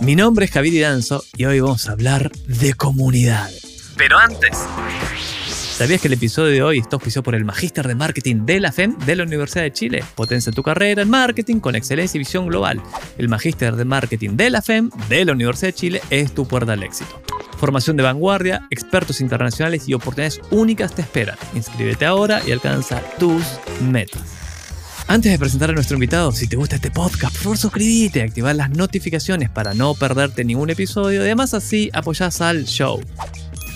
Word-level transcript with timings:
Mi 0.00 0.16
nombre 0.16 0.46
es 0.46 0.50
Javier 0.50 0.74
Idanzo 0.74 1.22
y 1.36 1.44
hoy 1.44 1.60
vamos 1.60 1.86
a 1.86 1.92
hablar 1.92 2.32
de 2.46 2.72
comunidad. 2.72 3.50
Pero 3.98 4.18
antes, 4.18 4.56
¿sabías 5.46 6.00
que 6.00 6.08
el 6.08 6.14
episodio 6.14 6.50
de 6.50 6.62
hoy 6.62 6.78
está 6.78 6.96
auspiciado 6.96 7.22
por 7.22 7.34
el 7.34 7.44
Magíster 7.44 7.86
de 7.86 7.94
Marketing 7.94 8.46
de 8.46 8.60
la 8.60 8.72
FEM 8.72 8.96
de 9.00 9.14
la 9.14 9.24
Universidad 9.24 9.62
de 9.62 9.72
Chile? 9.74 10.02
Potencia 10.14 10.52
tu 10.52 10.62
carrera 10.62 11.02
en 11.02 11.10
marketing 11.10 11.60
con 11.60 11.76
excelencia 11.76 12.16
y 12.16 12.20
visión 12.20 12.46
global. 12.46 12.80
El 13.18 13.28
Magíster 13.28 13.76
de 13.76 13.84
Marketing 13.84 14.30
de 14.36 14.48
la 14.48 14.62
FEM 14.62 14.88
de 15.10 15.24
la 15.26 15.32
Universidad 15.32 15.68
de 15.68 15.74
Chile 15.74 16.00
es 16.08 16.32
tu 16.32 16.48
puerta 16.48 16.72
al 16.72 16.82
éxito. 16.82 17.20
Formación 17.58 17.98
de 17.98 18.02
vanguardia, 18.02 18.66
expertos 18.70 19.20
internacionales 19.20 19.86
y 19.86 19.92
oportunidades 19.92 20.40
únicas 20.50 20.94
te 20.94 21.02
esperan. 21.02 21.36
Inscríbete 21.54 22.06
ahora 22.06 22.40
y 22.46 22.52
alcanza 22.52 23.02
tus 23.18 23.42
metas. 23.82 24.39
Antes 25.10 25.32
de 25.32 25.40
presentar 25.40 25.70
a 25.70 25.72
nuestro 25.72 25.96
invitado, 25.96 26.30
si 26.30 26.46
te 26.46 26.54
gusta 26.54 26.76
este 26.76 26.92
podcast, 26.92 27.34
por 27.34 27.42
favor 27.42 27.58
suscríbete 27.58 28.20
y 28.20 28.22
activar 28.22 28.54
las 28.54 28.70
notificaciones 28.70 29.50
para 29.50 29.74
no 29.74 29.94
perderte 29.94 30.44
ningún 30.44 30.70
episodio. 30.70 31.22
Además 31.22 31.52
así 31.52 31.90
apoyás 31.92 32.40
al 32.40 32.64
show. 32.66 33.02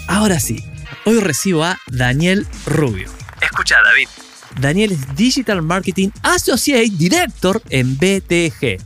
Ahora 0.06 0.38
sí, 0.38 0.64
hoy 1.04 1.18
recibo 1.18 1.64
a 1.64 1.76
Daniel 1.88 2.46
Rubio. 2.66 3.10
Escucha 3.42 3.78
David. 3.84 4.06
Daniel 4.60 4.92
es 4.92 5.16
Digital 5.16 5.60
Marketing 5.60 6.10
Associate 6.22 6.88
Director 6.88 7.60
en 7.68 7.96
BTG. 7.96 8.78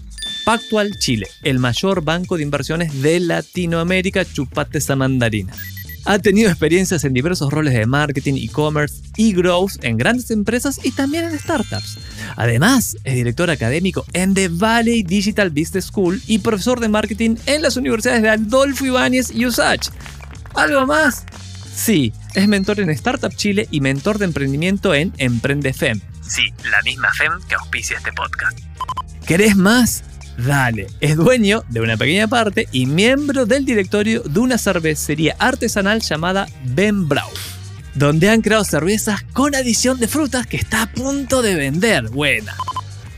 Pactual 0.46 0.98
Chile, 0.98 1.26
el 1.42 1.58
mayor 1.58 2.02
banco 2.02 2.38
de 2.38 2.44
inversiones 2.44 3.02
de 3.02 3.20
Latinoamérica, 3.20 4.24
chupate 4.24 4.78
esa 4.78 4.96
mandarina. 4.96 5.52
Ha 6.04 6.18
tenido 6.18 6.48
experiencias 6.48 7.04
en 7.04 7.12
diversos 7.12 7.52
roles 7.52 7.74
de 7.74 7.86
marketing, 7.86 8.34
e-commerce 8.36 9.02
y 9.16 9.32
growth 9.32 9.82
en 9.82 9.96
grandes 9.96 10.30
empresas 10.30 10.80
y 10.82 10.92
también 10.92 11.24
en 11.24 11.38
startups. 11.38 11.98
Además, 12.36 12.96
es 13.04 13.14
director 13.14 13.50
académico 13.50 14.04
en 14.12 14.34
The 14.34 14.48
Valley 14.48 15.02
Digital 15.02 15.50
Business 15.50 15.86
School 15.86 16.22
y 16.26 16.38
profesor 16.38 16.80
de 16.80 16.88
marketing 16.88 17.36
en 17.46 17.62
las 17.62 17.76
universidades 17.76 18.22
de 18.22 18.30
Adolfo 18.30 18.86
Ibáñez 18.86 19.30
y 19.30 19.46
USACH. 19.46 19.88
¿Algo 20.54 20.86
más? 20.86 21.24
Sí, 21.74 22.12
es 22.34 22.48
mentor 22.48 22.80
en 22.80 22.90
Startup 22.90 23.34
Chile 23.34 23.68
y 23.70 23.80
mentor 23.80 24.18
de 24.18 24.24
emprendimiento 24.24 24.94
en 24.94 25.12
EmprendeFem. 25.18 26.00
Sí, 26.26 26.52
la 26.70 26.82
misma 26.82 27.08
FEM 27.12 27.40
que 27.48 27.54
auspicia 27.54 27.96
este 27.96 28.12
podcast. 28.12 28.58
¿Querés 29.26 29.56
más? 29.56 30.02
Dale, 30.38 30.86
es 31.00 31.16
dueño 31.16 31.64
de 31.68 31.80
una 31.80 31.96
pequeña 31.96 32.28
parte 32.28 32.68
y 32.70 32.86
miembro 32.86 33.44
del 33.44 33.64
directorio 33.64 34.22
de 34.22 34.38
una 34.38 34.56
cervecería 34.56 35.34
artesanal 35.36 36.00
llamada 36.00 36.46
Ben 36.64 37.08
Brau, 37.08 37.28
donde 37.94 38.30
han 38.30 38.40
creado 38.40 38.62
cervezas 38.62 39.24
con 39.32 39.56
adición 39.56 39.98
de 39.98 40.06
frutas 40.06 40.46
que 40.46 40.56
está 40.56 40.82
a 40.82 40.92
punto 40.92 41.42
de 41.42 41.56
vender. 41.56 42.08
Buena. 42.10 42.54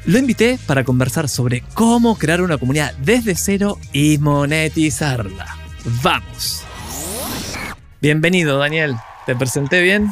Lo 0.06 0.18
invité 0.18 0.58
para 0.66 0.82
conversar 0.82 1.28
sobre 1.28 1.62
cómo 1.74 2.16
crear 2.16 2.40
una 2.40 2.56
comunidad 2.56 2.94
desde 3.04 3.34
cero 3.34 3.78
y 3.92 4.16
monetizarla. 4.16 5.46
Vamos. 6.02 6.64
Bienvenido, 8.00 8.56
Daniel. 8.56 8.96
¿Te 9.26 9.36
presenté 9.36 9.82
bien? 9.82 10.10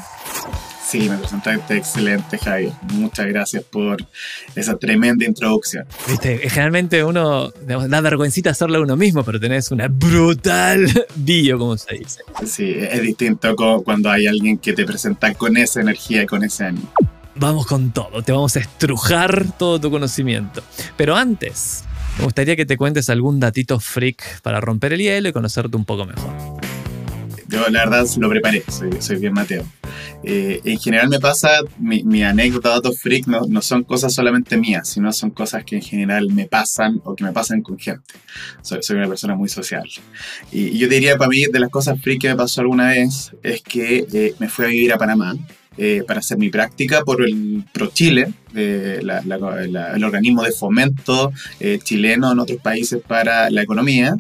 Sí, 0.89 1.07
me 1.07 1.19
presentaste 1.19 1.77
excelente, 1.77 2.39
Javi. 2.39 2.73
Muchas 2.95 3.27
gracias 3.27 3.63
por 3.63 3.99
esa 4.55 4.79
tremenda 4.79 5.27
introducción. 5.27 5.85
Viste, 6.09 6.39
generalmente 6.49 7.05
uno 7.05 7.51
digamos, 7.51 7.91
da 7.91 8.01
vergüencita 8.01 8.51
hacerlo 8.51 8.79
a 8.79 8.81
uno 8.81 8.97
mismo, 8.97 9.23
pero 9.23 9.39
tenés 9.39 9.71
una 9.71 9.89
brutal 9.89 10.87
bio, 11.17 11.59
como 11.59 11.77
se 11.77 11.95
dice. 11.95 12.23
Sí, 12.47 12.75
es 12.75 13.03
distinto 13.03 13.55
cuando 13.85 14.11
hay 14.11 14.27
alguien 14.27 14.57
que 14.57 14.73
te 14.73 14.87
presenta 14.87 15.35
con 15.35 15.59
esa 15.59 15.83
energía 15.83 16.23
y 16.23 16.27
con 16.27 16.43
ese 16.43 16.65
ánimo. 16.65 16.91
Vamos 17.35 17.67
con 17.67 17.93
todo, 17.93 18.23
te 18.23 18.33
vamos 18.33 18.57
a 18.57 18.61
estrujar 18.61 19.59
todo 19.59 19.79
tu 19.79 19.91
conocimiento. 19.91 20.63
Pero 20.97 21.17
antes, 21.17 21.85
me 22.17 22.25
gustaría 22.25 22.57
que 22.57 22.65
te 22.65 22.79
cuentes 22.79 23.11
algún 23.11 23.41
datito 23.41 23.79
freak 23.79 24.41
para 24.41 24.59
romper 24.63 24.95
el 24.95 25.01
hielo 25.01 25.29
y 25.29 25.33
conocerte 25.33 25.77
un 25.77 25.85
poco 25.85 26.07
mejor. 26.07 26.33
Yo 27.49 27.69
la 27.71 27.87
verdad 27.87 28.07
lo 28.19 28.29
preparé, 28.29 28.63
soy, 28.69 28.91
soy 29.01 29.17
bien 29.17 29.33
Mateo. 29.33 29.65
Eh, 30.23 30.61
en 30.65 30.79
general 30.79 31.09
me 31.09 31.19
pasa, 31.19 31.61
mi, 31.79 32.03
mi 32.03 32.23
anécdota, 32.23 32.71
datos 32.71 33.01
freak, 33.01 33.27
no, 33.27 33.43
no, 33.49 33.63
son 33.63 33.85
cosas 33.85 34.13
solamente 34.13 34.57
mías, 34.57 34.89
sino 34.89 35.13
son 35.13 35.31
cosas 35.31 35.65
que 35.65 35.77
en 35.77 35.83
general 35.83 36.29
me 36.31 36.47
pasan 36.47 37.01
o 37.05 37.15
que 37.15 37.25
me 37.25 37.33
pasan 37.33 37.63
con 37.63 37.79
gente. 37.79 38.15
Soy, 38.63 38.83
soy 38.83 38.97
una 38.97 39.09
persona 39.09 39.35
muy 39.35 39.49
social. 39.49 39.89
Y, 40.53 40.69
y, 40.69 40.79
yo 40.79 40.89
diría, 40.89 41.17
para 41.17 41.31
mí, 41.31 41.45
de 41.51 41.59
las 41.59 41.71
cosas 41.71 42.01
freak 42.01 42.21
que 42.21 42.29
me 42.29 42.37
pasó 42.37 42.61
alguna 42.61 42.89
vez, 42.89 43.33
es 43.43 43.63
que 43.63 44.07
eh, 44.13 44.35
me 44.39 44.49
fui 44.49 44.65
a 44.67 44.69
vivir 44.69 44.93
a 44.93 44.99
Panamá. 44.99 45.35
Eh, 45.81 46.03
para 46.05 46.19
hacer 46.19 46.39
mi 46.39 46.51
práctica 46.51 47.05
por 47.05 47.23
el 47.23 47.63
ProChile, 47.73 48.35
eh, 48.57 49.01
el 49.01 50.05
organismo 50.05 50.43
de 50.43 50.51
fomento 50.51 51.31
eh, 51.61 51.79
chileno 51.81 52.33
en 52.33 52.41
otros 52.41 52.59
países 52.61 53.01
para 53.07 53.49
la 53.49 53.63
economía. 53.63 54.17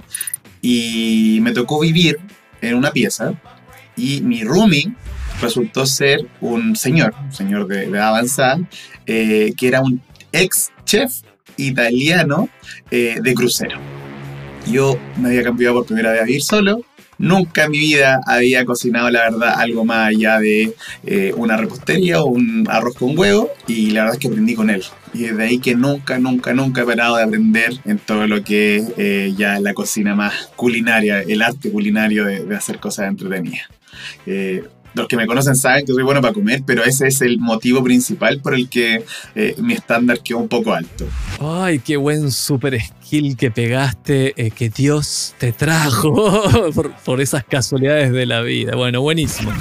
Y 0.62 1.40
me 1.42 1.50
tocó 1.50 1.80
vivir 1.80 2.18
en 2.60 2.74
una 2.74 2.92
pieza 2.92 3.34
y 3.96 4.20
mi 4.22 4.44
roomie 4.44 4.92
resultó 5.40 5.86
ser 5.86 6.26
un 6.40 6.76
señor, 6.76 7.14
un 7.20 7.32
señor 7.32 7.66
de, 7.66 7.88
de 7.88 8.00
avanzada, 8.00 8.60
eh, 9.06 9.52
que 9.56 9.68
era 9.68 9.80
un 9.80 10.00
ex 10.32 10.70
chef 10.84 11.12
italiano 11.56 12.48
eh, 12.90 13.16
de 13.22 13.34
crucero. 13.34 13.78
Yo 14.66 14.98
me 15.16 15.28
había 15.28 15.44
cambiado 15.44 15.76
por 15.76 15.86
primera 15.86 16.12
vez 16.12 16.22
a 16.22 16.24
vivir 16.24 16.42
solo. 16.42 16.82
Nunca 17.18 17.64
en 17.64 17.72
mi 17.72 17.78
vida 17.78 18.20
había 18.26 18.64
cocinado, 18.64 19.10
la 19.10 19.22
verdad, 19.22 19.54
algo 19.56 19.84
más 19.84 20.08
allá 20.08 20.38
de 20.38 20.74
eh, 21.04 21.32
una 21.36 21.56
repostería 21.56 22.22
o 22.22 22.26
un 22.26 22.66
arroz 22.70 22.94
con 22.94 23.18
huevo. 23.18 23.50
Y 23.66 23.90
la 23.90 24.02
verdad 24.02 24.16
es 24.16 24.20
que 24.20 24.28
aprendí 24.28 24.54
con 24.54 24.70
él. 24.70 24.84
Y 25.12 25.24
desde 25.24 25.42
ahí 25.42 25.58
que 25.58 25.74
nunca, 25.74 26.18
nunca, 26.18 26.52
nunca 26.54 26.82
he 26.82 26.84
parado 26.84 27.16
de 27.16 27.24
aprender 27.24 27.72
en 27.84 27.98
todo 27.98 28.26
lo 28.26 28.42
que 28.42 28.76
es 28.76 28.92
eh, 28.96 29.34
ya 29.36 29.60
la 29.60 29.74
cocina 29.74 30.14
más 30.14 30.50
culinaria, 30.56 31.20
el 31.20 31.42
arte 31.42 31.70
culinario 31.70 32.24
de, 32.24 32.44
de 32.44 32.56
hacer 32.56 32.78
cosas 32.78 33.08
entretenidas. 33.08 33.68
Eh, 34.26 34.64
los 34.94 35.06
que 35.06 35.16
me 35.16 35.26
conocen 35.26 35.54
saben 35.54 35.84
que 35.84 35.92
soy 35.92 36.02
bueno 36.02 36.20
para 36.20 36.34
comer, 36.34 36.62
pero 36.66 36.82
ese 36.82 37.06
es 37.06 37.20
el 37.20 37.38
motivo 37.38 37.82
principal 37.84 38.40
por 38.40 38.54
el 38.54 38.68
que 38.68 39.04
eh, 39.34 39.54
mi 39.58 39.74
estándar 39.74 40.20
quedó 40.20 40.38
un 40.38 40.48
poco 40.48 40.72
alto. 40.72 41.06
Ay, 41.40 41.78
qué 41.78 41.96
buen 41.96 42.32
super 42.32 42.80
skill 42.80 43.36
que 43.36 43.50
pegaste, 43.50 44.34
eh, 44.36 44.50
que 44.50 44.70
Dios 44.70 45.34
te 45.38 45.52
trajo 45.52 46.72
por, 46.74 46.94
por 46.96 47.20
esas 47.20 47.44
casualidades 47.44 48.12
de 48.12 48.26
la 48.26 48.40
vida. 48.40 48.74
Bueno, 48.76 49.00
buenísimo. 49.00 49.52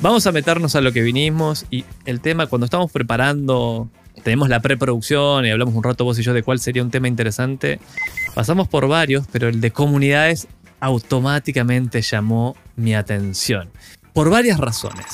Vamos 0.00 0.26
a 0.26 0.32
meternos 0.32 0.74
a 0.74 0.80
lo 0.80 0.92
que 0.92 1.02
vinimos 1.02 1.66
y 1.70 1.84
el 2.06 2.20
tema, 2.20 2.46
cuando 2.46 2.64
estamos 2.64 2.90
preparando, 2.90 3.88
tenemos 4.22 4.48
la 4.48 4.60
preproducción 4.60 5.46
y 5.46 5.50
hablamos 5.50 5.74
un 5.74 5.82
rato 5.82 6.04
vos 6.04 6.18
y 6.18 6.22
yo 6.22 6.32
de 6.34 6.42
cuál 6.42 6.58
sería 6.58 6.82
un 6.82 6.90
tema 6.90 7.08
interesante, 7.08 7.80
pasamos 8.34 8.68
por 8.68 8.88
varios, 8.88 9.26
pero 9.30 9.48
el 9.48 9.60
de 9.60 9.70
comunidades 9.70 10.48
automáticamente 10.80 12.02
llamó 12.02 12.56
mi 12.76 12.94
atención 12.94 13.70
por 14.12 14.30
varias 14.30 14.58
razones. 14.58 15.06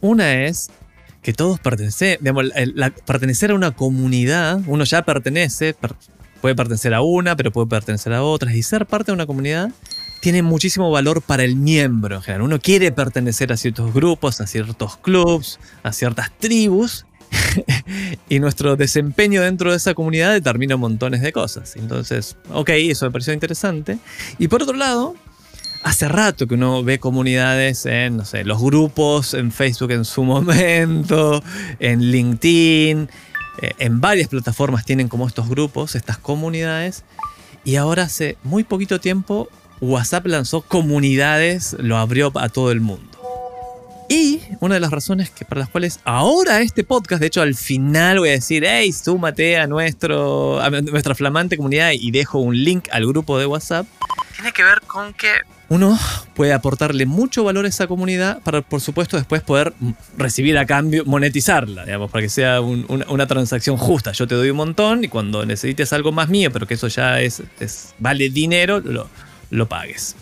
Una 0.00 0.44
es 0.44 0.70
que 1.22 1.32
todos 1.32 1.58
pertenecen, 1.58 2.18
digamos, 2.20 2.46
pertenecer 3.04 3.50
a 3.50 3.54
una 3.54 3.72
comunidad, 3.72 4.60
uno 4.66 4.84
ya 4.84 5.02
pertenece, 5.02 5.74
per, 5.74 5.94
puede 6.40 6.54
pertenecer 6.54 6.94
a 6.94 7.02
una, 7.02 7.36
pero 7.36 7.50
puede 7.50 7.66
pertenecer 7.66 8.12
a 8.12 8.22
otras, 8.22 8.54
y 8.54 8.62
ser 8.62 8.86
parte 8.86 9.10
de 9.10 9.14
una 9.14 9.26
comunidad 9.26 9.70
tiene 10.20 10.42
muchísimo 10.42 10.90
valor 10.90 11.22
para 11.22 11.44
el 11.44 11.56
miembro 11.56 12.16
en 12.16 12.22
general. 12.22 12.42
Uno 12.42 12.60
quiere 12.60 12.92
pertenecer 12.92 13.52
a 13.52 13.56
ciertos 13.56 13.92
grupos, 13.92 14.40
a 14.40 14.46
ciertos 14.46 14.96
clubs, 14.96 15.58
a 15.82 15.92
ciertas 15.92 16.30
tribus, 16.38 17.06
y 18.28 18.38
nuestro 18.38 18.76
desempeño 18.76 19.42
dentro 19.42 19.70
de 19.70 19.76
esa 19.76 19.94
comunidad 19.94 20.32
determina 20.32 20.76
montones 20.76 21.20
de 21.22 21.32
cosas. 21.32 21.76
Entonces, 21.76 22.36
ok, 22.52 22.70
eso 22.70 23.06
me 23.06 23.12
pareció 23.12 23.32
interesante. 23.32 23.98
Y 24.38 24.48
por 24.48 24.62
otro 24.62 24.76
lado, 24.76 25.14
hace 25.82 26.08
rato 26.08 26.46
que 26.46 26.54
uno 26.54 26.82
ve 26.82 26.98
comunidades 26.98 27.86
en, 27.86 28.22
los 28.44 28.62
grupos 28.62 29.34
en 29.34 29.52
Facebook 29.52 29.92
en 29.92 30.04
su 30.04 30.24
momento, 30.24 31.42
en 31.78 32.10
LinkedIn, 32.10 33.08
eh, 33.60 33.72
en 33.78 34.00
varias 34.00 34.28
plataformas 34.28 34.84
tienen 34.84 35.08
como 35.08 35.26
estos 35.26 35.48
grupos, 35.48 35.94
estas 35.94 36.18
comunidades. 36.18 37.04
Y 37.64 37.76
ahora 37.76 38.04
hace 38.04 38.38
muy 38.44 38.64
poquito 38.64 39.00
tiempo 39.00 39.48
WhatsApp 39.80 40.26
lanzó 40.26 40.62
comunidades, 40.62 41.76
lo 41.78 41.98
abrió 41.98 42.32
a 42.34 42.48
todo 42.48 42.72
el 42.72 42.80
mundo. 42.80 43.17
Y 44.08 44.40
una 44.60 44.74
de 44.74 44.80
las 44.80 44.90
razones 44.90 45.30
que, 45.30 45.44
para 45.44 45.60
las 45.60 45.68
cuales 45.68 46.00
ahora 46.04 46.62
este 46.62 46.82
podcast, 46.82 47.20
de 47.20 47.26
hecho 47.26 47.42
al 47.42 47.54
final 47.54 48.20
voy 48.20 48.30
a 48.30 48.32
decir, 48.32 48.64
hey, 48.66 48.92
súmate 48.92 49.58
a, 49.58 49.66
nuestro, 49.66 50.60
a 50.60 50.70
nuestra 50.70 51.14
flamante 51.14 51.56
comunidad 51.56 51.90
y 51.92 52.10
dejo 52.10 52.38
un 52.38 52.56
link 52.64 52.88
al 52.90 53.06
grupo 53.06 53.38
de 53.38 53.46
WhatsApp, 53.46 53.86
tiene 54.34 54.52
que 54.52 54.62
ver 54.62 54.80
con 54.82 55.12
que 55.14 55.28
uno 55.68 55.98
puede 56.34 56.52
aportarle 56.52 57.04
mucho 57.04 57.44
valor 57.44 57.66
a 57.66 57.68
esa 57.68 57.86
comunidad 57.86 58.40
para, 58.42 58.62
por 58.62 58.80
supuesto, 58.80 59.16
después 59.16 59.42
poder 59.42 59.74
recibir 60.16 60.56
a 60.56 60.64
cambio, 60.64 61.04
monetizarla, 61.04 61.84
digamos, 61.84 62.10
para 62.10 62.22
que 62.22 62.28
sea 62.30 62.60
una, 62.60 63.26
transacción 63.26 63.76
justa. 63.76 64.12
Yo 64.12 64.26
te 64.26 64.34
doy 64.34 64.50
un 64.50 64.56
montón 64.56 65.04
y 65.04 65.08
cuando 65.08 65.44
necesites 65.44 65.92
algo 65.92 66.12
más 66.12 66.28
mío, 66.28 66.50
pero 66.52 66.66
que 66.66 66.74
eso 66.74 66.88
ya 66.88 67.20
es, 67.20 67.42
vale 67.98 68.30
dinero, 68.30 68.80
lo, 68.80 69.10
lo 69.50 69.68
pagues. 69.68 70.16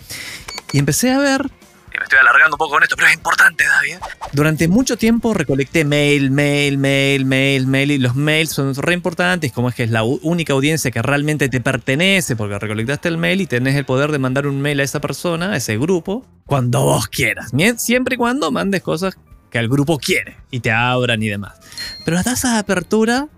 Y 0.73 0.79
empecé 0.79 1.13
a 1.13 1.19
ver 1.19 1.51
me 1.99 2.05
estoy 2.05 2.19
alargando 2.19 2.57
un 2.57 2.59
poco 2.59 2.73
con 2.73 2.83
esto, 2.83 2.97
pero 2.97 3.09
es 3.09 3.15
importante, 3.15 3.65
David. 3.65 3.97
Durante 4.33 4.69
mucho 4.69 4.97
tiempo 4.97 5.35
recolecté 5.35 5.85
mail, 5.85 6.31
mail, 6.31 6.79
mail, 6.79 7.25
mail, 7.25 7.67
mail, 7.67 7.91
y 7.91 7.99
los 7.99 8.15
mails 8.17 8.51
son 8.51 8.75
re 8.75 8.95
importantes, 8.95 9.53
como 9.53 9.69
es 9.69 9.75
que 9.75 9.85
es 9.85 9.91
la 9.91 10.03
única 10.03 10.53
audiencia 10.53 10.91
que 10.91 11.03
realmente 11.03 11.49
te 11.49 11.61
pertenece, 11.61 12.37
porque 12.37 12.59
recolectaste 12.59 13.09
el 13.09 13.19
mail 13.19 13.41
y 13.41 13.47
tenés 13.47 13.77
el 13.77 13.85
poder 13.85 14.13
de 14.13 14.19
mandar 14.19 14.47
un 14.47 14.61
mail 14.61 14.81
a 14.81 14.83
esa 14.83 15.01
persona, 15.01 15.53
a 15.53 15.57
ese 15.57 15.79
grupo, 15.79 16.27
cuando 16.45 16.83
vos 16.83 17.09
quieras. 17.09 17.53
Siempre 17.77 18.15
y 18.15 18.19
cuando 18.19 18.51
mandes 18.51 18.83
cosas 18.83 19.17
que 19.51 19.59
el 19.59 19.69
grupo 19.69 19.99
quiere 19.99 20.37
y 20.51 20.61
te 20.61 20.73
abran 20.73 21.23
y 21.23 21.29
demás. 21.29 21.55
Pero 22.05 22.17
las 22.17 22.25
tasas 22.25 22.55
de 22.55 22.59
apertura, 22.59 23.29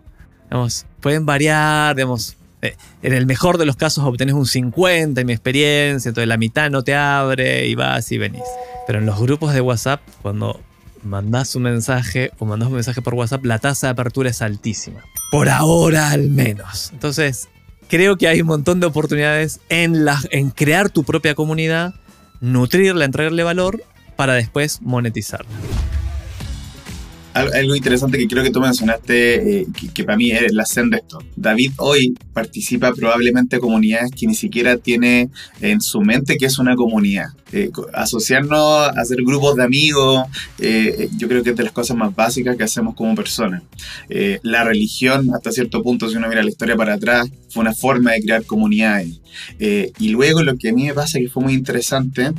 digamos, 0.44 0.86
pueden 1.00 1.26
variar, 1.26 1.96
digamos, 1.96 2.32
eh, 2.32 2.37
en 2.60 3.12
el 3.12 3.26
mejor 3.26 3.58
de 3.58 3.66
los 3.66 3.76
casos 3.76 4.04
obtenés 4.04 4.34
un 4.34 4.46
50 4.46 5.20
en 5.20 5.26
mi 5.26 5.32
experiencia, 5.32 6.08
entonces 6.08 6.28
la 6.28 6.36
mitad 6.36 6.70
no 6.70 6.82
te 6.82 6.94
abre 6.94 7.66
y 7.66 7.74
vas 7.74 8.10
y 8.12 8.18
venís. 8.18 8.42
Pero 8.86 8.98
en 8.98 9.06
los 9.06 9.20
grupos 9.20 9.54
de 9.54 9.60
WhatsApp, 9.60 10.00
cuando 10.22 10.60
mandás 11.04 11.54
un 11.54 11.62
mensaje 11.62 12.32
o 12.38 12.44
mandás 12.44 12.68
un 12.68 12.74
mensaje 12.74 13.02
por 13.02 13.14
WhatsApp, 13.14 13.44
la 13.44 13.58
tasa 13.58 13.88
de 13.88 13.90
apertura 13.92 14.30
es 14.30 14.42
altísima. 14.42 15.04
Por 15.30 15.48
ahora 15.48 16.10
al 16.10 16.30
menos. 16.30 16.90
Entonces, 16.92 17.48
creo 17.88 18.16
que 18.16 18.28
hay 18.28 18.40
un 18.40 18.48
montón 18.48 18.80
de 18.80 18.86
oportunidades 18.86 19.60
en, 19.68 20.06
en 20.30 20.50
crear 20.50 20.90
tu 20.90 21.04
propia 21.04 21.34
comunidad, 21.34 21.94
nutrirla, 22.40 23.04
entregarle 23.04 23.42
valor 23.42 23.82
para 24.16 24.34
después 24.34 24.80
monetizarla 24.82 25.48
algo 27.38 27.74
interesante 27.74 28.18
que 28.18 28.26
creo 28.26 28.42
que 28.42 28.50
tú 28.50 28.60
mencionaste, 28.60 29.60
eh, 29.60 29.66
que, 29.94 30.04
para 30.04 30.16
mí 30.16 30.30
es 30.30 30.52
la 30.52 30.64
senda 30.64 30.96
de 30.96 31.02
esto. 31.02 31.18
David 31.36 31.72
hoy 31.78 32.14
participa 32.32 32.92
probablemente 32.92 33.56
a 33.56 33.58
comunidades 33.60 34.10
que 34.10 34.26
ni 34.26 34.34
siquiera 34.34 34.76
tiene 34.76 35.30
en 35.60 35.80
su 35.80 36.00
mente 36.00 36.36
que 36.36 36.46
es 36.46 36.58
una 36.58 36.76
comunidad. 36.76 37.28
Eh, 37.52 37.70
asociarnos, 37.94 38.88
hacer 38.96 39.18
grupos 39.22 39.56
de 39.56 39.64
amigos, 39.64 40.24
eh, 40.58 41.08
yo 41.16 41.28
creo 41.28 41.42
que 41.42 41.50
es 41.50 41.56
de 41.56 41.64
las 41.64 41.72
cosas 41.72 41.96
más 41.96 42.14
básicas 42.14 42.56
que 42.56 42.64
hacemos 42.64 42.94
como 42.94 43.14
personas. 43.14 43.62
la 44.42 44.64
religión, 44.64 45.30
hasta 45.34 45.52
cierto 45.52 45.82
punto, 45.82 46.08
si 46.08 46.16
uno 46.16 46.28
mira 46.28 46.42
la 46.42 46.50
historia 46.50 46.76
para 46.76 46.94
atrás, 46.94 47.28
fue 47.50 47.62
una 47.62 47.74
forma 47.74 48.12
de 48.12 48.20
crear 48.22 48.44
comunidades. 48.44 49.20
y 49.58 50.08
luego 50.08 50.42
lo 50.42 50.56
que 50.56 50.70
a 50.70 50.72
mí 50.72 50.84
me 50.86 50.94
pasa 50.94 51.18
que 51.18 51.28
fue 51.28 51.42
muy 51.42 51.54
interesante 51.54 52.32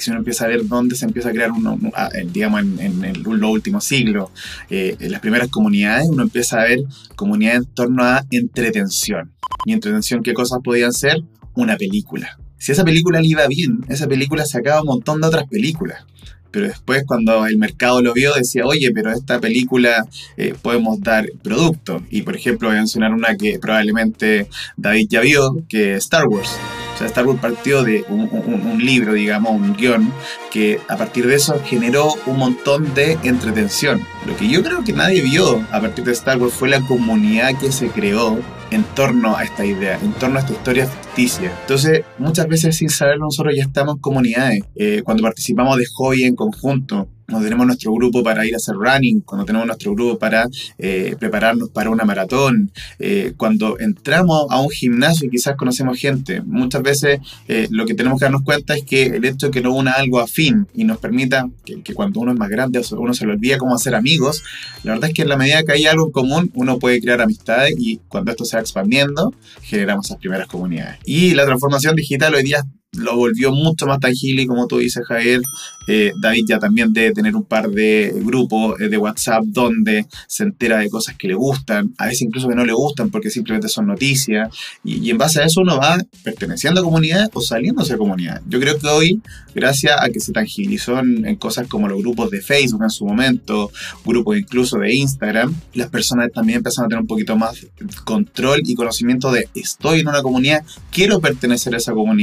si 0.00 0.10
uno 0.10 0.18
empieza 0.20 0.44
a 0.44 0.48
ver 0.48 0.66
dónde 0.66 0.96
se 0.96 1.04
empieza 1.04 1.30
a 1.30 1.32
crear, 1.32 1.52
uno, 1.52 1.78
ah, 1.94 2.10
digamos, 2.32 2.60
en, 2.60 2.78
en, 2.80 3.04
en 3.04 3.22
los 3.22 3.50
últimos 3.50 3.84
siglos, 3.84 4.30
eh, 4.70 4.96
en 5.00 5.12
las 5.12 5.20
primeras 5.20 5.48
comunidades, 5.48 6.08
uno 6.08 6.22
empieza 6.22 6.60
a 6.60 6.64
ver 6.64 6.80
comunidades 7.16 7.60
en 7.60 7.74
torno 7.74 8.04
a 8.04 8.24
entretención. 8.30 9.32
¿Y 9.64 9.72
entretención 9.72 10.22
qué 10.22 10.34
cosas 10.34 10.58
podían 10.62 10.92
ser? 10.92 11.22
Una 11.54 11.76
película. 11.76 12.38
Si 12.58 12.72
esa 12.72 12.84
película 12.84 13.20
le 13.20 13.28
iba 13.28 13.46
bien, 13.46 13.80
esa 13.88 14.06
película 14.06 14.44
sacaba 14.44 14.80
un 14.80 14.88
montón 14.88 15.20
de 15.20 15.28
otras 15.28 15.46
películas 15.48 16.04
pero 16.50 16.66
después 16.66 17.04
cuando 17.06 17.46
el 17.46 17.58
mercado 17.58 18.02
lo 18.02 18.14
vio 18.14 18.34
decía, 18.34 18.64
oye, 18.64 18.90
pero 18.92 19.12
esta 19.12 19.40
película 19.40 20.06
eh, 20.36 20.54
podemos 20.60 21.00
dar 21.00 21.26
producto. 21.42 22.02
Y 22.10 22.22
por 22.22 22.36
ejemplo 22.36 22.68
voy 22.68 22.76
a 22.76 22.80
mencionar 22.80 23.12
una 23.12 23.36
que 23.36 23.58
probablemente 23.58 24.48
David 24.76 25.06
ya 25.10 25.20
vio, 25.20 25.64
que 25.68 25.94
es 25.94 26.04
Star 26.04 26.26
Wars. 26.26 26.50
O 26.98 27.00
sea, 27.00 27.06
Star 27.06 27.28
Wars 27.28 27.38
partió 27.40 27.84
de 27.84 28.04
un, 28.08 28.84
libro, 28.84 29.12
digamos, 29.12 29.52
un 29.52 29.76
guion, 29.76 30.12
que 30.50 30.80
a 30.88 30.96
partir 30.96 31.28
de 31.28 31.36
eso 31.36 31.54
generó 31.64 32.12
un 32.26 32.38
montón 32.38 32.92
de 32.92 33.12
entretención. 33.22 34.04
Lo 34.26 34.36
que 34.36 34.48
yo 34.48 34.64
creo 34.64 34.82
que 34.82 34.92
nadie 34.92 35.22
vio 35.22 35.64
a 35.70 35.80
partir 35.80 36.04
de 36.04 36.10
Star 36.10 36.38
Wars 36.38 36.54
fue 36.54 36.68
la 36.68 36.80
comunidad 36.80 37.56
que 37.56 37.70
se 37.70 37.86
creó 37.90 38.40
en 38.72 38.82
torno 38.96 39.36
a 39.36 39.44
esta 39.44 39.64
idea, 39.64 39.96
en 40.02 40.12
torno 40.14 40.38
a 40.38 40.40
esta 40.40 40.54
historia 40.54 40.88
ficticia. 40.88 41.56
Entonces, 41.60 42.02
muchas 42.18 42.48
veces 42.48 42.76
sin 42.76 42.90
saberlo, 42.90 43.26
nosotros 43.26 43.54
ya 43.56 43.62
estamos 43.62 43.98
comunidades. 44.00 44.64
Eh, 44.74 45.02
cuando 45.04 45.22
participamos 45.22 45.78
de 45.78 45.86
hobby 45.86 46.24
en 46.24 46.34
conjunto, 46.34 47.08
cuando 47.28 47.44
tenemos 47.44 47.66
nuestro 47.66 47.92
grupo 47.92 48.22
para 48.22 48.46
ir 48.46 48.54
a 48.54 48.56
hacer 48.56 48.74
running, 48.74 49.20
cuando 49.20 49.44
tenemos 49.44 49.66
nuestro 49.66 49.92
grupo 49.92 50.18
para 50.18 50.48
eh, 50.78 51.14
prepararnos 51.18 51.68
para 51.68 51.90
una 51.90 52.04
maratón, 52.04 52.70
eh, 52.98 53.34
cuando 53.36 53.78
entramos 53.78 54.46
a 54.48 54.60
un 54.60 54.70
gimnasio 54.70 55.26
y 55.26 55.30
quizás 55.30 55.54
conocemos 55.54 55.98
gente, 55.98 56.40
muchas 56.40 56.82
veces 56.82 57.20
eh, 57.46 57.68
lo 57.70 57.84
que 57.84 57.92
tenemos 57.92 58.18
que 58.18 58.24
darnos 58.24 58.42
cuenta 58.42 58.74
es 58.74 58.82
que 58.82 59.02
el 59.02 59.26
hecho 59.26 59.48
de 59.48 59.52
que 59.52 59.60
no 59.60 59.74
una 59.74 59.92
algo 59.92 60.20
afín 60.20 60.68
y 60.74 60.84
nos 60.84 60.98
permita 60.98 61.50
que, 61.64 61.82
cuando 61.92 62.20
uno 62.20 62.32
es 62.32 62.38
más 62.38 62.48
grande 62.48 62.80
uno 62.92 63.12
se 63.12 63.26
le 63.26 63.32
olvida 63.32 63.58
cómo 63.58 63.74
hacer 63.74 63.94
amigos, 63.94 64.42
la 64.82 64.92
verdad 64.92 65.10
es 65.10 65.14
que 65.14 65.22
en 65.22 65.28
la 65.28 65.36
medida 65.36 65.62
que 65.64 65.72
hay 65.72 65.84
algo 65.84 66.06
en 66.06 66.12
común 66.12 66.50
uno 66.54 66.78
puede 66.78 66.98
crear 66.98 67.20
amistades 67.20 67.74
y 67.76 67.98
cuando 68.08 68.30
esto 68.30 68.46
se 68.46 68.56
va 68.56 68.62
expandiendo 68.62 69.34
generamos 69.60 70.06
esas 70.06 70.18
primeras 70.18 70.48
comunidades. 70.48 70.98
Y 71.04 71.34
la 71.34 71.44
transformación 71.44 71.94
digital 71.94 72.34
hoy 72.34 72.42
día 72.42 72.64
lo 72.92 73.16
volvió 73.16 73.52
mucho 73.52 73.86
más 73.86 74.00
tangible 74.00 74.42
y 74.42 74.46
como 74.46 74.66
tú 74.66 74.78
dices 74.78 75.04
Javier, 75.06 75.42
eh, 75.88 76.12
David 76.20 76.44
ya 76.46 76.58
también 76.58 76.92
debe 76.92 77.12
tener 77.12 77.34
un 77.34 77.44
par 77.44 77.68
de 77.68 78.12
grupos 78.14 78.80
eh, 78.80 78.88
de 78.88 78.96
WhatsApp 78.96 79.42
donde 79.44 80.06
se 80.26 80.44
entera 80.44 80.78
de 80.78 80.88
cosas 80.88 81.16
que 81.16 81.26
le 81.26 81.34
gustan, 81.34 81.92
a 81.98 82.06
veces 82.06 82.22
incluso 82.22 82.48
que 82.48 82.54
no 82.54 82.64
le 82.64 82.72
gustan 82.72 83.10
porque 83.10 83.30
simplemente 83.30 83.68
son 83.68 83.86
noticias 83.86 84.54
y, 84.84 85.10
en 85.10 85.18
base 85.18 85.40
a 85.40 85.46
eso 85.46 85.62
uno 85.62 85.78
va 85.78 85.98
perteneciendo 86.22 86.80
a 86.80 86.84
comunidad 86.84 87.30
o 87.32 87.40
saliéndose 87.40 87.94
de 87.94 87.98
comunidad. 87.98 88.42
Yo 88.46 88.60
creo 88.60 88.78
que 88.78 88.86
hoy, 88.86 89.22
gracias 89.54 89.96
a 90.00 90.10
que 90.10 90.20
se 90.20 90.32
tangibilizó 90.32 90.98
en, 90.98 91.36
cosas 91.36 91.66
como 91.66 91.88
los 91.88 91.98
grupos 91.98 92.30
de 92.30 92.40
Facebook 92.40 92.82
en 92.82 92.90
su 92.90 93.06
momento, 93.06 93.70
grupos 94.04 94.36
incluso 94.36 94.78
de 94.78 94.94
Instagram, 94.94 95.54
las 95.74 95.88
personas 95.88 96.30
también 96.32 96.58
empezaron 96.58 96.86
a 96.86 96.88
tener 96.90 97.02
un 97.02 97.06
poquito 97.06 97.36
más 97.36 97.66
control 98.04 98.62
y 98.64 98.74
conocimiento 98.74 99.32
de 99.32 99.48
estoy 99.54 100.00
en 100.00 100.08
una 100.08 100.22
comunidad, 100.22 100.62
quiero 100.90 101.20
pertenecer 101.20 101.74
a 101.74 101.78
esa 101.78 101.92
comunidad 101.92 102.18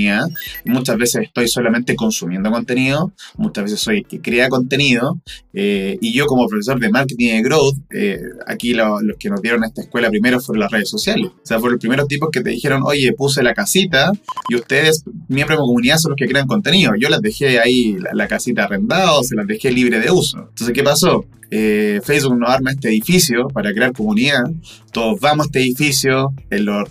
Muchas 0.65 0.97
veces 0.97 1.23
estoy 1.23 1.47
solamente 1.47 1.95
consumiendo 1.95 2.51
contenido, 2.51 3.11
veces 3.63 3.79
soy 3.79 4.03
que 4.03 4.21
crea 4.21 4.49
contenido, 4.49 5.19
eh, 5.53 5.97
y 6.01 6.13
yo 6.13 6.25
como 6.25 6.47
profesor 6.47 6.79
de 6.79 6.89
marketing 6.89 7.35
y 7.35 7.41
growth, 7.41 7.77
eh, 7.91 8.19
aquí 8.47 8.73
los 8.73 9.01
que 9.17 9.29
nos 9.29 9.41
dieron 9.41 9.63
esta 9.63 9.81
escuela 9.81 10.09
primero 10.09 10.39
fueron 10.39 10.61
las 10.61 10.71
redes 10.71 10.89
sociales. 10.89 11.27
O 11.27 11.45
sea, 11.45 11.59
fueron 11.59 11.73
los 11.73 11.81
primeros 11.81 12.07
tipos 12.07 12.29
que 12.31 12.41
te 12.41 12.49
dijeron, 12.49 12.81
oye, 12.83 13.13
puse 13.13 13.41
la 13.43 13.53
casita 13.53 14.11
y 14.49 14.55
ustedes, 14.55 15.03
miembros 15.27 15.57
de 15.57 15.61
mi 15.61 15.67
comunidad, 15.67 15.97
son 15.97 16.11
los 16.11 16.17
que 16.17 16.27
crean 16.27 16.47
contenido. 16.47 16.93
Yo 16.99 17.09
las 17.09 17.21
dejé 17.21 17.59
ahí, 17.59 17.97
la, 18.13 18.27
casita 18.27 18.65
arrendada, 18.65 19.13
o 19.13 19.23
se 19.23 19.35
las 19.35 19.47
dejé 19.47 19.71
libre 19.71 19.99
de 19.99 20.11
uso. 20.11 20.39
Entonces, 20.49 20.71
¿qué 20.73 20.83
pasó? 20.83 21.25
Eh, 21.57 22.01
Facebook 22.03 22.37
nos 22.37 22.49
arma 22.49 22.71
este 22.71 22.89
edificio 22.89 23.47
para 23.47 23.71
crear 23.71 23.93
comunidad. 23.93 24.43
Todos 24.91 25.21
vamos 25.21 25.45
a 25.45 25.47
este 25.47 25.61
edificio, 25.61 26.33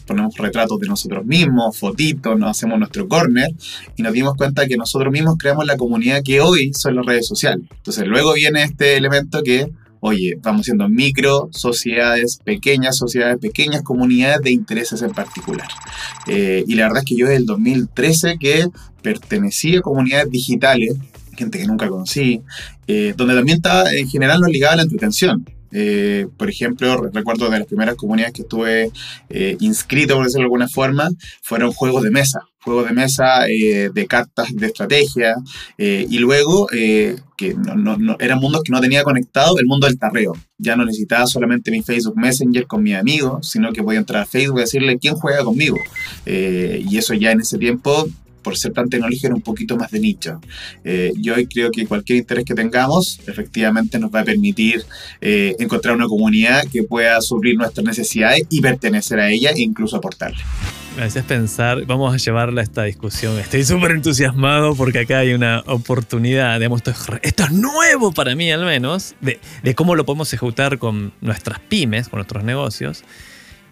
ponemos 0.06 0.34
retratos 0.38 0.80
de 0.80 0.88
nosotros 0.88 1.26
mismos, 1.26 1.76
fotitos, 1.76 2.38
nos 2.38 2.52
hacemos 2.52 2.78
nuestro 2.78 3.06
corner 3.06 3.50
y 3.94 4.02
nos 4.02 4.14
dimos 4.14 4.36
cuenta 4.36 4.66
que 4.66 4.78
nosotros 4.78 5.12
mismos 5.12 5.36
creamos 5.38 5.66
la 5.66 5.76
comunidad 5.76 6.22
que 6.24 6.40
hoy 6.40 6.72
son 6.72 6.96
las 6.96 7.04
redes 7.04 7.26
sociales. 7.26 7.66
Entonces 7.76 8.06
luego 8.06 8.32
viene 8.32 8.62
este 8.62 8.96
elemento 8.96 9.42
que 9.42 9.68
oye, 10.00 10.38
vamos 10.42 10.64
siendo 10.64 10.88
micro 10.88 11.50
sociedades, 11.52 12.38
pequeñas 12.42 12.96
sociedades, 12.96 13.38
pequeñas 13.38 13.82
comunidades 13.82 14.40
de 14.40 14.50
intereses 14.50 15.02
en 15.02 15.12
particular. 15.12 15.68
Eh, 16.26 16.64
y 16.66 16.74
la 16.74 16.84
verdad 16.84 17.02
es 17.02 17.04
que 17.10 17.16
yo 17.16 17.26
desde 17.26 17.38
el 17.38 17.46
2013 17.46 18.38
que 18.38 18.66
pertenecía 19.02 19.80
a 19.80 19.82
comunidades 19.82 20.30
digitales, 20.30 20.96
gente 21.34 21.58
que 21.58 21.66
nunca 21.66 21.88
conocí, 21.88 22.42
eh, 22.86 23.14
donde 23.16 23.34
también 23.34 23.58
estaba 23.58 23.90
en 23.92 24.08
general 24.08 24.40
no 24.40 24.48
ligada 24.48 24.74
a 24.74 24.76
la 24.76 24.82
entretención. 24.82 25.44
Eh, 25.76 26.28
por 26.36 26.48
ejemplo, 26.48 27.10
recuerdo 27.12 27.50
de 27.50 27.58
las 27.58 27.66
primeras 27.66 27.96
comunidades 27.96 28.32
que 28.32 28.42
estuve 28.42 28.92
eh, 29.28 29.56
inscrito, 29.58 30.14
por 30.14 30.24
decirlo 30.24 30.42
de 30.42 30.46
alguna 30.46 30.68
forma, 30.68 31.08
fueron 31.42 31.72
juegos 31.72 32.04
de 32.04 32.12
mesa, 32.12 32.42
juegos 32.60 32.86
de 32.86 32.92
mesa 32.92 33.40
de 33.40 34.06
cartas 34.08 34.54
de 34.54 34.66
estrategia, 34.66 35.34
y 35.76 36.18
luego 36.18 36.68
que 36.68 37.54
no, 37.54 38.16
eran 38.20 38.38
mundos 38.38 38.62
que 38.62 38.70
no 38.70 38.80
tenía 38.80 39.02
conectado 39.02 39.58
el 39.58 39.66
mundo 39.66 39.88
del 39.88 39.98
tarreo. 39.98 40.34
Ya 40.58 40.76
no 40.76 40.84
necesitaba 40.84 41.26
solamente 41.26 41.72
mi 41.72 41.82
Facebook 41.82 42.16
Messenger 42.16 42.68
con 42.68 42.82
mi 42.82 42.94
amigo, 42.94 43.42
sino 43.42 43.72
que 43.72 43.82
podía 43.82 43.98
entrar 43.98 44.22
a 44.22 44.26
Facebook 44.26 44.58
y 44.58 44.62
decirle 44.62 44.98
quién 44.98 45.16
juega 45.16 45.42
conmigo. 45.42 45.76
y 46.24 46.96
eso 46.96 47.14
ya 47.14 47.32
en 47.32 47.40
ese 47.40 47.58
tiempo 47.58 48.08
por 48.44 48.56
ser 48.56 48.72
tan 48.72 48.88
tecnológico, 48.88 49.26
era 49.26 49.34
un 49.34 49.42
poquito 49.42 49.76
más 49.76 49.90
de 49.90 49.98
nicho. 49.98 50.40
Eh, 50.84 51.12
yo 51.16 51.34
hoy 51.34 51.46
creo 51.46 51.72
que 51.72 51.86
cualquier 51.86 52.18
interés 52.18 52.44
que 52.44 52.54
tengamos, 52.54 53.18
efectivamente 53.26 53.98
nos 53.98 54.14
va 54.14 54.20
a 54.20 54.24
permitir 54.24 54.84
eh, 55.20 55.56
encontrar 55.58 55.96
una 55.96 56.06
comunidad 56.06 56.62
que 56.72 56.84
pueda 56.84 57.20
suplir 57.20 57.56
nuestras 57.56 57.84
necesidades 57.84 58.42
y 58.50 58.60
pertenecer 58.60 59.18
a 59.18 59.30
ella 59.30 59.50
e 59.50 59.62
incluso 59.62 59.96
aportarle. 59.96 60.44
Me 60.96 61.02
haces 61.02 61.24
pensar, 61.24 61.84
vamos 61.86 62.14
a 62.14 62.18
llevarla 62.18 62.60
a 62.60 62.64
esta 62.64 62.84
discusión. 62.84 63.36
Estoy 63.40 63.64
súper 63.64 63.90
entusiasmado 63.90 64.76
porque 64.76 65.00
acá 65.00 65.18
hay 65.18 65.32
una 65.32 65.64
oportunidad, 65.66 66.56
digamos, 66.60 66.82
esto 66.86 66.92
es, 66.92 67.20
esto 67.22 67.42
es 67.42 67.50
nuevo 67.50 68.12
para 68.12 68.36
mí 68.36 68.52
al 68.52 68.64
menos, 68.64 69.16
de, 69.20 69.40
de 69.64 69.74
cómo 69.74 69.96
lo 69.96 70.04
podemos 70.04 70.32
ejecutar 70.32 70.78
con 70.78 71.12
nuestras 71.20 71.58
pymes, 71.58 72.08
con 72.08 72.18
nuestros 72.18 72.44
negocios. 72.44 73.02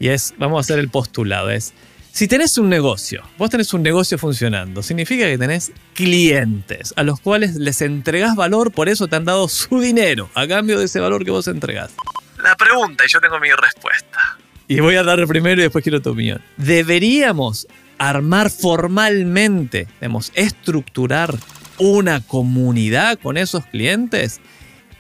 Y 0.01 0.09
es, 0.09 0.35
vamos 0.37 0.57
a 0.57 0.61
hacer 0.63 0.81
el 0.81 0.89
postulado, 0.89 1.51
es 1.51 1.75
Si 2.13 2.29
tenés 2.29 2.59
un 2.59 2.69
negocio, 2.69 3.23
vos 3.39 3.49
tenés 3.49 3.73
un 3.73 3.83
negocio 3.83 4.19
funcionando, 4.19 4.83
significa 4.83 5.25
que 5.25 5.39
tenés 5.39 5.73
clientes 5.95 6.93
a 6.95 7.05
los 7.05 7.19
cuales 7.19 7.55
les 7.55 7.81
entregás 7.81 8.37
valor, 8.37 8.71
por 8.71 8.91
eso 8.91 9.09
te 9.09 9.17
han 9.17 9.25
dado 9.25 9.49
su 9.49 9.81
dinero 9.81 10.29
a 10.35 10.47
cambio 10.47 10.79
de 10.79 10.85
ese 10.85 11.01
valor 11.01 11.25
que 11.25 11.31
vos 11.31 11.49
entregás. 11.49 11.91
La 12.37 12.55
pregunta, 12.55 13.05
y 13.07 13.09
yo 13.11 13.19
tengo 13.19 13.41
mi 13.41 13.49
respuesta. 13.51 14.37
Y 14.69 14.81
voy 14.81 14.97
a 14.97 15.03
dar 15.03 15.27
primero 15.27 15.63
y 15.63 15.65
después 15.65 15.83
quiero 15.83 16.03
tu 16.03 16.11
opinión. 16.11 16.43
¿Deberíamos 16.59 17.67
armar 17.97 18.51
formalmente, 18.51 19.89
debemos 19.99 20.33
estructurar 20.35 21.35
una 21.79 22.21
comunidad 22.21 23.19
con 23.21 23.39
esos 23.39 23.65
clientes 23.65 24.43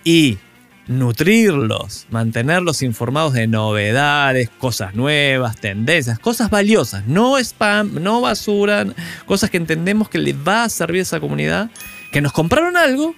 y 0.02 0.38
nutrirlos, 0.86 2.06
mantenerlos 2.10 2.82
informados 2.82 3.32
de 3.34 3.46
novedades, 3.46 4.50
cosas 4.50 4.94
nuevas, 4.94 5.56
tendencias, 5.56 6.18
cosas 6.18 6.50
valiosas, 6.50 7.06
no 7.06 7.38
spam, 7.38 8.02
no 8.02 8.20
basura, 8.20 8.86
cosas 9.26 9.50
que 9.50 9.56
entendemos 9.56 10.08
que 10.08 10.18
les 10.18 10.36
va 10.36 10.64
a 10.64 10.68
servir 10.68 11.00
a 11.00 11.02
esa 11.02 11.20
comunidad, 11.20 11.70
que 12.10 12.20
nos 12.20 12.32
compraron 12.32 12.76
algo 12.76 13.14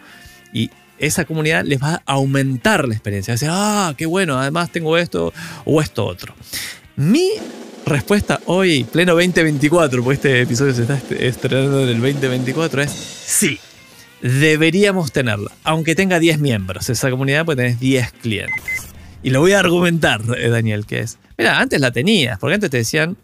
y 0.52 0.70
esa 0.98 1.24
comunidad 1.24 1.64
les 1.64 1.82
va 1.82 2.02
a 2.06 2.12
aumentar 2.12 2.86
la 2.86 2.94
experiencia. 2.94 3.32
Decir, 3.32 3.48
ah, 3.50 3.94
qué 3.96 4.06
bueno, 4.06 4.38
además 4.38 4.70
tengo 4.70 4.96
esto 4.96 5.32
o 5.64 5.80
esto 5.80 6.04
otro. 6.04 6.34
Mi 6.96 7.30
respuesta 7.86 8.40
hoy, 8.46 8.84
pleno 8.84 9.12
2024, 9.12 10.02
porque 10.02 10.14
este 10.14 10.40
episodio 10.42 10.74
se 10.74 10.82
está 10.82 11.00
estrenando 11.18 11.82
en 11.82 11.88
el 11.88 12.00
2024, 12.00 12.82
es 12.82 12.90
sí 12.90 13.58
deberíamos 14.24 15.12
tenerla, 15.12 15.52
aunque 15.64 15.94
tenga 15.94 16.18
10 16.18 16.38
miembros. 16.38 16.88
Esa 16.88 17.10
comunidad 17.10 17.44
puede 17.44 17.62
tener 17.62 17.78
10 17.78 18.12
clientes. 18.12 18.88
Y 19.22 19.30
lo 19.30 19.40
voy 19.40 19.52
a 19.52 19.60
argumentar, 19.60 20.22
eh, 20.38 20.48
Daniel, 20.48 20.86
que 20.86 21.00
es, 21.00 21.18
mira, 21.36 21.60
antes 21.60 21.80
la 21.80 21.90
tenías, 21.90 22.38
porque 22.38 22.54
antes 22.54 22.70
te 22.70 22.78
decían, 22.78 23.18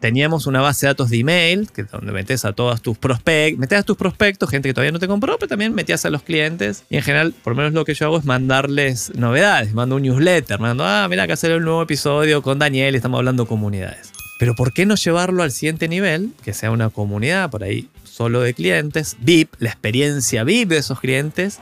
teníamos 0.00 0.46
una 0.46 0.62
base 0.62 0.86
de 0.86 0.92
datos 0.92 1.10
de 1.10 1.18
email, 1.18 1.70
que 1.70 1.84
donde 1.84 2.12
metes 2.12 2.46
a 2.46 2.54
todos 2.54 2.80
tus 2.80 2.96
prospectos, 2.96 3.58
metes 3.58 3.84
tus 3.84 3.96
prospectos, 3.96 4.48
gente 4.48 4.70
que 4.70 4.74
todavía 4.74 4.92
no 4.92 4.98
te 4.98 5.06
compró, 5.06 5.36
pero 5.38 5.48
también 5.48 5.74
metías 5.74 6.06
a 6.06 6.10
los 6.10 6.22
clientes. 6.22 6.84
Y 6.88 6.96
en 6.96 7.02
general, 7.02 7.34
por 7.44 7.52
lo 7.52 7.58
menos 7.58 7.74
lo 7.74 7.84
que 7.84 7.92
yo 7.92 8.06
hago 8.06 8.18
es 8.18 8.24
mandarles 8.24 9.12
novedades, 9.16 9.74
mando 9.74 9.96
un 9.96 10.02
newsletter, 10.02 10.60
mando, 10.60 10.82
ah, 10.86 11.06
mira, 11.10 11.24
acá 11.24 11.36
sale 11.36 11.56
un 11.56 11.64
nuevo 11.64 11.82
episodio 11.82 12.40
con 12.40 12.58
Daniel, 12.58 12.94
estamos 12.94 13.18
hablando 13.18 13.46
comunidades. 13.46 14.12
Pero 14.38 14.54
¿por 14.54 14.72
qué 14.72 14.86
no 14.86 14.94
llevarlo 14.94 15.42
al 15.42 15.50
siguiente 15.50 15.88
nivel? 15.88 16.30
Que 16.42 16.54
sea 16.54 16.70
una 16.70 16.88
comunidad 16.88 17.50
por 17.50 17.64
ahí 17.64 17.88
solo 18.18 18.40
de 18.40 18.52
clientes, 18.52 19.16
VIP, 19.20 19.54
la 19.60 19.68
experiencia 19.68 20.42
VIP 20.42 20.70
de 20.70 20.78
esos 20.78 20.98
clientes, 20.98 21.60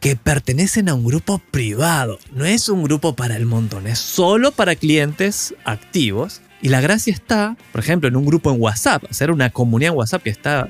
que 0.00 0.16
pertenecen 0.16 0.90
a 0.90 0.94
un 0.94 1.02
grupo 1.02 1.40
privado. 1.50 2.18
No 2.30 2.44
es 2.44 2.68
un 2.68 2.82
grupo 2.82 3.16
para 3.16 3.36
el 3.36 3.46
montón, 3.46 3.86
es 3.86 3.98
solo 3.98 4.52
para 4.52 4.76
clientes 4.76 5.54
activos. 5.64 6.42
Y 6.60 6.68
la 6.68 6.82
gracia 6.82 7.10
está, 7.10 7.56
por 7.72 7.80
ejemplo, 7.80 8.06
en 8.06 8.16
un 8.16 8.26
grupo 8.26 8.52
en 8.52 8.60
WhatsApp, 8.60 9.04
hacer 9.08 9.30
una 9.30 9.48
comunidad 9.48 9.92
en 9.92 9.98
WhatsApp 9.98 10.24
que 10.24 10.30
está 10.30 10.68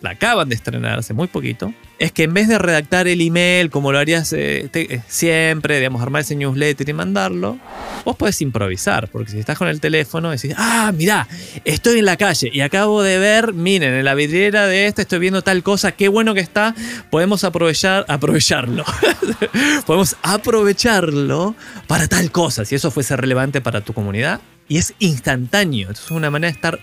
la 0.00 0.10
acaban 0.10 0.48
de 0.48 0.54
estrenar 0.54 0.98
hace 0.98 1.14
muy 1.14 1.26
poquito, 1.26 1.72
es 1.98 2.12
que 2.12 2.24
en 2.24 2.34
vez 2.34 2.48
de 2.48 2.58
redactar 2.58 3.08
el 3.08 3.20
email 3.20 3.70
como 3.70 3.90
lo 3.90 3.98
harías 3.98 4.32
eh, 4.32 4.68
eh, 4.72 5.00
siempre, 5.08 5.78
digamos, 5.78 6.02
armar 6.02 6.22
ese 6.22 6.36
newsletter 6.36 6.88
y 6.88 6.92
mandarlo, 6.92 7.58
vos 8.04 8.16
podés 8.16 8.40
improvisar, 8.42 9.08
porque 9.08 9.30
si 9.30 9.38
estás 9.38 9.56
con 9.56 9.68
el 9.68 9.80
teléfono 9.80 10.30
decís, 10.30 10.54
ah, 10.56 10.92
mirá, 10.94 11.26
estoy 11.64 12.00
en 12.00 12.04
la 12.04 12.16
calle 12.16 12.50
y 12.52 12.60
acabo 12.60 13.02
de 13.02 13.18
ver, 13.18 13.54
miren, 13.54 13.94
en 13.94 14.04
la 14.04 14.14
vidriera 14.14 14.66
de 14.66 14.86
este 14.86 15.02
estoy 15.02 15.18
viendo 15.18 15.42
tal 15.42 15.62
cosa, 15.62 15.92
qué 15.92 16.08
bueno 16.08 16.34
que 16.34 16.40
está, 16.40 16.74
podemos 17.10 17.44
aprovechar, 17.44 18.04
aprovecharlo. 18.08 18.84
podemos 19.86 20.16
aprovecharlo 20.22 21.54
para 21.86 22.08
tal 22.08 22.30
cosa, 22.30 22.64
si 22.64 22.74
eso 22.74 22.90
fuese 22.90 23.16
relevante 23.16 23.60
para 23.60 23.80
tu 23.80 23.92
comunidad. 23.92 24.40
Y 24.68 24.78
es 24.78 24.94
instantáneo, 24.98 25.92
es 25.92 26.10
una 26.10 26.28
manera 26.28 26.50
de 26.50 26.56
estar 26.56 26.80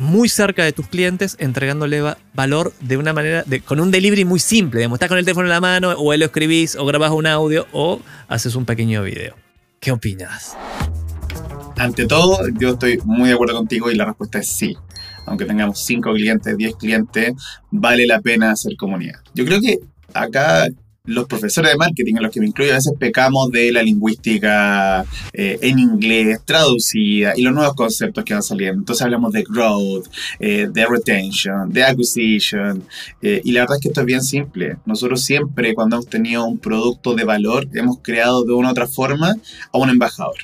muy 0.00 0.28
cerca 0.28 0.64
de 0.64 0.72
tus 0.72 0.88
clientes, 0.88 1.36
entregándole 1.38 2.02
valor 2.34 2.72
de 2.80 2.96
una 2.96 3.12
manera, 3.12 3.44
con 3.66 3.80
un 3.80 3.90
delivery 3.90 4.24
muy 4.24 4.40
simple. 4.40 4.78
Digamos, 4.80 4.96
estás 4.96 5.10
con 5.10 5.18
el 5.18 5.24
teléfono 5.24 5.46
en 5.46 5.50
la 5.50 5.60
mano, 5.60 5.90
o 5.90 6.16
lo 6.16 6.24
escribís, 6.24 6.74
o 6.74 6.86
grabás 6.86 7.12
un 7.12 7.26
audio, 7.26 7.66
o 7.72 8.00
haces 8.26 8.54
un 8.54 8.64
pequeño 8.64 9.02
video. 9.02 9.36
¿Qué 9.78 9.92
opinas? 9.92 10.56
Ante 11.76 12.06
todo, 12.06 12.40
yo 12.58 12.70
estoy 12.70 12.98
muy 13.04 13.28
de 13.28 13.34
acuerdo 13.34 13.54
contigo 13.56 13.90
y 13.90 13.94
la 13.94 14.06
respuesta 14.06 14.38
es 14.38 14.48
sí. 14.48 14.76
Aunque 15.26 15.44
tengamos 15.44 15.78
5 15.84 16.12
clientes, 16.14 16.56
10 16.56 16.76
clientes, 16.76 17.32
vale 17.70 18.06
la 18.06 18.20
pena 18.20 18.50
hacer 18.50 18.76
comunidad. 18.76 19.20
Yo 19.34 19.44
creo 19.44 19.60
que 19.60 19.78
acá 20.12 20.66
los 21.04 21.26
profesores 21.26 21.72
de 21.72 21.76
marketing, 21.76 22.16
en 22.16 22.22
los 22.22 22.32
que 22.32 22.40
me 22.40 22.46
incluyo, 22.46 22.72
a 22.72 22.76
veces 22.76 22.92
pecamos 22.98 23.50
de 23.50 23.72
la 23.72 23.82
lingüística 23.82 25.04
eh, 25.32 25.58
en 25.62 25.78
inglés 25.78 26.40
traducida 26.44 27.32
y 27.36 27.42
los 27.42 27.54
nuevos 27.54 27.74
conceptos 27.74 28.24
que 28.24 28.34
van 28.34 28.42
saliendo. 28.42 28.80
Entonces 28.80 29.02
hablamos 29.02 29.32
de 29.32 29.42
growth, 29.42 30.06
eh, 30.38 30.68
de 30.70 30.86
retention, 30.86 31.72
de 31.72 31.84
acquisition. 31.84 32.82
Eh, 33.22 33.40
y 33.44 33.52
la 33.52 33.60
verdad 33.60 33.76
es 33.76 33.82
que 33.82 33.88
esto 33.88 34.00
es 34.00 34.06
bien 34.06 34.22
simple. 34.22 34.76
Nosotros 34.84 35.22
siempre, 35.22 35.74
cuando 35.74 35.96
hemos 35.96 36.08
tenido 36.08 36.44
un 36.44 36.58
producto 36.58 37.14
de 37.14 37.24
valor, 37.24 37.66
hemos 37.72 37.98
creado 38.02 38.44
de 38.44 38.52
una 38.52 38.68
u 38.68 38.70
otra 38.72 38.86
forma 38.86 39.36
a 39.72 39.78
un 39.78 39.88
embajador. 39.88 40.36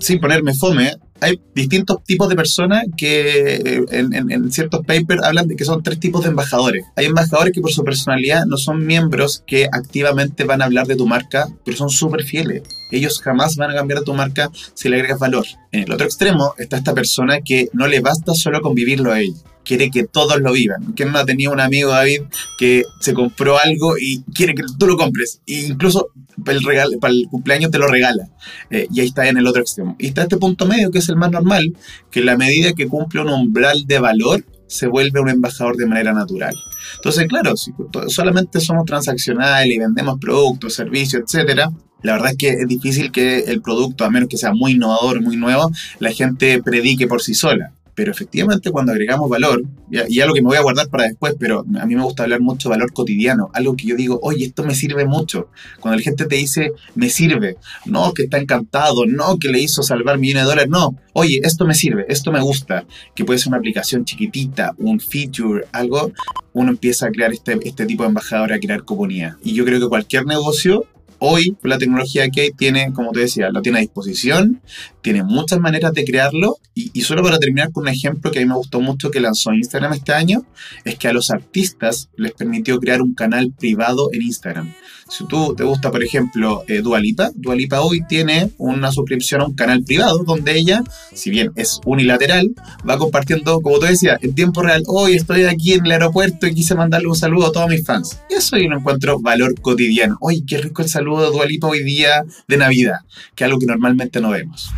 sin 0.00 0.20
ponerme 0.20 0.54
fome, 0.54 0.92
hay 1.22 1.40
distintos 1.54 2.02
tipos 2.04 2.28
de 2.28 2.34
personas 2.34 2.84
que 2.96 3.54
eh, 3.54 3.84
en, 3.90 4.52
ciertos 4.52 4.84
papers 4.84 5.22
hablan 5.22 5.46
de 5.46 5.56
que 5.56 5.64
son 5.64 5.82
tres 5.82 6.00
tipos 6.00 6.24
de 6.24 6.30
embajadores. 6.30 6.84
Hay 6.96 7.06
embajadores 7.06 7.52
que 7.52 7.60
por 7.60 7.70
su 7.70 7.84
personalidad 7.84 8.44
no 8.44 8.56
son 8.56 8.84
miembros 8.84 9.42
que 9.46 9.68
activamente 9.70 10.44
van 10.44 10.62
a 10.62 10.64
hablar 10.64 10.86
de 10.86 10.96
tu 10.96 11.06
marca, 11.06 11.46
pero 11.64 11.76
son 11.76 11.90
súper 11.90 12.24
fieles. 12.24 12.62
Ellos 12.92 13.20
jamás 13.20 13.56
van 13.56 13.70
a 13.70 13.74
cambiar 13.74 14.02
tu 14.02 14.14
marca 14.14 14.50
si 14.74 14.88
le 14.88 14.96
agregas 14.96 15.18
valor. 15.18 15.46
En 15.72 15.82
el 15.82 15.92
otro 15.92 16.06
extremo 16.06 16.54
está 16.58 16.76
esta 16.76 16.94
persona 16.94 17.40
que 17.40 17.68
no 17.72 17.88
le 17.88 18.00
basta 18.00 18.34
solo 18.34 18.60
convivirlo 18.60 19.12
a 19.12 19.20
él 19.20 19.34
quiere 19.64 19.90
que 19.90 20.04
todos 20.04 20.40
lo 20.40 20.52
vivan. 20.52 20.92
¿Quién 20.94 21.12
no 21.12 21.18
ha 21.18 21.24
tenido 21.24 21.52
un 21.52 21.60
amigo, 21.60 21.90
David, 21.90 22.22
que 22.58 22.84
se 23.00 23.14
compró 23.14 23.58
algo 23.58 23.96
y 23.98 24.22
quiere 24.34 24.54
que 24.54 24.62
tú 24.78 24.86
lo 24.86 24.96
compres? 24.96 25.40
E 25.46 25.66
incluso 25.66 26.08
para 26.44 26.56
el, 26.56 26.64
regalo, 26.64 26.98
para 27.00 27.12
el 27.12 27.26
cumpleaños 27.30 27.70
te 27.70 27.78
lo 27.78 27.86
regala. 27.86 28.28
Eh, 28.70 28.86
y 28.92 29.00
ahí 29.00 29.06
está 29.06 29.28
en 29.28 29.38
el 29.38 29.46
otro 29.46 29.62
extremo. 29.62 29.96
Y 29.98 30.08
está 30.08 30.22
este 30.22 30.36
punto 30.36 30.66
medio, 30.66 30.90
que 30.90 30.98
es 30.98 31.08
el 31.08 31.16
más 31.16 31.30
normal, 31.30 31.76
que 32.10 32.22
la 32.22 32.36
medida 32.36 32.72
que 32.72 32.88
cumple 32.88 33.20
un 33.22 33.28
umbral 33.28 33.86
de 33.86 33.98
valor, 33.98 34.44
se 34.66 34.86
vuelve 34.86 35.20
un 35.20 35.28
embajador 35.28 35.76
de 35.76 35.86
manera 35.86 36.14
natural. 36.14 36.54
Entonces, 36.96 37.28
claro, 37.28 37.56
si 37.56 37.72
solamente 38.08 38.58
somos 38.58 38.86
transaccionales 38.86 39.70
y 39.70 39.78
vendemos 39.78 40.18
productos, 40.18 40.72
servicios, 40.72 41.24
etcétera, 41.26 41.70
la 42.02 42.12
verdad 42.14 42.32
es 42.32 42.36
que 42.36 42.48
es 42.48 42.68
difícil 42.68 43.12
que 43.12 43.40
el 43.40 43.62
producto, 43.62 44.04
a 44.04 44.10
menos 44.10 44.28
que 44.28 44.36
sea 44.36 44.52
muy 44.52 44.72
innovador, 44.72 45.20
muy 45.20 45.36
nuevo, 45.36 45.70
la 45.98 46.12
gente 46.12 46.62
predique 46.62 47.06
por 47.06 47.22
sí 47.22 47.34
sola. 47.34 47.72
Pero 47.94 48.10
efectivamente 48.10 48.70
cuando 48.70 48.92
agregamos 48.92 49.28
valor, 49.28 49.62
y 49.90 50.20
algo 50.20 50.34
que 50.34 50.40
me 50.40 50.48
voy 50.48 50.56
a 50.56 50.62
guardar 50.62 50.88
para 50.88 51.04
después, 51.04 51.34
pero 51.38 51.60
a 51.78 51.84
mí 51.84 51.94
me 51.94 52.02
gusta 52.02 52.22
hablar 52.22 52.40
mucho 52.40 52.68
de 52.68 52.76
valor 52.76 52.92
cotidiano, 52.94 53.50
algo 53.52 53.76
que 53.76 53.86
yo 53.86 53.96
digo, 53.96 54.18
oye, 54.22 54.46
esto 54.46 54.64
me 54.64 54.74
sirve 54.74 55.04
mucho. 55.04 55.48
Cuando 55.78 55.98
la 55.98 56.02
gente 56.02 56.24
te 56.24 56.36
dice, 56.36 56.72
me 56.94 57.10
sirve, 57.10 57.58
no 57.84 58.14
que 58.14 58.22
está 58.22 58.38
encantado, 58.38 59.04
no 59.04 59.38
que 59.38 59.50
le 59.50 59.60
hizo 59.60 59.82
salvar 59.82 60.18
millones 60.18 60.44
de 60.44 60.48
dólares, 60.48 60.70
no, 60.70 60.96
oye, 61.12 61.40
esto 61.42 61.66
me 61.66 61.74
sirve, 61.74 62.06
esto 62.08 62.32
me 62.32 62.40
gusta, 62.40 62.86
que 63.14 63.26
puede 63.26 63.38
ser 63.38 63.48
una 63.48 63.58
aplicación 63.58 64.06
chiquitita, 64.06 64.74
un 64.78 64.98
feature, 64.98 65.66
algo, 65.72 66.12
uno 66.54 66.70
empieza 66.70 67.08
a 67.08 67.10
crear 67.10 67.30
este, 67.34 67.58
este 67.62 67.84
tipo 67.84 68.04
de 68.04 68.08
embajador, 68.08 68.54
a 68.54 68.58
crear 68.58 68.84
comunidad. 68.84 69.36
Y 69.44 69.52
yo 69.52 69.66
creo 69.66 69.78
que 69.78 69.88
cualquier 69.88 70.24
negocio 70.24 70.86
hoy 71.24 71.56
la 71.62 71.78
tecnología 71.78 72.28
que 72.30 72.40
hay 72.42 72.50
tiene, 72.50 72.92
como 72.92 73.12
te 73.12 73.20
decía, 73.20 73.50
lo 73.50 73.62
tiene 73.62 73.78
a 73.78 73.80
disposición, 73.80 74.60
tiene 75.02 75.22
muchas 75.22 75.60
maneras 75.60 75.92
de 75.94 76.04
crearlo 76.04 76.58
y, 76.74 76.90
y, 76.92 77.02
solo 77.02 77.22
para 77.22 77.38
terminar 77.38 77.70
con 77.70 77.84
un 77.84 77.88
ejemplo 77.88 78.30
que 78.32 78.40
a 78.40 78.42
mí 78.42 78.48
me 78.48 78.56
gustó 78.56 78.80
mucho 78.80 79.10
que 79.10 79.20
lanzó 79.20 79.52
Instagram 79.52 79.92
este 79.92 80.12
año, 80.12 80.44
es 80.84 80.98
que 80.98 81.06
a 81.06 81.12
los 81.12 81.30
artistas 81.30 82.08
les 82.16 82.32
permitió 82.32 82.78
crear 82.80 83.02
un 83.02 83.14
canal 83.14 83.52
privado 83.52 84.10
en 84.12 84.22
Instagram. 84.22 84.72
Si 85.12 85.26
tú 85.26 85.54
te 85.54 85.62
gusta, 85.62 85.90
por 85.90 86.02
ejemplo, 86.02 86.64
eh, 86.68 86.80
Dualipa, 86.80 87.30
Dualipa 87.34 87.82
hoy 87.82 88.02
tiene 88.08 88.50
una 88.56 88.90
suscripción 88.90 89.42
a 89.42 89.44
un 89.44 89.52
canal 89.54 89.84
privado 89.84 90.24
donde 90.24 90.56
ella, 90.56 90.82
si 91.12 91.28
bien 91.28 91.52
es 91.54 91.80
unilateral, 91.84 92.54
va 92.88 92.96
compartiendo, 92.96 93.60
como 93.60 93.78
tú 93.78 93.84
decías, 93.84 94.18
en 94.22 94.34
tiempo 94.34 94.62
real, 94.62 94.82
hoy 94.86 95.16
estoy 95.16 95.44
aquí 95.44 95.74
en 95.74 95.84
el 95.84 95.92
aeropuerto 95.92 96.46
y 96.46 96.54
quise 96.54 96.74
mandarle 96.74 97.08
un 97.08 97.14
saludo 97.14 97.48
a 97.48 97.52
todos 97.52 97.68
mis 97.68 97.84
fans. 97.84 98.20
Y 98.30 98.34
eso 98.34 98.56
yo 98.56 98.70
lo 98.70 98.78
encuentro 98.78 99.20
valor 99.20 99.54
cotidiano. 99.60 100.16
Oye, 100.22 100.44
qué 100.46 100.56
rico 100.56 100.80
el 100.80 100.88
saludo 100.88 101.11
de 101.20 101.26
Dualipa 101.28 101.66
hoy 101.66 101.82
día 101.82 102.24
de 102.48 102.56
Navidad, 102.56 103.00
que 103.34 103.44
es 103.44 103.46
algo 103.46 103.58
que 103.58 103.66
normalmente 103.66 104.20
no 104.20 104.30
vemos. 104.30 104.70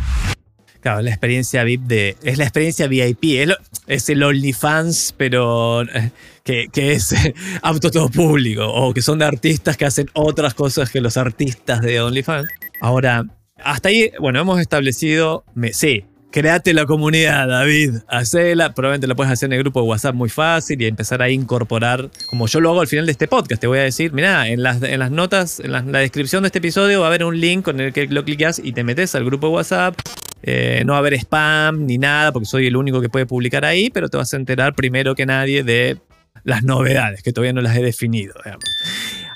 Claro, 0.85 1.01
la 1.01 1.09
experiencia 1.09 1.63
VIP 1.63 1.81
de. 1.81 2.15
Es 2.21 2.37
la 2.37 2.43
experiencia 2.43 2.85
VIP. 2.85 3.23
Es, 3.23 3.49
es 3.87 4.09
el 4.09 4.21
OnlyFans, 4.21 5.15
pero. 5.17 5.81
Eh, 5.81 6.11
que, 6.43 6.69
es 6.91 7.15
apto 7.63 7.89
todo 7.89 8.09
público. 8.09 8.67
O 8.67 8.93
que 8.93 9.01
son 9.01 9.17
de 9.17 9.25
artistas 9.25 9.77
que 9.77 9.85
hacen 9.85 10.11
otras 10.13 10.53
cosas 10.53 10.91
que 10.91 11.01
los 11.01 11.17
artistas 11.17 11.81
de 11.81 12.01
OnlyFans. 12.01 12.47
Ahora, 12.81 13.25
hasta 13.57 13.89
ahí, 13.89 14.11
bueno, 14.19 14.39
hemos 14.39 14.61
establecido. 14.61 15.43
Me, 15.55 15.73
sí, 15.73 16.05
créate 16.35 16.73
la 16.73 16.85
comunidad, 16.85 17.47
David. 17.47 17.99
Hacela. 18.09 18.73
Probablemente 18.73 19.07
la 19.07 19.15
puedes 19.15 19.31
hacer 19.31 19.47
en 19.47 19.53
el 19.53 19.59
grupo 19.59 19.81
de 19.81 19.87
WhatsApp 19.87 20.13
muy 20.13 20.27
fácil 20.27 20.81
y 20.81 20.85
empezar 20.85 21.21
a 21.21 21.29
incorporar, 21.29 22.09
como 22.27 22.45
yo 22.47 22.59
lo 22.59 22.71
hago 22.71 22.81
al 22.81 22.87
final 22.87 23.05
de 23.05 23.13
este 23.13 23.29
podcast. 23.29 23.61
Te 23.61 23.67
voy 23.67 23.79
a 23.79 23.83
decir, 23.83 24.11
mira, 24.11 24.49
en 24.49 24.61
las, 24.61 24.83
en 24.83 24.99
las 24.99 25.11
notas, 25.11 25.61
en 25.61 25.71
la, 25.71 25.81
descripción 25.81 26.43
de 26.43 26.47
este 26.47 26.59
episodio 26.59 26.99
va 26.99 27.05
a 27.05 27.07
haber 27.07 27.23
un 27.23 27.39
link 27.39 27.63
con 27.63 27.79
el 27.79 27.93
que 27.93 28.07
lo 28.07 28.25
clicas 28.25 28.59
y 28.61 28.73
te 28.73 28.83
metes 28.83 29.15
al 29.15 29.23
grupo 29.23 29.47
de 29.47 29.53
WhatsApp 29.53 29.95
Eh, 30.43 30.83
no 30.85 30.91
va 30.91 30.97
a 30.97 30.99
haber 30.99 31.13
spam 31.13 31.85
ni 31.85 31.97
nada, 31.97 32.33
porque 32.33 32.47
soy 32.47 32.67
el 32.67 32.75
único 32.75 32.99
que 32.99 33.07
puede 33.07 33.25
publicar 33.25 33.63
ahí, 33.63 33.89
pero 33.89 34.09
te 34.09 34.17
vas 34.17 34.33
a 34.33 34.35
enterar 34.35 34.75
primero 34.75 35.15
que 35.15 35.25
nadie 35.25 35.63
de 35.63 35.99
las 36.43 36.63
novedades, 36.63 37.23
que 37.23 37.31
todavía 37.31 37.53
no 37.53 37.61
las 37.61 37.77
he 37.77 37.81
definido. 37.81 38.35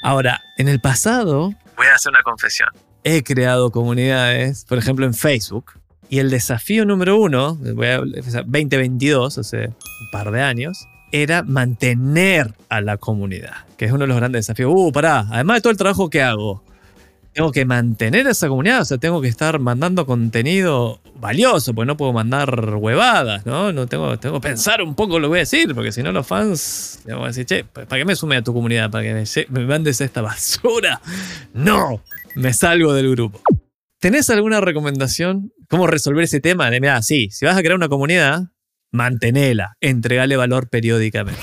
Ahora, 0.04 0.42
en 0.58 0.68
el 0.68 0.82
pasado, 0.82 1.54
voy 1.78 1.88
a 1.88 1.96
hacer 1.96 2.10
una 2.10 2.24
confesión. 2.24 2.70
He 3.06 3.24
creado 3.24 3.72
comunidades, 3.72 4.66
por 4.66 4.78
ejemplo, 4.78 5.06
en 5.06 5.14
Facebook, 5.14 5.79
y 6.10 6.20
el 6.20 6.30
desafío 6.30 6.86
número 6.86 7.20
uno, 7.20 7.56
voy 7.56 7.88
a, 7.88 8.00
2022, 8.00 9.38
hace 9.38 9.68
un 9.68 10.12
par 10.12 10.32
de 10.32 10.42
años, 10.42 10.88
era 11.12 11.44
mantener 11.44 12.54
a 12.70 12.82
la 12.82 12.98
comunidad, 12.98 13.66
que 13.78 13.86
es 13.86 13.92
uno 13.92 14.02
de 14.02 14.08
los 14.08 14.18
grandes 14.18 14.46
desafíos. 14.46 14.72
Uh, 14.74 14.92
pará, 14.92 15.28
además 15.32 15.58
de 15.58 15.62
todo 15.62 15.72
el 15.72 15.78
trabajo 15.78 16.10
que 16.10 16.22
hago, 16.22 16.64
tengo 17.34 17.52
que 17.52 17.64
mantener 17.64 18.28
esa 18.28 18.48
comunidad, 18.48 18.82
o 18.82 18.86
sea, 18.86 18.98
tengo 18.98 19.22
que 19.22 19.28
estar 19.28 19.60
mandando 19.60 20.06
contenido 20.06 21.00
valioso, 21.20 21.74
porque 21.76 21.88
no 21.88 21.96
puedo 21.96 22.12
mandar 22.12 22.76
huevadas, 22.76 23.46
¿no? 23.46 23.72
no 23.72 23.88
tengo, 23.88 24.18
tengo 24.18 24.42
que 24.42 24.48
pensar 24.48 24.82
un 24.82 24.96
poco 24.96 25.20
lo 25.20 25.28
que 25.28 25.30
voy 25.30 25.38
a 25.38 25.42
decir, 25.42 25.76
porque 25.76 25.92
si 25.92 26.02
no 26.02 26.12
los 26.12 26.26
fans 26.26 27.02
me 27.06 27.14
van 27.14 27.24
a 27.24 27.28
decir, 27.28 27.46
che, 27.46 27.64
¿para 27.66 27.88
qué 27.88 28.06
me 28.06 28.16
sume 28.16 28.38
a 28.38 28.42
tu 28.42 28.54
comunidad? 28.54 28.90
¿Para 28.90 29.04
que 29.04 29.14
me, 29.14 29.26
me 29.50 29.66
mandes 29.68 30.02
esta 30.02 30.22
basura? 30.22 31.02
No, 31.54 32.02
me 32.36 32.54
salgo 32.54 32.94
del 32.94 33.12
grupo. 33.12 33.42
¿Tenés 34.00 34.30
alguna 34.30 34.62
recomendación? 34.62 35.52
¿Cómo 35.70 35.88
resolver 35.88 36.24
ese 36.24 36.40
tema? 36.40 36.70
De, 36.70 36.82
mira, 36.82 37.02
sí, 37.02 37.30
si 37.32 37.46
vas 37.46 37.56
a 37.56 37.60
crear 37.60 37.76
una 37.76 37.90
comunidad, 37.90 38.50
mantenela, 38.92 39.78
entregale 39.82 40.36
valor 40.36 40.70
periódicamente. 40.70 41.42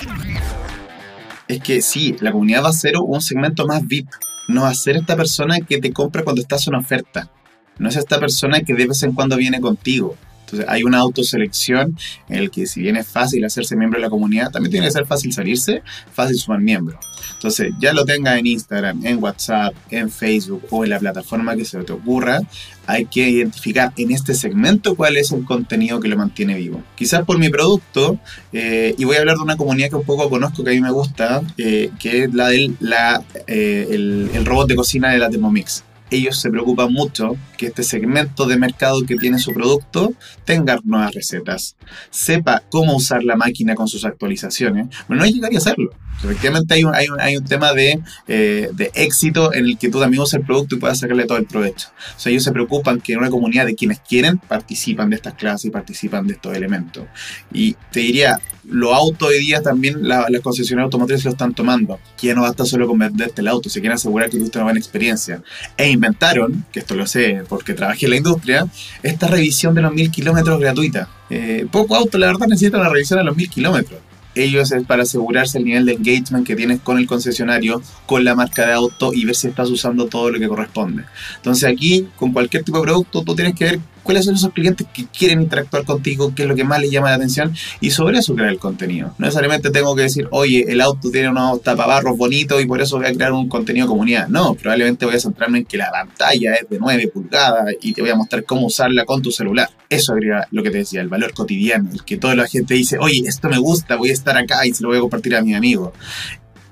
Es 1.48 1.60
que 1.60 1.80
sí, 1.80 2.16
la 2.20 2.32
comunidad 2.32 2.64
va 2.64 2.70
a 2.70 2.72
ser 2.72 2.94
un 2.98 3.20
segmento 3.20 3.66
más 3.66 3.86
VIP 3.86 4.08
no 4.48 4.62
va 4.62 4.70
a 4.70 4.74
ser 4.74 4.96
esta 4.96 5.16
persona 5.16 5.60
que 5.60 5.80
te 5.80 5.92
compra 5.92 6.22
cuando 6.22 6.42
estás 6.42 6.66
en 6.66 6.74
una 6.74 6.80
oferta. 6.80 7.30
No 7.78 7.88
es 7.88 7.96
esta 7.96 8.18
persona 8.20 8.60
que 8.60 8.74
de 8.74 8.86
vez 8.86 9.02
en 9.02 9.12
cuando 9.12 9.36
viene 9.36 9.60
contigo. 9.60 10.16
Entonces 10.46 10.66
hay 10.68 10.84
una 10.84 10.98
autoselección 10.98 11.96
en 12.28 12.38
el 12.38 12.50
que 12.52 12.66
si 12.66 12.80
bien 12.80 12.96
es 12.96 13.08
fácil 13.08 13.44
hacerse 13.44 13.74
miembro 13.74 13.98
de 13.98 14.06
la 14.06 14.10
comunidad, 14.10 14.52
también 14.52 14.70
tiene 14.70 14.86
que 14.86 14.92
ser 14.92 15.04
fácil 15.04 15.32
salirse, 15.32 15.82
fácil 16.12 16.38
sumar 16.38 16.60
miembro. 16.60 16.98
Entonces 17.34 17.72
ya 17.80 17.92
lo 17.92 18.04
tenga 18.04 18.38
en 18.38 18.46
Instagram, 18.46 19.04
en 19.04 19.20
WhatsApp, 19.20 19.74
en 19.90 20.08
Facebook 20.08 20.62
o 20.70 20.84
en 20.84 20.90
la 20.90 21.00
plataforma 21.00 21.56
que 21.56 21.64
se 21.64 21.82
te 21.82 21.92
ocurra, 21.92 22.40
hay 22.86 23.06
que 23.06 23.28
identificar 23.28 23.92
en 23.96 24.12
este 24.12 24.34
segmento 24.34 24.94
cuál 24.94 25.16
es 25.16 25.32
el 25.32 25.44
contenido 25.44 25.98
que 25.98 26.06
lo 26.06 26.16
mantiene 26.16 26.54
vivo. 26.54 26.80
Quizás 26.94 27.24
por 27.24 27.38
mi 27.38 27.48
producto, 27.48 28.20
eh, 28.52 28.94
y 28.96 29.04
voy 29.04 29.16
a 29.16 29.20
hablar 29.20 29.36
de 29.36 29.42
una 29.42 29.56
comunidad 29.56 29.90
que 29.90 29.96
un 29.96 30.04
poco 30.04 30.30
conozco 30.30 30.62
que 30.62 30.70
a 30.70 30.74
mí 30.74 30.80
me 30.80 30.92
gusta, 30.92 31.42
eh, 31.58 31.90
que 31.98 32.24
es 32.24 32.34
la 32.34 32.48
del 32.48 32.76
la, 32.78 33.24
eh, 33.48 33.88
el, 33.90 34.30
el 34.32 34.46
robot 34.46 34.68
de 34.68 34.76
cocina 34.76 35.10
de 35.10 35.18
la 35.18 35.28
Thermomix 35.28 35.82
ellos 36.10 36.38
se 36.38 36.50
preocupan 36.50 36.92
mucho 36.92 37.36
que 37.56 37.66
este 37.66 37.82
segmento 37.82 38.46
de 38.46 38.56
mercado 38.56 39.02
que 39.06 39.16
tiene 39.16 39.38
su 39.38 39.52
producto 39.52 40.12
tenga 40.44 40.78
nuevas 40.84 41.14
recetas, 41.14 41.76
sepa 42.10 42.62
cómo 42.70 42.96
usar 42.96 43.24
la 43.24 43.36
máquina 43.36 43.74
con 43.74 43.88
sus 43.88 44.04
actualizaciones, 44.04 44.88
pero 45.08 45.20
no 45.20 45.26
llegaría 45.26 45.58
a 45.58 45.60
hacerlo. 45.60 45.90
Efectivamente 46.24 46.74
hay 46.74 46.84
un, 46.84 46.94
hay 46.94 47.08
un, 47.08 47.20
hay 47.20 47.36
un 47.36 47.44
tema 47.44 47.72
de, 47.72 48.00
eh, 48.26 48.70
de, 48.72 48.90
éxito 48.94 49.52
en 49.52 49.66
el 49.66 49.78
que 49.78 49.90
tú 49.90 50.00
también 50.00 50.22
usas 50.22 50.40
el 50.40 50.46
producto 50.46 50.74
y 50.74 50.78
puedas 50.78 50.98
sacarle 50.98 51.26
todo 51.26 51.38
el 51.38 51.44
provecho. 51.44 51.88
O 52.16 52.18
sea, 52.18 52.30
ellos 52.30 52.42
se 52.42 52.52
preocupan 52.52 53.00
que 53.00 53.16
una 53.16 53.28
comunidad 53.28 53.66
de 53.66 53.74
quienes 53.74 54.00
quieren 54.00 54.38
participan 54.38 55.10
de 55.10 55.16
estas 55.16 55.34
clases 55.34 55.66
y 55.66 55.70
participan 55.70 56.26
de 56.26 56.34
estos 56.34 56.56
elementos. 56.56 57.04
Y 57.52 57.74
te 57.92 58.00
diría, 58.00 58.40
los 58.64 58.92
autos 58.92 59.28
hoy 59.28 59.38
día 59.38 59.62
también 59.62 60.08
las 60.08 60.28
la 60.30 60.40
concesionarias 60.40 60.86
automotrices 60.86 61.24
lo 61.24 61.30
están 61.32 61.54
tomando. 61.54 62.00
Ya 62.20 62.34
no 62.34 62.42
basta 62.42 62.64
solo 62.64 62.86
con 62.86 62.98
venderte 62.98 63.42
el 63.42 63.48
auto, 63.48 63.68
se 63.68 63.80
quieren 63.80 63.96
asegurar 63.96 64.30
que 64.30 64.38
tuviste 64.38 64.58
una 64.58 64.64
buena 64.64 64.78
experiencia. 64.78 65.42
E 65.76 65.90
inventaron, 65.90 66.64
que 66.72 66.80
esto 66.80 66.94
lo 66.94 67.06
sé 67.06 67.42
porque 67.46 67.74
trabajé 67.74 68.06
en 68.06 68.10
la 68.10 68.16
industria, 68.16 68.66
esta 69.02 69.28
revisión 69.28 69.74
de 69.74 69.82
los 69.82 69.92
mil 69.92 70.10
kilómetros 70.10 70.60
gratuita. 70.60 71.08
Eh, 71.30 71.66
poco 71.70 71.96
auto, 71.96 72.18
la 72.18 72.28
verdad, 72.28 72.46
necesita 72.46 72.78
una 72.78 72.88
revisión 72.88 73.18
a 73.18 73.22
los 73.22 73.36
mil 73.36 73.48
kilómetros 73.48 74.00
ellos 74.36 74.70
es 74.70 74.84
para 74.84 75.02
asegurarse 75.02 75.58
el 75.58 75.64
nivel 75.64 75.86
de 75.86 75.92
engagement 75.94 76.46
que 76.46 76.54
tienes 76.54 76.80
con 76.80 76.98
el 76.98 77.06
concesionario, 77.06 77.82
con 78.04 78.24
la 78.24 78.34
marca 78.34 78.66
de 78.66 78.74
auto 78.74 79.12
y 79.12 79.24
ver 79.24 79.34
si 79.34 79.48
estás 79.48 79.70
usando 79.70 80.06
todo 80.06 80.30
lo 80.30 80.38
que 80.38 80.46
corresponde. 80.46 81.04
Entonces 81.36 81.68
aquí, 81.68 82.06
con 82.16 82.32
cualquier 82.32 82.62
tipo 82.62 82.78
de 82.78 82.84
producto, 82.84 83.22
tú 83.22 83.34
tienes 83.34 83.54
que 83.54 83.64
ver 83.64 83.80
cuáles 84.06 84.24
son 84.24 84.36
esos 84.36 84.52
clientes 84.52 84.86
que 84.94 85.04
quieren 85.06 85.42
interactuar 85.42 85.84
contigo, 85.84 86.32
qué 86.34 86.44
es 86.44 86.48
lo 86.48 86.54
que 86.54 86.64
más 86.64 86.80
les 86.80 86.90
llama 86.90 87.10
la 87.10 87.16
atención 87.16 87.52
y 87.80 87.90
sobre 87.90 88.18
eso 88.18 88.34
crear 88.34 88.50
el 88.50 88.58
contenido. 88.58 89.08
No 89.18 89.26
necesariamente 89.26 89.70
tengo 89.70 89.94
que 89.96 90.02
decir, 90.02 90.28
oye, 90.30 90.64
el 90.68 90.80
auto 90.80 91.10
tiene 91.10 91.28
unos 91.28 91.60
tapabarros 91.62 92.16
bonitos 92.16 92.62
y 92.62 92.66
por 92.66 92.80
eso 92.80 92.98
voy 92.98 93.06
a 93.06 93.12
crear 93.12 93.32
un 93.32 93.48
contenido 93.48 93.88
comunidad. 93.88 94.28
No, 94.28 94.54
probablemente 94.54 95.04
voy 95.04 95.16
a 95.16 95.20
centrarme 95.20 95.58
en 95.58 95.64
que 95.64 95.76
la 95.76 95.90
pantalla 95.90 96.54
es 96.54 96.68
de 96.68 96.78
9 96.78 97.08
pulgadas 97.08 97.74
y 97.82 97.92
te 97.92 98.00
voy 98.00 98.10
a 98.10 98.14
mostrar 98.14 98.44
cómo 98.44 98.66
usarla 98.66 99.04
con 99.04 99.20
tu 99.20 99.32
celular. 99.32 99.68
Eso 99.88 100.14
sería 100.14 100.46
lo 100.52 100.62
que 100.62 100.70
te 100.70 100.78
decía, 100.78 101.00
el 101.00 101.08
valor 101.08 101.34
cotidiano, 101.34 101.90
el 101.92 102.04
que 102.04 102.16
toda 102.16 102.36
la 102.36 102.46
gente 102.46 102.74
dice, 102.74 102.98
oye, 102.98 103.24
esto 103.26 103.48
me 103.48 103.58
gusta, 103.58 103.96
voy 103.96 104.10
a 104.10 104.12
estar 104.12 104.36
acá 104.36 104.64
y 104.66 104.72
se 104.72 104.82
lo 104.82 104.90
voy 104.90 104.98
a 104.98 105.00
compartir 105.00 105.34
a 105.34 105.42
mi 105.42 105.54
amigo. 105.54 105.92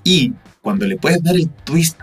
Y 0.05 0.33
cuando 0.63 0.87
le 0.87 0.97
puedes 0.97 1.23
dar 1.23 1.35
el 1.35 1.49
twist 1.51 1.99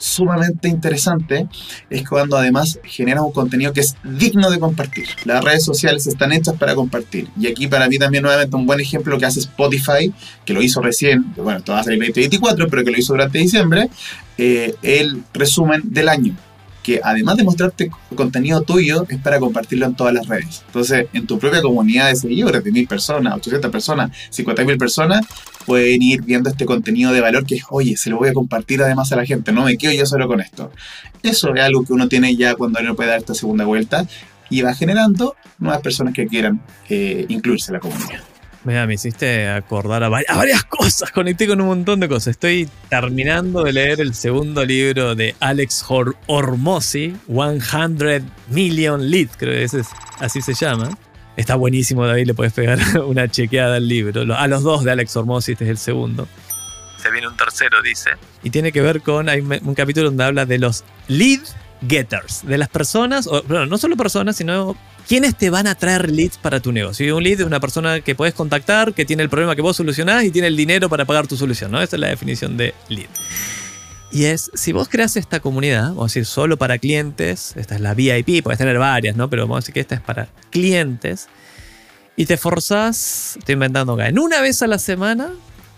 sumamente 0.00 0.68
interesante 0.68 1.46
es 1.90 2.08
cuando 2.08 2.36
además 2.36 2.80
generas 2.82 3.22
un 3.22 3.32
contenido 3.32 3.72
que 3.72 3.80
es 3.80 3.94
digno 4.02 4.50
de 4.50 4.58
compartir. 4.58 5.06
Las 5.24 5.44
redes 5.44 5.64
sociales 5.64 6.06
están 6.06 6.32
hechas 6.32 6.56
para 6.56 6.74
compartir. 6.74 7.28
Y 7.38 7.46
aquí 7.46 7.68
para 7.68 7.88
mí 7.88 7.98
también 7.98 8.22
nuevamente 8.22 8.56
un 8.56 8.66
buen 8.66 8.80
ejemplo 8.80 9.18
que 9.18 9.26
hace 9.26 9.40
Spotify, 9.40 10.12
que 10.44 10.54
lo 10.54 10.62
hizo 10.62 10.80
recién, 10.80 11.32
bueno, 11.36 11.58
esto 11.58 11.72
va 11.72 11.84
salir 11.84 12.00
2024, 12.00 12.68
pero 12.68 12.84
que 12.84 12.90
lo 12.90 12.98
hizo 12.98 13.12
durante 13.12 13.38
diciembre, 13.38 13.90
eh, 14.38 14.74
el 14.82 15.22
resumen 15.34 15.82
del 15.84 16.08
año 16.08 16.36
que 16.82 17.00
además 17.02 17.36
de 17.36 17.44
mostrarte 17.44 17.90
contenido 18.14 18.62
tuyo, 18.62 19.06
es 19.08 19.18
para 19.18 19.38
compartirlo 19.38 19.86
en 19.86 19.94
todas 19.94 20.14
las 20.14 20.26
redes. 20.26 20.62
Entonces, 20.66 21.06
en 21.12 21.26
tu 21.26 21.38
propia 21.38 21.62
comunidad 21.62 22.08
de 22.08 22.16
seguidores, 22.16 22.64
de 22.64 22.72
mil 22.72 22.86
personas, 22.86 23.34
800 23.36 23.70
personas, 23.70 24.10
50 24.30 24.64
mil 24.64 24.78
personas, 24.78 25.26
pueden 25.66 26.02
ir 26.02 26.22
viendo 26.22 26.50
este 26.50 26.64
contenido 26.64 27.12
de 27.12 27.20
valor 27.20 27.44
que 27.44 27.56
es, 27.56 27.64
oye, 27.70 27.96
se 27.96 28.10
lo 28.10 28.18
voy 28.18 28.28
a 28.28 28.32
compartir 28.32 28.82
además 28.82 29.12
a 29.12 29.16
la 29.16 29.26
gente, 29.26 29.52
no 29.52 29.64
me 29.64 29.76
quedo 29.76 29.92
yo 29.92 30.06
solo 30.06 30.26
con 30.26 30.40
esto. 30.40 30.70
Eso 31.22 31.54
es 31.54 31.62
algo 31.62 31.84
que 31.84 31.92
uno 31.92 32.08
tiene 32.08 32.34
ya 32.36 32.54
cuando 32.54 32.80
uno 32.80 32.96
puede 32.96 33.10
dar 33.10 33.18
esta 33.18 33.34
segunda 33.34 33.64
vuelta 33.64 34.06
y 34.48 34.62
va 34.62 34.74
generando 34.74 35.36
nuevas 35.58 35.80
personas 35.82 36.14
que 36.14 36.26
quieran 36.26 36.62
eh, 36.88 37.26
incluirse 37.28 37.70
en 37.70 37.74
la 37.74 37.80
comunidad. 37.80 38.29
Mira, 38.62 38.86
me 38.86 38.94
hiciste 38.94 39.48
acordar 39.48 40.02
a, 40.04 40.08
varias 40.10 40.64
cosas, 40.68 41.10
conecté 41.12 41.46
con 41.46 41.60
un 41.60 41.68
montón 41.68 42.00
de 42.00 42.08
cosas. 42.08 42.28
Estoy 42.28 42.68
terminando 42.90 43.64
de 43.64 43.72
leer 43.72 44.00
el 44.00 44.14
segundo 44.14 44.64
libro 44.64 45.14
de 45.14 45.34
Alex 45.40 45.84
Hormozzi, 46.26 47.16
100 47.26 48.30
Million 48.50 49.10
Lead, 49.10 49.28
creo 49.38 49.54
que 49.54 49.64
ese 49.64 49.80
es, 49.80 49.88
así 50.18 50.42
se 50.42 50.52
llama. 50.52 50.90
Está 51.36 51.54
buenísimo, 51.54 52.06
David, 52.06 52.26
le 52.26 52.34
puedes 52.34 52.52
pegar 52.52 52.78
una 53.06 53.28
chequeada 53.28 53.76
al 53.76 53.88
libro. 53.88 54.34
A 54.36 54.46
los 54.46 54.62
dos 54.62 54.84
de 54.84 54.90
Alex 54.90 55.16
Hormozzi, 55.16 55.52
este 55.52 55.64
es 55.64 55.70
el 55.70 55.78
segundo. 55.78 56.28
Se 56.98 57.10
viene 57.10 57.28
un 57.28 57.36
tercero, 57.36 57.80
dice. 57.80 58.10
Y 58.42 58.50
tiene 58.50 58.72
que 58.72 58.82
ver 58.82 59.00
con, 59.00 59.30
hay 59.30 59.40
un 59.40 59.74
capítulo 59.74 60.08
donde 60.08 60.24
habla 60.24 60.44
de 60.44 60.58
los 60.58 60.84
lead 61.08 61.40
getters, 61.88 62.46
de 62.46 62.58
las 62.58 62.68
personas, 62.68 63.26
o, 63.26 63.42
bueno, 63.44 63.64
no 63.64 63.78
solo 63.78 63.96
personas, 63.96 64.36
sino 64.36 64.76
quienes 65.10 65.34
te 65.34 65.50
van 65.50 65.66
a 65.66 65.74
traer 65.74 66.08
leads 66.08 66.38
para 66.38 66.60
tu 66.60 66.70
negocio. 66.70 67.16
un 67.16 67.24
lead 67.24 67.40
es 67.40 67.44
una 67.44 67.58
persona 67.58 68.00
que 68.00 68.14
puedes 68.14 68.32
contactar, 68.32 68.94
que 68.94 69.04
tiene 69.04 69.24
el 69.24 69.28
problema 69.28 69.56
que 69.56 69.60
vos 69.60 69.76
solucionás 69.76 70.22
y 70.22 70.30
tiene 70.30 70.46
el 70.46 70.56
dinero 70.56 70.88
para 70.88 71.04
pagar 71.04 71.26
tu 71.26 71.36
solución, 71.36 71.72
¿no? 71.72 71.82
Esa 71.82 71.96
es 71.96 72.00
la 72.00 72.06
definición 72.06 72.56
de 72.56 72.74
lead. 72.88 73.08
Y 74.12 74.26
es, 74.26 74.52
si 74.54 74.70
vos 74.70 74.88
creas 74.88 75.16
esta 75.16 75.40
comunidad, 75.40 75.88
vamos 75.88 76.02
a 76.02 76.04
decir 76.04 76.26
solo 76.26 76.58
para 76.58 76.78
clientes, 76.78 77.54
esta 77.56 77.74
es 77.74 77.80
la 77.80 77.94
VIP, 77.94 78.44
puedes 78.44 78.58
tener 78.58 78.78
varias, 78.78 79.16
¿no? 79.16 79.28
Pero 79.28 79.48
vamos 79.48 79.56
a 79.56 79.60
decir 79.62 79.74
que 79.74 79.80
esta 79.80 79.96
es 79.96 80.00
para 80.00 80.28
clientes, 80.50 81.26
y 82.14 82.26
te 82.26 82.36
forzás, 82.36 83.34
estoy 83.36 83.54
inventando 83.54 83.94
acá, 83.94 84.06
en 84.06 84.16
una 84.16 84.40
vez 84.40 84.62
a 84.62 84.68
la 84.68 84.78
semana, 84.78 85.32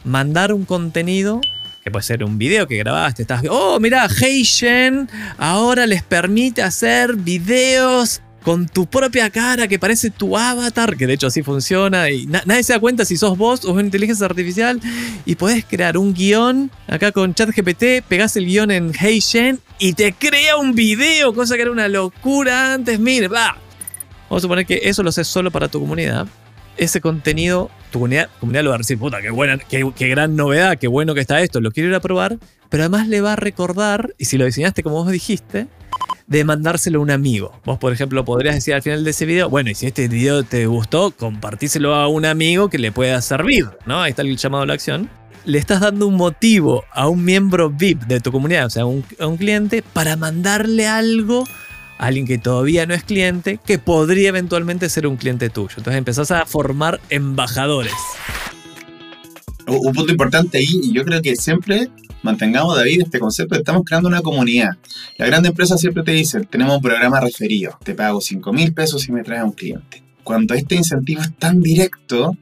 mandar 0.05 0.53
un 0.53 0.67
contenido, 0.67 1.41
que 1.83 1.91
puede 1.91 2.03
ser 2.03 2.23
un 2.23 2.37
video 2.37 2.69
que 2.69 2.77
grabaste, 2.77 3.23
estás, 3.23 3.43
oh, 3.49 3.81
mira, 3.81 4.07
Heishen 4.09 5.09
ahora 5.39 5.87
les 5.87 6.03
permite 6.03 6.63
hacer 6.63 7.15
videos 7.17 8.21
con 8.43 8.69
tu 8.69 8.87
propia 8.87 9.31
cara 9.31 9.69
que 9.69 9.79
parece 9.79 10.11
tu 10.11 10.37
avatar, 10.37 10.97
que 10.97 11.07
de 11.07 11.15
hecho 11.15 11.29
así 11.29 11.43
funciona, 11.43 12.11
y 12.11 12.27
nadie 12.27 12.63
se 12.63 12.73
da 12.73 12.81
cuenta 12.81 13.05
si 13.05 13.17
sos 13.17 13.39
vos 13.39 13.65
o 13.65 13.73
una 13.73 13.83
inteligencia 13.83 14.27
artificial, 14.27 14.81
y 15.25 15.37
podés 15.37 15.65
crear 15.65 15.97
un 15.97 16.13
guion 16.13 16.71
acá 16.89 17.13
con 17.13 17.35
ChatGPT, 17.35 18.05
pegás 18.09 18.37
el 18.37 18.47
guion 18.47 18.71
en 18.71 18.93
HeyShen 18.93 19.61
y 19.79 19.95
te 19.95 20.13
crea 20.13 20.57
un 20.57 20.75
video, 20.75 21.33
cosa 21.35 21.57
que 21.57 21.63
era 21.63 21.71
una 21.71 21.89
locura 21.89 22.75
antes, 22.75 22.99
mire, 22.99 23.29
va. 23.29 23.57
Vamos 24.29 24.41
a 24.41 24.47
suponer 24.47 24.67
que 24.67 24.81
eso 24.85 25.03
lo 25.03 25.11
haces 25.11 25.27
solo 25.27 25.51
para 25.51 25.69
tu 25.69 25.79
comunidad. 25.81 26.27
Ese 26.77 27.01
contenido, 27.03 27.71
tu 27.91 27.99
comunidad, 27.99 28.31
comunidad 28.41 28.65
lo 28.65 28.71
va 28.71 28.77
a 28.77 28.79
decir, 28.79 28.99
puta, 28.99 29.21
qué 29.21 29.31
buena, 29.31 29.59
qué 29.59 30.09
gran 30.09 30.37
novedad, 30.37 30.79
qué 30.79 30.89
bueno 30.89 31.15
que 31.15 31.21
está 31.21 31.43
esto, 31.43 31.61
lo 31.61 31.71
quiero 31.71 31.91
ir 31.91 31.95
a 31.95 32.01
probar, 32.01 32.39
pero 32.73 32.85
además 32.85 33.07
le 33.07 33.21
va 33.21 33.35
a 33.35 33.37
recordar, 33.37 34.15
y 34.17 34.25
si 34.25 34.39
lo 34.39 34.47
diseñaste 34.47 34.83
como 34.83 35.05
vos 35.05 35.13
dijiste, 35.13 35.67
de 36.27 36.45
mandárselo 36.45 37.01
a 37.01 37.03
un 37.03 37.11
amigo. 37.11 37.53
Vos, 37.67 37.79
por 37.79 37.93
ejemplo, 37.93 38.25
podrías 38.25 38.55
decir 38.55 38.73
al 38.73 38.81
final 38.81 39.05
de 39.05 39.11
ese 39.11 39.27
video, 39.27 39.51
bueno, 39.51 39.69
y 39.69 39.75
si 39.75 39.87
este 39.87 40.09
video 40.09 40.43
te 40.43 40.65
gustó, 40.65 41.11
compartíselo 41.11 41.95
a 41.95 42.09
un 42.09 42.25
amigo 42.25 42.71
que 42.71 42.79
le 42.79 42.91
pueda 42.91 43.21
servir, 43.21 43.69
¿no? 43.85 44.01
Ahí 44.01 44.09
está 44.09 44.23
el 44.23 44.35
llamado 44.39 44.63
a 44.63 44.67
la 44.67 44.73
acción. 44.73 45.11
Le 45.45 45.59
estás 45.59 45.83
dando 45.83 46.07
un 46.07 46.15
motivo 46.15 46.85
a 46.93 47.09
un 47.09 47.23
miembro 47.23 47.69
VIP 47.69 48.05
de 48.05 48.21
tu 48.21 48.33
comunidad, 48.33 48.65
o 48.65 48.71
sea, 48.71 48.85
a 48.85 48.87
un, 48.87 49.37
cliente, 49.37 49.83
para 49.93 50.17
mandarle 50.17 50.87
algo 50.87 51.45
alguien 51.99 52.27
que 52.27 52.39
todavía 52.39 52.87
no 52.87 52.95
es 52.95 53.05
cliente, 53.05 53.61
que 53.67 53.79
podría 53.79 54.31
eventualmente 54.31 54.89
ser 54.89 55.07
un 55.07 55.19
cliente 55.19 55.51
tuyo. 55.51 55.75
Entonces 55.77 55.99
empezás 55.99 56.31
a 56.31 56.47
formar 56.47 57.03
embajadores. 57.11 57.93
Un 59.67 59.93
punto 59.93 60.11
importante 60.11 60.57
ahí, 60.57 60.81
y 60.85 60.95
yo 60.95 61.05
creo 61.05 61.21
que 61.21 61.37
siempre 61.37 61.91
mantengamos, 62.23 62.77
David, 62.77 63.03
este 63.03 63.19
concepto, 63.19 63.55
estamos 63.57 63.83
creando 63.85 64.09
una 64.09 64.23
comunidad. 64.23 64.71
La 65.19 65.27
grande 65.27 65.49
empresa 65.49 65.77
siempre 65.77 66.03
te 66.03 66.13
dice, 66.13 66.41
tenemos 66.43 66.77
un 66.77 66.83
programa 66.83 67.21
referido, 67.21 67.79
te 67.85 67.95
pago 67.95 68.21
5 68.21 68.53
mil 68.53 68.73
pesos 68.73 69.03
si 69.03 69.13
me 69.13 69.23
traes 69.23 69.43
a 69.43 69.45
un 69.45 69.53
cliente. 69.53 70.03
Cuando 70.25 70.55
este 70.55 70.77
incentivo 70.77 71.21
es 71.21 71.35
tan 71.37 71.61
directo, 71.61 72.37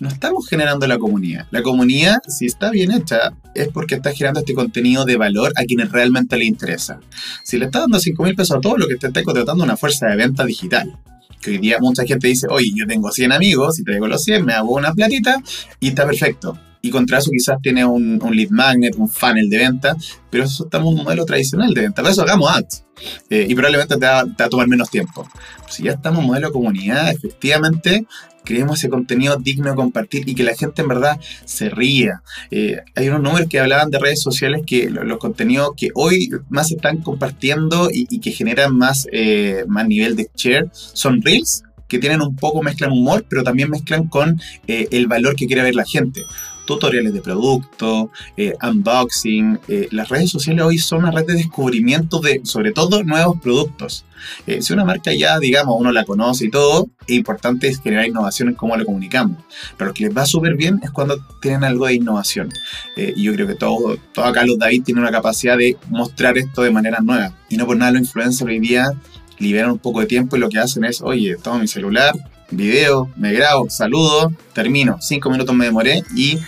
no 0.00 0.08
estamos 0.08 0.48
generando 0.48 0.86
la 0.86 0.98
comunidad. 0.98 1.46
La 1.50 1.62
comunidad, 1.62 2.18
si 2.26 2.46
está 2.46 2.70
bien 2.70 2.92
hecha, 2.92 3.32
es 3.54 3.68
porque 3.68 3.96
está 3.96 4.12
generando 4.12 4.40
este 4.40 4.54
contenido 4.54 5.04
de 5.04 5.16
valor 5.16 5.52
a 5.56 5.64
quienes 5.64 5.90
realmente 5.90 6.36
le 6.36 6.44
interesa. 6.44 7.00
Si 7.42 7.58
le 7.58 7.66
está 7.66 7.80
dando 7.80 7.98
5 7.98 8.22
mil 8.22 8.34
pesos 8.34 8.56
a 8.56 8.60
todo 8.60 8.76
lo 8.76 8.86
que 8.86 8.96
te 8.96 9.08
está 9.08 9.22
contratando 9.22 9.64
una 9.64 9.76
fuerza 9.76 10.06
de 10.06 10.16
venta 10.16 10.44
digital, 10.44 10.96
que 11.40 11.50
hoy 11.50 11.58
día 11.58 11.78
mucha 11.80 12.04
gente 12.04 12.28
dice, 12.28 12.46
oye, 12.48 12.70
yo 12.74 12.86
tengo 12.86 13.10
100 13.10 13.32
amigos, 13.32 13.78
y 13.78 13.84
te 13.84 13.92
digo 13.92 14.06
los 14.06 14.22
100, 14.24 14.44
me 14.44 14.54
hago 14.54 14.74
una 14.74 14.92
platita 14.92 15.42
y 15.80 15.88
está 15.88 16.06
perfecto. 16.06 16.58
Y 16.80 16.90
contra 16.90 17.18
eso 17.18 17.30
quizás 17.30 17.58
tiene 17.62 17.84
un, 17.84 18.18
lead 18.32 18.50
magnet, 18.50 18.94
un 18.96 19.08
funnel 19.08 19.48
de 19.48 19.58
venta, 19.58 19.96
pero 20.30 20.44
eso 20.44 20.64
está 20.64 20.78
en 20.78 20.84
un 20.84 20.96
modelo 20.96 21.24
tradicional 21.24 21.72
de 21.74 21.82
venta. 21.82 22.02
Para 22.02 22.12
eso 22.12 22.22
hagamos 22.22 22.50
ads. 22.50 22.84
Eh, 23.30 23.46
y 23.48 23.54
probablemente 23.54 23.96
te 23.96 24.06
va, 24.06 24.24
te 24.24 24.42
va, 24.42 24.46
a 24.46 24.48
tomar 24.48 24.68
menos 24.68 24.90
tiempo. 24.90 25.28
Si 25.68 25.84
ya 25.84 25.92
estamos 25.92 26.20
en 26.20 26.26
modelo 26.26 26.52
comunidad, 26.52 27.10
efectivamente 27.10 28.06
creemos 28.48 28.78
ese 28.78 28.88
contenido 28.88 29.36
digno 29.36 29.68
de 29.68 29.76
compartir 29.76 30.26
y 30.26 30.34
que 30.34 30.42
la 30.42 30.54
gente 30.54 30.80
en 30.80 30.88
verdad 30.88 31.20
se 31.44 31.68
ría. 31.68 32.22
Eh, 32.50 32.78
hay 32.94 33.08
unos 33.10 33.20
números 33.20 33.46
que 33.46 33.60
hablaban 33.60 33.90
de 33.90 33.98
redes 33.98 34.22
sociales 34.22 34.62
que 34.66 34.88
los, 34.88 35.18
contenidos 35.18 35.72
que 35.76 35.90
hoy 35.94 36.30
más 36.48 36.68
se 36.68 36.76
están 36.76 37.02
compartiendo 37.02 37.90
y, 37.92 38.06
que 38.20 38.32
generan 38.32 38.74
más, 38.74 39.06
eh, 39.12 39.64
más 39.68 39.86
nivel 39.86 40.16
de 40.16 40.30
share 40.34 40.70
son 40.72 41.20
reels 41.20 41.62
que 41.88 41.98
tienen 41.98 42.22
un 42.22 42.36
poco, 42.36 42.62
mezclan 42.62 42.92
humor, 42.92 43.26
pero 43.28 43.42
también 43.42 43.68
mezclan 43.68 44.08
con 44.08 44.40
eh, 44.66 44.88
el 44.92 45.08
valor 45.08 45.36
que 45.36 45.46
quiere 45.46 45.62
ver 45.62 45.74
la 45.74 45.84
gente 45.84 46.22
tutoriales 46.68 47.14
de 47.14 47.22
producto, 47.22 48.10
eh, 48.36 48.52
unboxing. 48.62 49.58
Eh, 49.68 49.88
las 49.90 50.10
redes 50.10 50.30
sociales 50.30 50.62
hoy 50.62 50.76
son 50.76 50.98
una 50.98 51.10
red 51.10 51.24
de 51.24 51.32
descubrimiento 51.32 52.20
de, 52.20 52.42
sobre 52.44 52.72
todo, 52.72 53.02
nuevos 53.04 53.40
productos. 53.40 54.04
Eh, 54.46 54.60
si 54.60 54.74
una 54.74 54.84
marca 54.84 55.10
ya, 55.14 55.38
digamos, 55.38 55.76
uno 55.80 55.92
la 55.92 56.04
conoce 56.04 56.44
y 56.44 56.50
todo, 56.50 56.90
es 57.06 57.16
importante 57.16 57.68
es 57.68 57.80
generar 57.80 58.06
innovación 58.06 58.50
en 58.50 58.54
cómo 58.54 58.76
lo 58.76 58.84
comunicamos. 58.84 59.38
Pero 59.78 59.88
lo 59.88 59.94
que 59.94 60.04
les 60.04 60.14
va 60.14 60.26
súper 60.26 60.56
bien 60.56 60.78
es 60.82 60.90
cuando 60.90 61.16
tienen 61.40 61.64
algo 61.64 61.86
de 61.86 61.94
innovación. 61.94 62.50
y 62.96 63.22
yo 63.22 63.32
creo 63.32 63.46
que 63.46 63.54
todo, 63.54 63.96
todo 64.12 64.26
acá 64.26 64.44
los 64.44 64.58
David 64.58 64.82
tiene 64.84 65.00
una 65.00 65.10
capacidad 65.10 65.56
de 65.56 65.78
mostrar 65.88 66.36
esto 66.36 66.60
de 66.60 66.70
manera 66.70 66.98
nueva. 67.00 67.32
Y 67.48 67.56
no 67.56 67.64
por 67.64 67.78
nada 67.78 67.92
los 67.92 68.02
influencers 68.02 68.46
hoy 68.46 68.58
día 68.58 68.92
liberan 69.38 69.70
un 69.70 69.78
poco 69.78 70.00
de 70.00 70.06
tiempo 70.06 70.36
y 70.36 70.40
lo 70.40 70.50
que 70.50 70.58
hacen 70.58 70.84
es, 70.84 71.00
oye, 71.00 71.36
tomo 71.36 71.60
mi 71.60 71.68
celular, 71.68 72.12
video, 72.50 73.10
me 73.16 73.32
grabo, 73.32 73.70
saludo, 73.70 74.32
termino, 74.52 74.98
cinco 75.00 75.30
minutos 75.30 75.54
me 75.54 75.66
demoré 75.66 76.02
y 76.16 76.38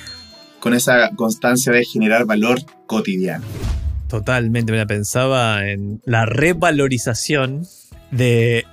con 0.60 0.74
esa 0.74 1.10
constancia 1.16 1.72
de 1.72 1.84
generar 1.84 2.26
valor 2.26 2.58
cotidiano. 2.86 3.44
Totalmente, 4.08 4.72
me 4.72 4.86
pensaba 4.86 5.68
en 5.68 6.00
la 6.04 6.26
revalorización 6.26 7.66
de 8.10 8.64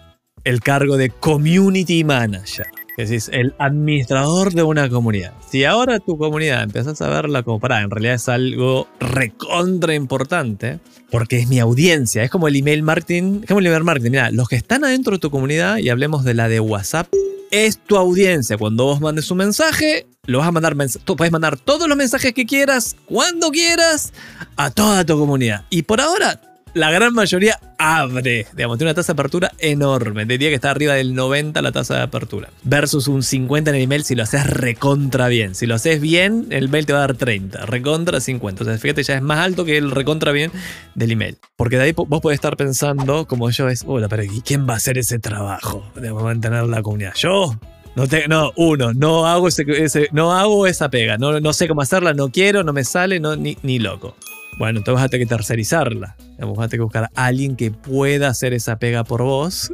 el 0.43 0.62
cargo 0.62 0.97
de 0.97 1.10
community 1.10 2.04
manager, 2.04 2.65
que 2.95 3.04
es 3.04 3.30
el 3.30 3.54
administrador 3.60 4.54
de 4.54 4.63
una 4.63 4.89
comunidad. 4.89 5.34
Si 5.50 5.63
ahora 5.63 6.00
tu 6.00 6.17
comunidad 6.17 6.63
empiezas 6.63 7.02
a 7.02 7.10
verla 7.10 7.43
como 7.43 7.60
para, 7.60 7.82
en 7.82 7.91
realidad 7.91 8.15
es 8.15 8.28
algo 8.30 8.88
recontra 9.00 9.93
importante, 9.93 10.80
porque 11.12 11.38
es 11.38 11.47
mi 11.47 11.60
audiencia, 11.60 12.23
es 12.23 12.32
como 12.32 12.47
el 12.47 12.56
email 12.56 12.82
marketing, 12.82 13.41
es 13.43 13.47
como 13.47 13.60
el 13.60 13.67
email 13.67 13.84
marketing, 13.84 14.12
mira, 14.12 14.32
los 14.32 14.50
que 14.50 14.56
están 14.56 14.84
adentro 14.84 15.13
de 15.13 15.19
tu 15.19 15.30
comunidad, 15.30 15.78
y 15.78 15.89
hablemos 15.89 16.23
de 16.23 16.34
la 16.34 16.50
de 16.50 16.60
WhatsApp, 16.60 17.08
es 17.51 17.77
tu 17.77 17.97
audiencia. 17.97 18.57
Cuando 18.57 18.86
vos 18.86 19.01
mandes 19.01 19.29
un 19.31 19.38
mensaje, 19.38 20.07
lo 20.25 20.39
vas 20.39 20.47
a 20.47 20.51
mandar, 20.51 20.75
tú 21.03 21.15
puedes 21.15 21.31
mandar 21.31 21.57
todos 21.57 21.88
los 21.88 21.97
mensajes 21.97 22.33
que 22.33 22.45
quieras, 22.45 22.95
cuando 23.05 23.49
quieras, 23.51 24.13
a 24.55 24.71
toda 24.71 25.05
tu 25.05 25.17
comunidad. 25.17 25.65
Y 25.69 25.83
por 25.83 26.01
ahora, 26.01 26.41
la 26.77 26.91
gran 26.91 27.13
mayoría 27.13 27.59
abre. 27.77 28.47
Digamos, 28.55 28.77
tiene 28.77 28.91
una 28.91 28.95
tasa 28.95 29.13
de 29.13 29.19
apertura 29.19 29.51
enorme. 29.59 30.25
Diría 30.25 30.49
que 30.49 30.55
está 30.55 30.71
arriba 30.71 30.93
del 30.93 31.15
90 31.15 31.61
la 31.61 31.71
tasa 31.71 31.95
de 31.95 32.01
apertura. 32.03 32.49
Versus 32.63 33.07
un 33.07 33.23
50 33.23 33.71
en 33.71 33.75
el 33.75 33.81
email 33.81 34.03
si 34.03 34.15
lo 34.15 34.23
haces 34.23 34.47
recontra 34.47 35.27
bien. 35.27 35.55
Si 35.55 35.65
lo 35.65 35.75
haces 35.75 35.99
bien, 35.99 36.47
el 36.51 36.69
mail 36.69 36.85
te 36.85 36.93
va 36.93 36.99
a 36.99 37.01
dar 37.01 37.15
30. 37.15 37.65
Recontra 37.65 38.19
50. 38.19 38.63
O 38.63 38.65
sea, 38.65 38.77
fíjate, 38.77 39.03
ya 39.03 39.15
es 39.15 39.21
más 39.21 39.39
alto 39.39 39.65
que 39.65 39.77
el 39.77 39.91
recontra 39.91 40.31
bien 40.31 40.51
del 40.95 41.11
email. 41.11 41.37
Porque 41.55 41.77
de 41.77 41.83
ahí 41.83 41.93
vos 41.93 42.21
podés 42.21 42.35
estar 42.35 42.55
pensando, 42.55 43.25
como 43.25 43.49
yo, 43.49 43.67
es, 43.69 43.83
hola, 43.85 44.07
pero 44.07 44.23
¿quién 44.45 44.67
va 44.67 44.73
a 44.73 44.77
hacer 44.77 44.97
ese 44.97 45.19
trabajo 45.19 45.91
de 45.95 46.13
mantener 46.13 46.63
la 46.65 46.81
comunidad? 46.81 47.13
¿Yo? 47.15 47.59
No, 47.95 48.07
te, 48.07 48.27
no, 48.27 48.51
uno, 48.55 48.93
no 48.93 49.25
hago, 49.25 49.47
ese, 49.47 50.09
no 50.11 50.31
hago 50.31 50.67
esa 50.67 50.89
pega, 50.91 51.17
no, 51.17 51.51
sé 51.53 51.67
cómo 51.67 51.81
hacerla, 51.81 52.13
no 52.13 52.29
quiero, 52.29 52.63
no 52.63 52.71
me 52.71 52.83
sale, 52.83 53.19
no, 53.19 53.35
ni 53.35 53.79
loco. 53.79 54.15
Bueno, 54.58 54.80
entonces 54.80 54.96
vas 54.96 55.06
a 55.06 55.10
tener 55.10 55.28
que 55.28 55.36
tercerizarla. 55.36 56.15
Vas 56.39 56.50
a 56.52 56.67
tener 56.67 56.70
que 56.70 56.80
buscar 56.80 57.10
a 57.13 57.26
alguien 57.26 57.56
que 57.56 57.72
pueda 57.72 58.30
hacer 58.30 58.54
esa 58.54 58.80
pega 58.80 59.04
por 59.04 59.22
vos. 59.22 59.72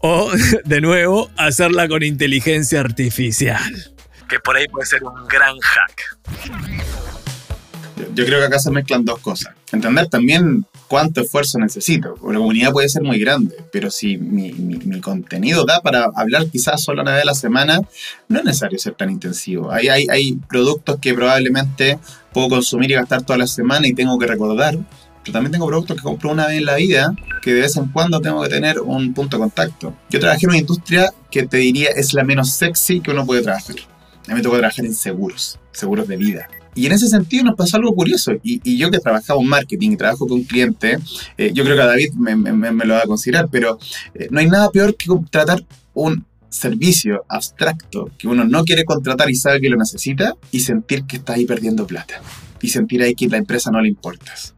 O, 0.00 0.30
de 0.64 0.80
nuevo, 0.80 1.30
hacerla 1.36 1.88
con 1.88 2.02
inteligencia 2.02 2.80
artificial. 2.80 3.94
Que 4.28 4.40
por 4.40 4.56
ahí 4.56 4.66
puede 4.66 4.86
ser 4.86 5.04
un 5.04 5.26
gran 5.28 5.56
hack. 5.60 6.18
Yo 8.14 8.26
creo 8.26 8.40
que 8.40 8.46
acá 8.46 8.58
se 8.58 8.70
mezclan 8.70 9.04
dos 9.04 9.20
cosas. 9.20 9.54
Entender 9.72 10.08
también 10.08 10.66
cuánto 10.88 11.20
esfuerzo 11.20 11.58
necesito. 11.58 12.14
La 12.26 12.38
comunidad 12.38 12.72
puede 12.72 12.88
ser 12.88 13.02
muy 13.02 13.18
grande, 13.18 13.56
pero 13.72 13.90
si 13.90 14.16
mi, 14.16 15.00
contenido 15.00 15.64
da 15.64 15.80
para 15.80 16.08
hablar 16.14 16.46
quizás 16.50 16.82
solo 16.82 17.02
una 17.02 17.14
vez 17.14 17.22
a 17.22 17.26
la 17.26 17.34
semana, 17.34 17.80
no 18.28 18.38
es 18.38 18.44
necesario 18.44 18.78
ser 18.78 18.94
tan 18.94 19.10
intensivo. 19.10 19.70
Hay, 19.70 19.88
hay, 19.88 20.06
hay 20.10 20.36
productos 20.48 20.98
que 21.00 21.14
probablemente 21.14 21.98
puedo 22.36 22.50
consumir 22.50 22.90
y 22.90 22.94
gastar 22.94 23.22
toda 23.22 23.38
la 23.38 23.46
semana 23.46 23.88
y 23.88 23.94
tengo 23.94 24.18
que 24.18 24.26
recordar, 24.26 24.76
pero 25.22 25.32
también 25.32 25.52
tengo 25.52 25.66
productos 25.66 25.96
que 25.96 26.02
compro 26.02 26.30
una 26.30 26.46
vez 26.46 26.58
en 26.58 26.66
la 26.66 26.74
vida 26.74 27.14
que 27.40 27.54
de 27.54 27.62
vez 27.62 27.78
en 27.78 27.86
cuando 27.86 28.20
tengo 28.20 28.42
que 28.42 28.50
tener 28.50 28.78
un 28.78 29.14
punto 29.14 29.38
de 29.38 29.40
contacto. 29.40 29.94
Yo 30.10 30.20
trabajé 30.20 30.44
en 30.44 30.50
una 30.50 30.58
industria 30.58 31.10
que 31.30 31.46
te 31.46 31.56
diría 31.56 31.88
es 31.96 32.12
la 32.12 32.24
menos 32.24 32.50
sexy 32.50 33.00
que 33.00 33.10
uno 33.10 33.24
puede 33.24 33.40
trabajar. 33.40 33.76
A 34.26 34.28
mí 34.28 34.34
me 34.34 34.42
tocó 34.42 34.58
trabajar 34.58 34.84
en 34.84 34.94
seguros, 34.94 35.58
seguros 35.72 36.06
de 36.08 36.18
vida. 36.18 36.46
Y 36.74 36.84
en 36.84 36.92
ese 36.92 37.08
sentido 37.08 37.44
nos 37.44 37.56
pasó 37.56 37.78
algo 37.78 37.94
curioso. 37.94 38.32
Y, 38.42 38.76
yo 38.76 38.90
que 38.90 38.98
trabajaba 38.98 39.40
en 39.40 39.48
marketing 39.48 39.92
y 39.92 39.96
trabajo 39.96 40.26
con 40.26 40.42
clientes, 40.42 41.00
eh, 41.38 41.52
yo 41.54 41.64
creo 41.64 41.74
que 41.74 41.82
a 41.82 41.86
David 41.86 42.12
me, 42.12 42.84
lo 42.84 42.92
va 42.92 43.00
a 43.00 43.06
considerar, 43.06 43.48
pero 43.50 43.78
eh, 44.14 44.28
no 44.30 44.40
hay 44.40 44.46
nada 44.46 44.70
peor 44.70 44.94
que 44.94 45.06
contratar 45.06 45.64
un 45.94 46.22
servicio 46.56 47.24
abstracto 47.28 48.10
que 48.18 48.28
uno 48.28 48.44
no 48.44 48.64
quiere 48.64 48.84
contratar 48.84 49.30
y 49.30 49.36
sabe 49.36 49.60
que 49.60 49.68
lo 49.68 49.76
necesita 49.76 50.34
y 50.50 50.60
sentir 50.60 51.04
que 51.04 51.18
está 51.18 51.34
ahí 51.34 51.44
perdiendo 51.44 51.86
plata. 51.86 52.20
Y 52.62 52.68
sentir 52.68 53.02
ahí 53.02 53.14
que 53.14 53.28
la 53.28 53.36
empresa 53.36 53.70
no 53.70 53.80
le 53.80 53.88
importas. 53.88 54.54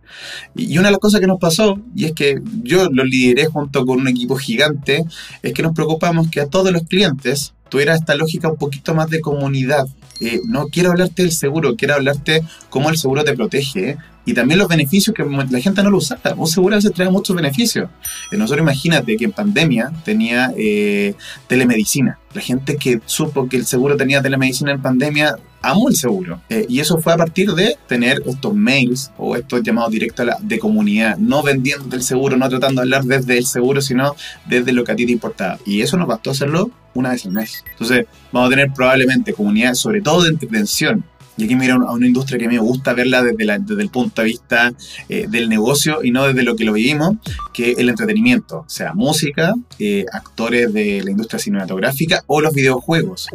Y 0.54 0.78
una 0.78 0.88
de 0.88 0.92
las 0.92 1.00
cosas 1.00 1.20
que 1.20 1.26
nos 1.26 1.38
pasó, 1.38 1.80
y 1.94 2.06
es 2.06 2.12
que 2.12 2.40
yo 2.62 2.88
lo 2.90 3.04
lideré 3.04 3.46
junto 3.46 3.84
con 3.84 4.00
un 4.00 4.08
equipo 4.08 4.36
gigante, 4.36 5.04
es 5.42 5.52
que 5.52 5.62
nos 5.62 5.74
preocupamos 5.74 6.28
que 6.30 6.40
a 6.40 6.46
todos 6.46 6.72
los 6.72 6.82
clientes 6.84 7.54
tuviera 7.68 7.94
esta 7.94 8.14
lógica 8.14 8.48
un 8.48 8.56
poquito 8.56 8.94
más 8.94 9.10
de 9.10 9.20
comunidad. 9.20 9.86
Eh, 10.20 10.40
no 10.46 10.68
quiero 10.68 10.90
hablarte 10.90 11.22
del 11.22 11.32
seguro, 11.32 11.76
quiero 11.76 11.94
hablarte 11.94 12.42
cómo 12.70 12.90
el 12.90 12.98
seguro 12.98 13.24
te 13.24 13.34
protege 13.34 13.98
y 14.28 14.34
también 14.34 14.58
los 14.58 14.68
beneficios 14.68 15.16
que 15.16 15.24
la 15.24 15.58
gente 15.58 15.82
no 15.82 15.88
lo 15.88 15.96
usaba. 15.96 16.34
Un 16.36 16.46
seguro 16.46 16.74
a 16.74 16.76
veces 16.76 16.92
trae 16.92 17.08
muchos 17.08 17.34
beneficios. 17.34 17.88
Eh, 18.30 18.36
nosotros 18.36 18.62
imagínate 18.62 19.16
que 19.16 19.24
en 19.24 19.32
pandemia 19.32 19.90
tenía 20.04 20.52
eh, 20.54 21.14
telemedicina. 21.46 22.18
La 22.34 22.42
gente 22.42 22.76
que 22.76 23.00
supo 23.06 23.48
que 23.48 23.56
el 23.56 23.64
seguro 23.64 23.96
tenía 23.96 24.20
telemedicina 24.20 24.72
en 24.72 24.82
pandemia 24.82 25.36
amó 25.62 25.88
el 25.88 25.96
seguro. 25.96 26.42
Eh, 26.50 26.66
y 26.68 26.80
eso 26.80 26.98
fue 26.98 27.14
a 27.14 27.16
partir 27.16 27.52
de 27.52 27.78
tener 27.86 28.22
estos 28.26 28.54
mails 28.54 29.12
o 29.16 29.34
estos 29.34 29.62
llamados 29.62 29.92
directos 29.92 30.26
de 30.42 30.58
comunidad, 30.58 31.16
no 31.16 31.42
vendiendo 31.42 31.96
el 31.96 32.02
seguro, 32.02 32.36
no 32.36 32.50
tratando 32.50 32.82
de 32.82 32.84
hablar 32.84 33.04
desde 33.04 33.38
el 33.38 33.46
seguro, 33.46 33.80
sino 33.80 34.14
desde 34.44 34.72
lo 34.72 34.84
que 34.84 34.92
a 34.92 34.96
ti 34.96 35.06
te 35.06 35.12
importaba. 35.12 35.58
Y 35.64 35.80
eso 35.80 35.96
nos 35.96 36.06
bastó 36.06 36.32
hacerlo 36.32 36.70
una 36.92 37.12
vez 37.12 37.24
al 37.24 37.32
mes. 37.32 37.64
Entonces, 37.72 38.04
vamos 38.30 38.48
a 38.48 38.50
tener 38.50 38.74
probablemente 38.74 39.32
comunidades, 39.32 39.78
sobre 39.78 40.02
todo 40.02 40.24
de 40.24 40.32
intervención, 40.32 41.02
y 41.38 41.44
aquí 41.44 41.54
mira 41.54 41.74
a 41.74 41.92
una 41.92 42.06
industria 42.06 42.36
que 42.36 42.46
a 42.46 42.48
mí 42.48 42.56
me 42.56 42.60
gusta 42.60 42.92
verla 42.92 43.22
desde, 43.22 43.82
el 43.82 43.90
punto 43.90 44.22
de 44.22 44.26
vista 44.26 44.72
eh, 45.08 45.26
del 45.28 45.48
negocio 45.48 46.02
y 46.02 46.10
no 46.10 46.26
desde 46.26 46.42
lo 46.42 46.56
que 46.56 46.64
lo 46.64 46.72
vivimos, 46.72 47.16
que 47.54 47.72
el 47.72 47.88
entretenimiento, 47.88 48.64
sea 48.66 48.92
música, 48.92 49.54
eh, 49.78 50.04
actores 50.12 50.72
de 50.72 51.00
la 51.04 51.12
industria 51.12 51.38
cinematográfica 51.38 52.24
o 52.26 52.40
los 52.40 52.52
videojuegos. 52.52 53.28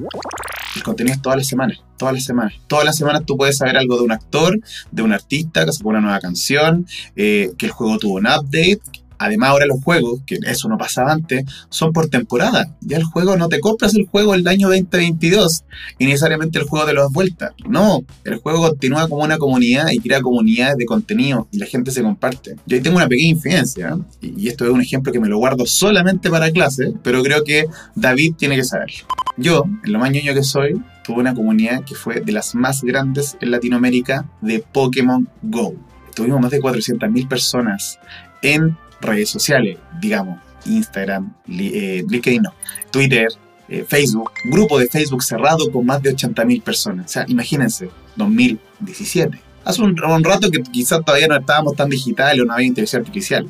El 0.75 0.83
contenido 0.83 1.15
es 1.15 1.21
todas 1.21 1.37
las 1.37 1.47
semanas, 1.47 1.79
todas 1.97 2.15
las 2.15 2.25
semanas. 2.25 2.53
Todas 2.67 2.83
las 2.83 2.97
semanas 2.97 3.23
tú 3.25 3.37
puedes 3.37 3.57
saber 3.57 3.77
algo 3.77 3.95
de 3.95 4.03
un 4.03 4.11
actor, 4.11 4.59
de 4.91 5.01
un 5.01 5.13
artista 5.13 5.65
que 5.65 5.71
sacó 5.71 5.89
una 5.89 6.01
nueva 6.01 6.19
canción, 6.19 6.85
eh, 7.15 7.51
que 7.57 7.67
el 7.67 7.71
juego 7.71 7.99
tuvo 7.99 8.15
un 8.15 8.27
update, 8.27 8.81
Además, 9.23 9.51
ahora 9.51 9.65
los 9.65 9.81
juegos, 9.81 10.19
que 10.25 10.37
eso 10.45 10.67
no 10.67 10.77
pasaba 10.77 11.13
antes, 11.13 11.45
son 11.69 11.93
por 11.93 12.09
temporada. 12.09 12.75
Ya 12.81 12.97
el 12.97 13.05
juego 13.05 13.37
no 13.37 13.47
te 13.47 13.61
compras 13.61 13.95
el 13.95 14.05
juego 14.05 14.33
el 14.33 14.45
año 14.45 14.67
2022 14.67 15.63
y 15.97 16.05
necesariamente 16.05 16.59
el 16.59 16.65
juego 16.65 16.85
de 16.85 16.93
las 16.93 17.09
vueltas. 17.09 17.53
No, 17.65 18.03
el 18.25 18.37
juego 18.37 18.67
continúa 18.67 19.07
como 19.07 19.23
una 19.23 19.37
comunidad 19.37 19.91
y 19.91 19.99
crea 19.99 20.21
comunidades 20.21 20.75
de 20.75 20.85
contenido 20.85 21.47
y 21.51 21.59
la 21.59 21.67
gente 21.67 21.91
se 21.91 22.03
comparte. 22.03 22.57
Yo 22.65 22.75
ahí 22.75 22.83
tengo 22.83 22.97
una 22.97 23.07
pequeña 23.07 23.29
infidencia 23.29 23.97
¿eh? 24.21 24.33
y 24.35 24.49
esto 24.49 24.65
es 24.65 24.71
un 24.71 24.81
ejemplo 24.81 25.13
que 25.13 25.21
me 25.21 25.29
lo 25.29 25.37
guardo 25.37 25.65
solamente 25.65 26.29
para 26.29 26.51
clase, 26.51 26.91
pero 27.01 27.23
creo 27.23 27.45
que 27.45 27.67
David 27.95 28.33
tiene 28.37 28.57
que 28.57 28.65
saberlo. 28.65 29.05
Yo, 29.37 29.63
en 29.85 29.93
lo 29.93 29.99
más 29.99 30.11
ñoño 30.11 30.33
que 30.33 30.43
soy, 30.43 30.81
tuve 31.05 31.21
una 31.21 31.33
comunidad 31.33 31.85
que 31.85 31.95
fue 31.95 32.19
de 32.19 32.31
las 32.33 32.55
más 32.55 32.83
grandes 32.83 33.37
en 33.39 33.51
Latinoamérica 33.51 34.29
de 34.41 34.59
Pokémon 34.59 35.29
Go. 35.41 35.73
Tuvimos 36.13 36.41
más 36.41 36.51
de 36.51 36.59
400.000 36.59 37.27
personas 37.27 37.99
en 38.41 38.77
redes 39.01 39.29
sociales, 39.29 39.77
digamos, 39.99 40.39
Instagram, 40.65 41.33
eh, 41.49 42.03
LinkedIn, 42.07 42.43
Twitter, 42.91 43.27
eh, 43.69 43.85
Facebook, 43.87 44.31
grupo 44.45 44.77
de 44.77 44.87
Facebook 44.87 45.23
cerrado 45.23 45.71
con 45.71 45.85
más 45.85 46.01
de 46.01 46.15
80.000 46.15 46.61
personas. 46.61 47.05
O 47.05 47.09
sea, 47.09 47.25
imagínense, 47.27 47.89
2017. 48.15 49.39
Hace 49.65 49.81
un, 49.81 49.95
rato 50.23 50.51
que 50.51 50.61
quizás 50.61 51.03
todavía 51.05 51.27
no 51.27 51.37
estábamos 51.37 51.75
tan 51.75 51.89
digitales 51.89 52.41
o 52.41 52.45
no 52.45 52.53
había 52.53 52.67
inteligencia 52.67 52.99
artificial. 52.99 53.49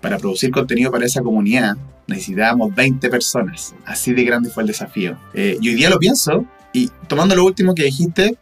Para 0.00 0.18
producir 0.18 0.50
contenido 0.50 0.90
para 0.90 1.04
esa 1.04 1.20
comunidad 1.20 1.76
necesitábamos 2.06 2.74
20 2.74 3.08
personas. 3.10 3.74
Así 3.84 4.12
de 4.12 4.24
grande 4.24 4.50
fue 4.50 4.62
el 4.62 4.68
desafío. 4.68 5.18
Eh, 5.34 5.58
y 5.60 5.68
hoy 5.68 5.74
día 5.74 5.90
lo 5.90 5.98
pienso 5.98 6.46
y 6.72 6.88
tomando 7.08 7.34
lo 7.36 7.44
último 7.44 7.74
que 7.74 7.84
dijiste, 7.84 8.36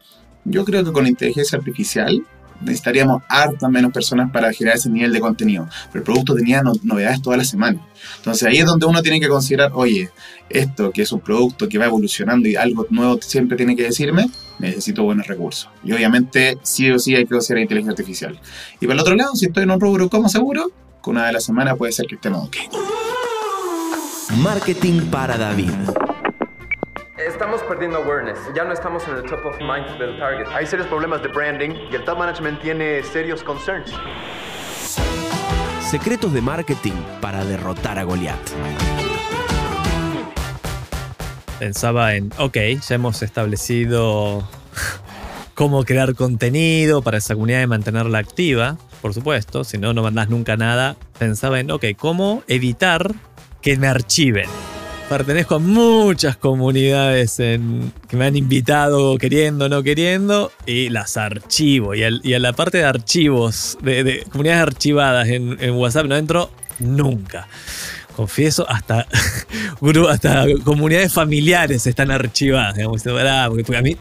yo 0.44 0.64
creo 0.64 0.84
que 0.84 0.92
con 0.92 1.06
inteligencia 1.06 1.58
artificial 1.58 2.24
necesitaríamos 2.60 3.22
hartas 3.28 3.70
menos 3.70 3.92
personas 3.92 4.30
para 4.30 4.52
generar 4.52 4.76
ese 4.76 4.90
nivel 4.90 5.12
de 5.12 5.20
contenido. 5.20 5.68
Pero 5.92 6.00
el 6.00 6.04
producto 6.04 6.34
tenía 6.34 6.62
novedades 6.82 7.22
toda 7.22 7.36
la 7.36 7.44
semana. 7.44 7.80
Entonces 8.16 8.42
ahí 8.44 8.58
es 8.58 8.66
donde 8.66 8.86
uno 8.86 9.02
tiene 9.02 9.20
que 9.20 9.28
considerar, 9.28 9.72
oye, 9.74 10.10
esto 10.48 10.90
que 10.90 11.02
es 11.02 11.12
un 11.12 11.20
producto 11.20 11.68
que 11.68 11.78
va 11.78 11.86
evolucionando 11.86 12.48
y 12.48 12.56
algo 12.56 12.86
nuevo 12.90 13.18
siempre 13.20 13.56
tiene 13.56 13.76
que 13.76 13.84
decirme, 13.84 14.30
necesito 14.58 15.02
buenos 15.02 15.26
recursos. 15.26 15.68
Y 15.84 15.92
obviamente 15.92 16.58
sí 16.62 16.90
o 16.90 16.98
sí 16.98 17.14
hay 17.14 17.24
que 17.24 17.30
considerar 17.30 17.62
inteligencia 17.62 17.92
artificial. 17.92 18.40
Y 18.80 18.86
por 18.86 18.94
el 18.94 19.00
otro 19.00 19.14
lado, 19.14 19.34
si 19.34 19.46
estoy 19.46 19.64
en 19.64 19.70
un 19.70 19.80
rubro 19.80 20.08
como 20.08 20.28
seguro, 20.28 20.70
con 21.00 21.16
una 21.16 21.26
de 21.26 21.32
las 21.32 21.44
semanas 21.44 21.76
puede 21.76 21.92
ser 21.92 22.06
que 22.06 22.16
estemos 22.16 22.46
ok. 22.46 22.56
Marketing 24.36 25.02
para 25.10 25.36
David. 25.36 25.70
Estamos 27.28 27.60
perdiendo 27.62 27.98
awareness. 27.98 28.38
Ya 28.54 28.64
no 28.64 28.72
estamos 28.72 29.06
en 29.06 29.16
el 29.16 29.22
top 29.22 29.44
of 29.44 29.58
mind 29.60 29.98
del 29.98 30.18
target. 30.18 30.46
Hay 30.54 30.66
serios 30.66 30.88
problemas 30.88 31.22
de 31.22 31.28
branding 31.28 31.70
y 31.92 31.94
el 31.94 32.02
top 32.02 32.18
management 32.18 32.58
tiene 32.62 33.02
serios 33.02 33.42
concerns. 33.42 33.92
Secretos 35.82 36.32
de 36.32 36.40
marketing 36.40 36.94
para 37.20 37.44
derrotar 37.44 37.98
a 37.98 38.04
Goliath. 38.04 38.38
Pensaba 41.58 42.14
en, 42.14 42.32
ok, 42.38 42.56
ya 42.80 42.94
hemos 42.94 43.20
establecido 43.22 44.48
cómo 45.54 45.84
crear 45.84 46.14
contenido 46.14 47.02
para 47.02 47.18
esa 47.18 47.34
comunidad 47.34 47.60
y 47.60 47.66
mantenerla 47.66 48.18
activa, 48.18 48.78
por 49.02 49.12
supuesto, 49.12 49.64
si 49.64 49.76
no, 49.76 49.92
no 49.92 50.02
mandás 50.02 50.30
nunca 50.30 50.56
nada. 50.56 50.96
Pensaba 51.18 51.60
en, 51.60 51.70
ok, 51.70 51.84
cómo 51.98 52.42
evitar 52.48 53.14
que 53.60 53.76
me 53.76 53.86
archiven 53.86 54.48
pertenezco 55.08 55.54
a 55.54 55.58
muchas 55.58 56.36
comunidades 56.36 57.36
que 57.36 58.16
me 58.16 58.26
han 58.26 58.36
invitado 58.36 59.16
queriendo, 59.16 59.68
no 59.68 59.82
queriendo, 59.82 60.52
y 60.66 60.90
las 60.90 61.16
archivo. 61.16 61.94
Y, 61.94 62.02
a 62.04 62.38
la 62.38 62.52
parte 62.52 62.78
de 62.78 62.84
archivos, 62.84 63.78
de, 63.80 64.24
comunidades 64.30 64.62
archivadas 64.62 65.28
en, 65.28 65.70
WhatsApp 65.72 66.06
no 66.06 66.16
entro 66.16 66.50
nunca. 66.78 67.48
Confieso, 68.14 68.68
hasta, 68.68 69.06
hasta 70.10 70.44
comunidades 70.64 71.12
familiares 71.12 71.86
están 71.86 72.10
archivadas. 72.10 72.76
porque, 73.48 73.76
a 73.76 73.82
mí 73.82 73.96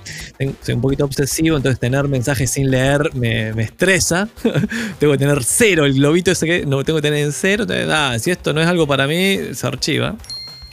soy 0.62 0.76
un 0.76 0.82
poquito 0.82 1.06
obsesivo, 1.06 1.56
entonces 1.56 1.80
tener 1.80 2.08
mensajes 2.10 2.52
sin 2.52 2.70
leer 2.70 3.12
me, 3.14 3.50
estresa. 3.62 4.28
tengo 5.00 5.14
que 5.14 5.20
tener 5.20 5.44
cero, 5.46 5.86
el 5.86 5.94
globito 5.94 6.32
ese 6.32 6.46
que 6.46 6.66
no 6.66 6.84
tengo 6.84 6.98
que 6.98 7.04
tener 7.04 7.24
en 7.24 7.32
cero. 7.32 7.66
Si 8.20 8.32
esto 8.32 8.52
no 8.52 8.62
es 8.62 8.68
algo 8.68 8.88
para 8.88 9.08
mí, 9.08 9.40
se 9.54 9.68
archiva 9.68 10.18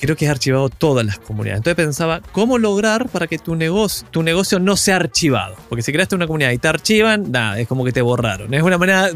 creo 0.04 0.16
que 0.16 0.26
es 0.26 0.30
archivado 0.30 0.68
todas 0.68 1.04
las 1.04 1.18
comunidades. 1.18 1.58
Entonces 1.58 1.76
pensaba, 1.82 2.20
¿cómo 2.32 2.58
lograr 2.58 3.08
para 3.08 3.26
que 3.26 3.38
tu 3.38 3.54
negocio, 3.54 4.06
tu 4.10 4.22
negocio 4.22 4.58
no 4.58 4.76
sea 4.76 4.96
archivado? 4.96 5.56
Porque 5.68 5.82
si 5.82 5.92
creaste 5.92 6.14
una 6.14 6.26
comunidad 6.26 6.50
y 6.50 6.58
te 6.58 6.68
archivan, 6.68 7.32
nada, 7.32 7.58
es 7.58 7.66
como 7.66 7.84
que 7.84 7.92
te 7.92 8.02
borraron. 8.02 8.52
Es 8.52 8.62
una 8.62 8.76
manera, 8.76 9.10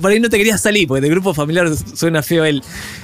por 0.00 0.10
ahí 0.10 0.18
no 0.18 0.30
te 0.30 0.38
querías 0.38 0.60
salir, 0.60 0.88
porque 0.88 1.02
de 1.02 1.08
grupo 1.08 1.34
familiar 1.34 1.68
suena 1.94 2.22
feo 2.22 2.44
el 2.44 2.62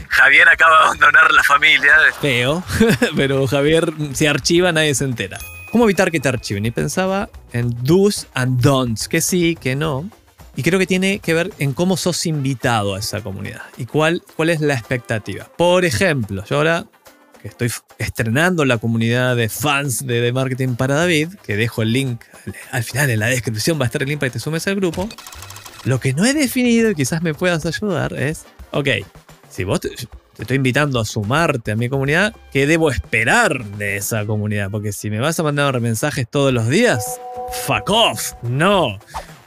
Javier 0.09 0.49
acaba 0.49 0.79
de 0.79 0.85
abandonar 0.85 1.31
la 1.33 1.43
familia, 1.43 1.93
feo, 2.21 2.63
pero 3.17 3.47
Javier 3.47 3.93
si 4.15 4.27
archiva 4.27 4.73
nadie 4.73 4.95
se 4.95 5.05
entera. 5.05 5.39
¿Cómo 5.71 5.85
evitar 5.85 6.11
que 6.11 6.21
te 6.21 6.29
archiven? 6.29 6.65
Y 6.65 6.71
pensaba 6.71 7.29
en 7.53 7.77
do's 7.83 8.29
and 8.33 8.63
don'ts, 8.63 9.09
que 9.09 9.21
sí, 9.21 9.57
que 9.61 9.77
no. 9.77 10.09
Y 10.55 10.63
creo 10.63 10.79
que 10.79 10.87
tiene 10.87 11.19
que 11.19 11.35
ver 11.35 11.53
en 11.59 11.75
cómo 11.75 11.99
sos 11.99 12.25
invitado 12.25 12.95
a 12.95 12.99
esa 12.99 13.21
comunidad 13.21 13.63
y 13.77 13.85
cuál, 13.85 14.23
cuál 14.37 14.49
es 14.49 14.63
la 14.63 14.73
expectativa. 14.73 15.47
Por 15.59 15.85
ejemplo, 15.85 16.43
yo 16.49 16.57
ahora 16.57 16.87
estoy 17.47 17.71
estrenando 17.99 18.65
la 18.65 18.79
comunidad 18.79 19.37
de 19.37 19.49
fans 19.49 20.07
de, 20.07 20.33
marketing 20.33 20.75
para 20.75 20.95
David, 20.95 21.35
que 21.45 21.57
dejo 21.57 21.83
el 21.83 21.93
link 21.93 22.23
al 22.71 22.85
final 22.85 23.11
en 23.11 23.21
la 23.21 23.27
descripción, 23.27 23.79
va 23.79 23.85
a 23.85 23.87
estar 23.87 24.03
el 24.03 24.09
link 24.09 24.21
para 24.21 24.31
que 24.31 24.35
te 24.35 24.41
sumes 24.41 24.67
al 24.67 24.77
grupo. 24.77 25.09
Lo 25.85 26.01
que 26.01 26.13
no 26.13 26.25
he 26.25 26.35
definido 26.35 26.91
y 26.91 26.95
quizás 26.95 27.23
me 27.23 27.35
puedas 27.35 27.65
ayudar 27.67 28.13
es, 28.15 28.45
ok, 28.73 28.89
si 29.49 29.65
vos 29.65 29.81
te, 29.81 29.91
estoy 30.39 30.57
invitando 30.57 31.01
a 31.01 31.05
sumarte 31.05 31.73
a 31.73 31.77
mi 31.77 31.89
comunidad, 31.89 32.35
¿qué 32.53 32.67
debo 32.67 32.91
esperar 32.91 33.65
de 33.65 33.97
esa 33.97 34.27
comunidad? 34.27 34.71
Porque 34.71 34.93
si 34.93 35.11
me 35.11 35.21
vas 35.21 35.39
a 35.39 35.43
mandar 35.43 35.81
mensajes 35.81 36.27
todos 36.29 36.53
los 36.53 36.69
días, 36.69 37.21
fuck 37.67 37.89
off, 37.91 38.33
no 38.43 38.99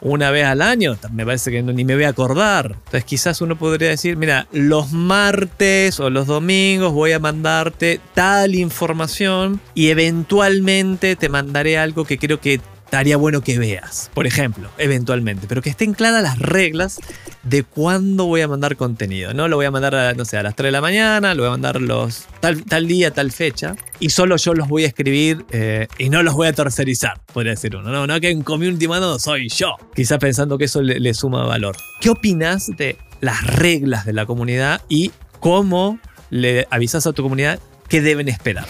una 0.01 0.31
vez 0.31 0.45
al 0.45 0.61
año, 0.61 0.97
me 1.11 1.25
parece 1.25 1.51
que 1.51 1.61
ni 1.61 1.83
me 1.83 1.95
voy 1.95 2.05
a 2.05 2.09
acordar. 2.09 2.75
Entonces 2.85 3.03
quizás 3.05 3.41
uno 3.41 3.57
podría 3.57 3.89
decir, 3.89 4.17
mira, 4.17 4.47
los 4.51 4.91
martes 4.91 5.99
o 5.99 6.09
los 6.09 6.27
domingos 6.27 6.93
voy 6.93 7.11
a 7.11 7.19
mandarte 7.19 7.99
tal 8.13 8.55
información 8.55 9.59
y 9.73 9.89
eventualmente 9.89 11.15
te 11.15 11.29
mandaré 11.29 11.77
algo 11.77 12.05
que 12.05 12.17
creo 12.17 12.39
que 12.39 12.61
estaría 12.89 13.17
bueno 13.17 13.41
que 13.41 13.59
veas, 13.59 14.09
por 14.15 14.25
ejemplo, 14.25 14.71
eventualmente, 14.79 15.45
pero 15.47 15.61
que 15.61 15.69
estén 15.69 15.93
claras 15.93 16.23
las 16.23 16.39
reglas 16.39 16.99
de 17.43 17.61
cuándo 17.61 18.25
voy 18.25 18.41
a 18.41 18.47
mandar 18.47 18.77
contenido. 18.77 19.31
No 19.31 19.47
lo 19.47 19.57
voy 19.57 19.67
a 19.67 19.71
mandar, 19.71 19.93
a, 19.93 20.13
no 20.15 20.25
sé, 20.25 20.37
a 20.37 20.43
las 20.43 20.55
3 20.55 20.69
de 20.69 20.71
la 20.71 20.81
mañana, 20.81 21.35
lo 21.35 21.43
voy 21.43 21.49
a 21.49 21.51
mandar 21.51 21.79
los 21.79 22.25
tal, 22.39 22.65
tal 22.65 22.87
día, 22.87 23.11
tal 23.11 23.31
fecha, 23.31 23.75
y 23.99 24.09
solo 24.09 24.37
yo 24.37 24.55
los 24.55 24.67
voy 24.67 24.85
a 24.85 24.87
escribir 24.87 25.45
eh, 25.51 25.87
y 25.99 26.09
no 26.09 26.23
los 26.23 26.33
voy 26.33 26.47
a 26.47 26.53
tercerizar, 26.53 27.21
podría 27.31 27.51
decir 27.51 27.75
uno. 27.75 27.91
No, 27.91 28.07
no 28.07 28.19
que 28.19 28.31
en 28.31 28.41
community 28.41 28.87
mano 28.87 29.19
soy 29.19 29.49
yo, 29.49 29.75
quizá 29.93 30.17
pensando 30.17 30.57
que 30.57 30.65
eso 30.65 30.81
le, 30.81 30.99
le 30.99 31.13
suma 31.13 31.45
valor. 31.45 31.77
¿Qué 32.01 32.09
opinas 32.09 32.75
de 32.75 32.97
las 33.21 33.45
reglas 33.45 34.03
de 34.07 34.13
la 34.13 34.25
comunidad 34.25 34.81
y 34.89 35.11
cómo 35.39 35.99
le 36.31 36.65
avisas 36.71 37.05
a 37.05 37.13
tu 37.13 37.21
comunidad 37.21 37.59
qué 37.87 38.01
deben 38.01 38.29
esperar? 38.29 38.65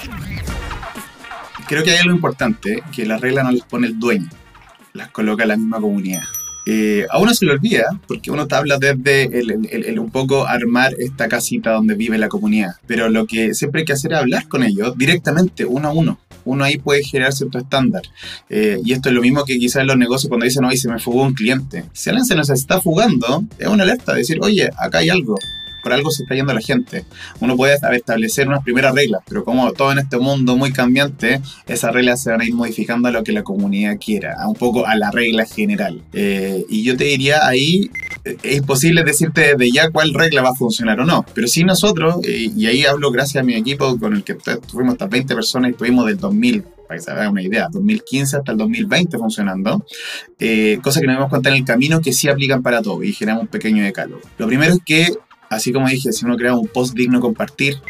Creo 1.70 1.84
que 1.84 1.92
hay 1.92 1.98
algo 1.98 2.16
importante, 2.16 2.82
que 2.92 3.06
las 3.06 3.22
reglas 3.22 3.46
no 3.46 3.52
las 3.52 3.62
pone 3.62 3.86
el 3.86 4.00
dueño, 4.00 4.28
las 4.94 5.10
coloca 5.12 5.46
la 5.46 5.56
misma 5.56 5.80
comunidad. 5.80 6.24
Eh, 6.66 7.06
a 7.12 7.20
uno 7.20 7.32
se 7.34 7.46
le 7.46 7.52
olvida, 7.52 7.86
porque 8.08 8.32
uno 8.32 8.48
habla 8.50 8.80
desde 8.80 9.40
el, 9.40 10.00
un 10.00 10.10
poco 10.10 10.48
armar 10.48 10.96
esta 10.98 11.28
casita 11.28 11.72
donde 11.72 11.94
vive 11.94 12.18
la 12.18 12.28
comunidad, 12.28 12.72
pero 12.88 13.08
lo 13.10 13.28
que 13.28 13.54
siempre 13.54 13.82
hay 13.82 13.86
que 13.86 13.94
hacer 13.94 14.14
es 14.14 14.18
hablar 14.18 14.48
con 14.48 14.64
ellos 14.64 14.98
directamente, 14.98 15.64
uno 15.64 15.90
a 15.90 15.94
uno. 15.94 16.20
Uno 16.46 16.64
ahí 16.64 16.80
puede 16.80 17.04
generar 17.04 17.34
cierto 17.34 17.60
estándar. 17.60 18.02
Eh, 18.50 18.80
y 18.84 18.94
esto 18.94 19.10
es 19.10 19.16
lo 19.16 19.22
mismo 19.22 19.46
que 19.46 19.60
quizás 19.60 19.86
los 19.86 19.98
negocios 19.98 20.30
cuando 20.30 20.46
dicen, 20.46 20.66
oye, 20.66 20.78
se 20.78 20.90
me 20.90 20.98
fugó 20.98 21.22
un 21.22 21.34
cliente. 21.34 21.86
Si 21.94 22.10
alguien 22.10 22.26
se 22.26 22.36
nos 22.36 22.50
está 22.50 22.82
fugando, 22.82 23.44
es 23.60 23.68
una 23.68 23.84
alerta, 23.84 24.16
decir, 24.16 24.40
oye, 24.42 24.70
acá 24.78 25.00
hay 25.00 25.10
algo 25.10 25.36
por 25.82 25.94
algo 25.94 26.12
se 26.12 26.24
está 26.24 26.36
yendo 26.36 26.54
la 26.54 26.62
gente. 26.62 27.06
Uno 27.40 27.56
puede 27.56 27.76
establecer 27.92 28.48
unas 28.48 28.64
primeras 28.64 28.94
reglas, 28.94 29.22
pero 29.28 29.44
como 29.44 29.72
todo 29.74 29.92
en 29.92 30.00
este 30.00 30.18
mundo 30.18 30.56
muy 30.58 30.72
cambiante, 30.72 31.42
esas 31.68 31.94
reglas 31.94 32.22
se 32.22 32.32
van 32.32 32.42
a 32.42 32.46
ir 32.46 32.54
modificando 32.54 33.08
a 33.08 33.12
lo 33.12 33.24
que 33.24 33.32
la 33.32 33.44
comunidad 33.44 33.98
quiera, 34.04 34.36
a 34.40 34.48
un 34.48 34.56
poco 34.56 34.86
a 34.86 34.96
la 34.96 35.12
regla 35.12 35.46
general. 35.46 36.02
Eh, 36.14 36.66
y 36.70 36.84
yo 36.84 36.98
te 36.98 37.06
diría 37.06 37.48
ahí, 37.48 37.90
eh, 38.26 38.38
es 38.44 38.58
imposible 38.58 39.04
decirte 39.04 39.56
de 39.56 39.72
ya 39.72 39.90
cuál 39.90 40.14
regla 40.14 40.42
va 40.42 40.50
a 40.50 40.56
funcionar 40.56 41.00
o 41.00 41.06
no, 41.06 41.26
pero 41.34 41.48
sí 41.48 41.64
nosotros, 41.64 42.18
eh, 42.24 42.50
y 42.56 42.66
ahí 42.68 42.86
hablo 42.86 43.12
gracias 43.12 43.42
a 43.42 43.46
mi 43.46 43.56
equipo 43.56 43.98
con 44.00 44.14
el 44.14 44.24
que 44.24 44.36
tuvimos 44.36 44.94
hasta 44.94 45.08
20 45.08 45.36
personas 45.36 45.70
y 45.70 45.72
estuvimos 45.72 46.06
del 46.06 46.18
2000 46.18 46.64
para 46.90 46.98
que 46.98 47.06
se 47.06 47.12
haga 47.12 47.30
una 47.30 47.44
idea, 47.44 47.68
2015 47.72 48.38
hasta 48.38 48.52
el 48.52 48.58
2020 48.58 49.20
funcionando, 49.20 49.86
eh, 50.40 50.80
cosas 50.82 51.02
que 51.02 51.08
nos 51.08 51.18
dimos 51.18 51.30
cuenta 51.30 51.50
en 51.50 51.58
el 51.58 51.64
camino 51.64 52.02
que 52.02 52.12
sí 52.12 52.28
aplican 52.28 52.64
para 52.64 52.82
todo 52.82 53.04
y 53.04 53.14
generamos 53.14 53.44
un 53.44 53.48
pequeño 53.48 53.84
decálogo. 53.84 54.22
Lo 54.40 54.48
primero 54.48 54.74
es 54.74 54.80
que 54.84 55.14
así 55.50 55.74
como 55.74 55.88
dije, 55.88 56.12
si 56.14 56.26
uno 56.26 56.38
crea 56.38 56.56
un 56.56 56.68
post 56.68 56.94
digno 56.96 57.20
compartir, 57.20 57.82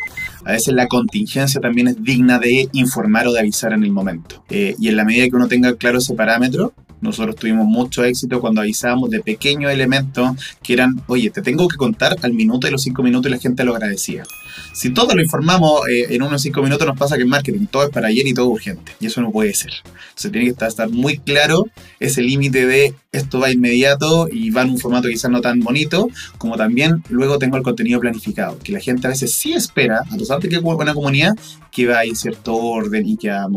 a 0.45 0.54
veces 0.54 0.74
la 0.74 0.88
contingencia 0.88 1.60
también 1.62 1.89
es 1.89 2.04
digna 2.04 2.39
de 2.39 2.69
informar 2.72 3.28
o 3.28 3.34
de 3.34 3.39
avisar 3.39 3.74
en 3.74 3.84
el 3.84 3.91
momento. 3.91 4.43
Eh, 4.50 4.76
y 4.80 4.88
en 4.88 4.95
la 4.95 5.06
medida 5.06 5.28
que 5.28 5.36
uno 5.36 5.48
tenga 5.48 5.76
claro 5.76 6.00
ese 6.00 6.15
parámetro, 6.15 6.74
Nosotros 7.01 7.35
tuvimos 7.35 7.65
mucho 7.65 8.03
éxito 8.03 8.41
cuando 8.41 8.62
avisábamos 8.62 9.09
de 9.09 9.21
pequeños 9.21 9.71
elementos 9.71 10.31
que 10.62 10.73
eran, 10.73 11.01
oye, 11.07 11.29
te 11.29 11.41
tengo 11.41 11.67
que 11.67 11.77
contar 11.77 12.15
al 12.21 12.33
minuto 12.33 12.67
y 12.67 12.71
los 12.71 12.81
cinco 12.81 13.03
minutos 13.03 13.29
y 13.29 13.33
la 13.33 13.39
gente 13.39 13.63
lo 13.63 13.73
agradecía. 13.75 14.23
Si 14.73 14.91
todo 14.91 15.15
lo 15.15 15.21
informamos 15.21 15.88
eh, 15.89 16.07
en 16.09 16.21
unos 16.21 16.41
cinco 16.41 16.62
minutos, 16.62 16.85
nos 16.88 16.97
pasa 16.97 17.15
que 17.15 17.23
en 17.23 17.29
marketing 17.29 17.65
todo 17.67 17.83
es 17.83 17.89
para 17.89 18.07
ayer 18.07 18.27
y 18.27 18.33
todo 18.33 18.47
urgente. 18.47 18.93
Y 18.99 19.07
eso 19.07 19.21
no 19.21 19.31
puede 19.31 19.53
ser. 19.53 19.71
Entonces 20.09 20.31
tiene 20.31 20.45
que 20.45 20.51
estar, 20.51 20.69
estar 20.69 20.89
muy 20.89 21.17
claro 21.17 21.65
ese 21.99 22.21
límite 22.21 22.65
de 22.65 22.93
esto 23.12 23.39
va 23.39 23.51
inmediato 23.51 24.27
y 24.31 24.51
va 24.51 24.62
en 24.62 24.71
un 24.71 24.77
formato 24.77 25.07
quizás 25.07 25.31
no 25.31 25.41
tan 25.41 25.59
bonito, 25.62 26.09
como 26.38 26.57
también 26.57 27.03
luego 27.09 27.39
tengo 27.39 27.57
el 27.57 27.63
contenido 27.63 27.99
planificado, 27.99 28.59
que 28.59 28.71
la 28.71 28.79
gente 28.79 29.07
a 29.07 29.09
veces 29.09 29.33
sí 29.33 29.53
espera, 29.53 30.03
a 30.09 30.15
pesar 30.15 30.39
de 30.39 30.47
que 30.47 30.57
es 30.57 30.62
buena 30.62 30.93
comunidad, 30.93 31.33
que 31.71 31.88
vaya 31.88 32.09
en 32.09 32.15
cierto 32.15 32.55
orden 32.55 33.07
y 33.07 33.17
que 33.17 33.31
a, 33.31 33.47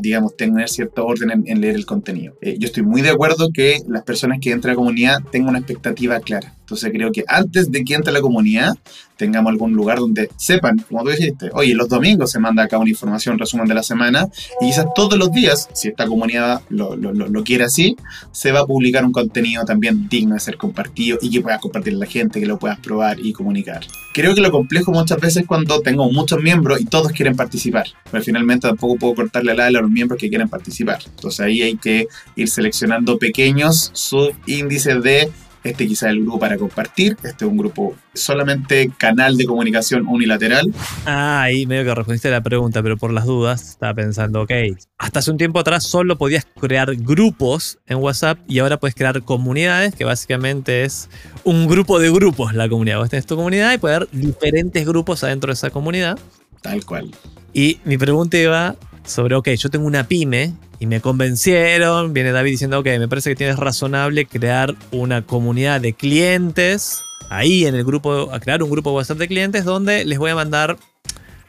digamos, 0.00 0.36
tener 0.36 0.68
cierto 0.68 1.06
orden 1.06 1.30
en, 1.30 1.44
en 1.46 1.60
leer 1.60 1.76
el 1.76 1.86
contenido. 1.86 2.34
Eh, 2.40 2.56
yo 2.58 2.66
estoy 2.66 2.82
muy 2.86 3.02
de 3.02 3.10
acuerdo 3.10 3.48
que 3.52 3.80
las 3.88 4.04
personas 4.04 4.38
que 4.40 4.52
entran 4.52 4.70
a 4.70 4.74
la 4.74 4.76
comunidad 4.76 5.18
tengan 5.30 5.50
una 5.50 5.58
expectativa 5.58 6.20
clara. 6.20 6.55
Entonces 6.66 6.90
creo 6.92 7.12
que 7.12 7.22
antes 7.28 7.70
de 7.70 7.84
que 7.84 7.94
entre 7.94 8.12
la 8.12 8.20
comunidad, 8.20 8.74
tengamos 9.16 9.52
algún 9.52 9.72
lugar 9.72 10.00
donde 10.00 10.28
sepan, 10.36 10.84
como 10.88 11.04
tú 11.04 11.10
dijiste, 11.10 11.48
oye, 11.54 11.74
los 11.74 11.88
domingos 11.88 12.32
se 12.32 12.40
manda 12.40 12.64
acá 12.64 12.76
una 12.76 12.90
información, 12.90 13.38
resumen 13.38 13.68
de 13.68 13.74
la 13.74 13.84
semana, 13.84 14.26
y 14.60 14.66
quizás 14.66 14.86
todos 14.96 15.16
los 15.16 15.30
días, 15.30 15.68
si 15.74 15.88
esta 15.88 16.06
comunidad 16.06 16.62
lo, 16.68 16.96
lo, 16.96 17.12
lo, 17.12 17.28
lo 17.28 17.44
quiere 17.44 17.62
así, 17.62 17.94
se 18.32 18.50
va 18.50 18.60
a 18.60 18.66
publicar 18.66 19.04
un 19.04 19.12
contenido 19.12 19.64
también 19.64 20.08
digno 20.08 20.34
de 20.34 20.40
ser 20.40 20.56
compartido 20.56 21.18
y 21.22 21.30
que 21.30 21.40
puedas 21.40 21.60
compartir 21.60 21.94
a 21.94 21.98
la 21.98 22.06
gente, 22.06 22.40
que 22.40 22.46
lo 22.46 22.58
puedas 22.58 22.80
probar 22.80 23.20
y 23.20 23.32
comunicar. 23.32 23.86
Creo 24.12 24.34
que 24.34 24.40
lo 24.40 24.50
complejo 24.50 24.90
muchas 24.90 25.20
veces 25.20 25.42
es 25.42 25.46
cuando 25.46 25.80
tengo 25.82 26.10
muchos 26.10 26.42
miembros 26.42 26.80
y 26.80 26.84
todos 26.84 27.12
quieren 27.12 27.36
participar, 27.36 27.86
pero 28.10 28.24
finalmente 28.24 28.66
tampoco 28.66 28.96
puedo 28.96 29.14
cortarle 29.14 29.54
la 29.54 29.66
ala 29.66 29.78
a 29.78 29.82
los 29.82 29.90
miembros 29.90 30.20
que 30.20 30.28
quieren 30.28 30.48
participar. 30.48 30.98
Entonces 31.06 31.40
ahí 31.40 31.62
hay 31.62 31.76
que 31.76 32.08
ir 32.34 32.48
seleccionando 32.48 33.18
pequeños 33.18 33.90
subíndices 33.92 35.02
de 35.02 35.30
este 35.70 35.86
quizá 35.86 36.06
es 36.06 36.12
el 36.12 36.22
grupo 36.22 36.38
para 36.38 36.56
compartir, 36.56 37.16
este 37.22 37.44
es 37.44 37.50
un 37.50 37.56
grupo 37.56 37.94
solamente 38.14 38.90
canal 38.96 39.36
de 39.36 39.44
comunicación 39.44 40.06
unilateral. 40.06 40.72
Ah, 41.04 41.42
ahí 41.42 41.66
medio 41.66 41.84
que 41.84 41.94
respondiste 41.94 42.28
a 42.28 42.32
la 42.32 42.42
pregunta, 42.42 42.82
pero 42.82 42.96
por 42.96 43.12
las 43.12 43.26
dudas 43.26 43.70
estaba 43.70 43.94
pensando, 43.94 44.42
ok, 44.42 44.52
hasta 44.98 45.18
hace 45.18 45.30
un 45.30 45.36
tiempo 45.36 45.58
atrás 45.58 45.84
solo 45.84 46.16
podías 46.16 46.46
crear 46.58 46.94
grupos 46.96 47.78
en 47.86 47.98
WhatsApp 47.98 48.38
y 48.48 48.58
ahora 48.58 48.78
puedes 48.78 48.94
crear 48.94 49.22
comunidades, 49.22 49.94
que 49.94 50.04
básicamente 50.04 50.84
es 50.84 51.08
un 51.44 51.66
grupo 51.66 51.98
de 51.98 52.10
grupos 52.10 52.54
la 52.54 52.68
comunidad. 52.68 52.98
Vos 52.98 53.10
tenés 53.10 53.26
tu 53.26 53.36
comunidad 53.36 53.72
y 53.72 53.78
puede 53.78 53.96
haber 53.96 54.08
diferentes 54.10 54.86
grupos 54.86 55.22
adentro 55.24 55.48
de 55.48 55.54
esa 55.54 55.70
comunidad. 55.70 56.18
Tal 56.62 56.84
cual. 56.84 57.10
Y 57.52 57.78
mi 57.84 57.96
pregunta 57.96 58.36
iba 58.36 58.76
sobre, 59.06 59.34
ok, 59.34 59.50
yo 59.50 59.70
tengo 59.70 59.86
una 59.86 60.06
pyme 60.06 60.52
y 60.78 60.86
me 60.86 61.00
convencieron, 61.00 62.12
viene 62.12 62.32
David 62.32 62.52
diciendo, 62.52 62.80
ok, 62.80 62.86
me 62.98 63.08
parece 63.08 63.30
que 63.30 63.36
tienes 63.36 63.56
razonable 63.56 64.26
crear 64.26 64.74
una 64.90 65.22
comunidad 65.22 65.80
de 65.80 65.94
clientes, 65.94 67.02
ahí 67.30 67.66
en 67.66 67.74
el 67.74 67.84
grupo, 67.84 68.32
a 68.32 68.40
crear 68.40 68.62
un 68.62 68.70
grupo 68.70 68.90
de 68.90 68.96
WhatsApp 68.96 69.18
de 69.18 69.28
clientes 69.28 69.64
donde 69.64 70.04
les 70.04 70.18
voy 70.18 70.30
a 70.30 70.34
mandar 70.34 70.76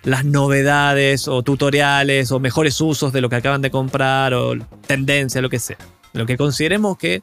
las 0.04 0.24
novedades 0.24 1.28
o 1.28 1.44
tutoriales 1.44 2.32
o 2.32 2.40
mejores 2.40 2.80
usos 2.80 3.12
de 3.12 3.22
lo 3.22 3.30
que 3.30 3.36
acaban 3.36 3.62
de 3.62 3.72
comprar 3.72 4.34
o 4.34 4.54
tendencia, 4.86 5.42
lo 5.42 5.50
que 5.50 5.60
sea. 5.60 5.78
Lo 6.14 6.26
que 6.26 6.38
consideremos 6.38 6.98
que 6.98 7.22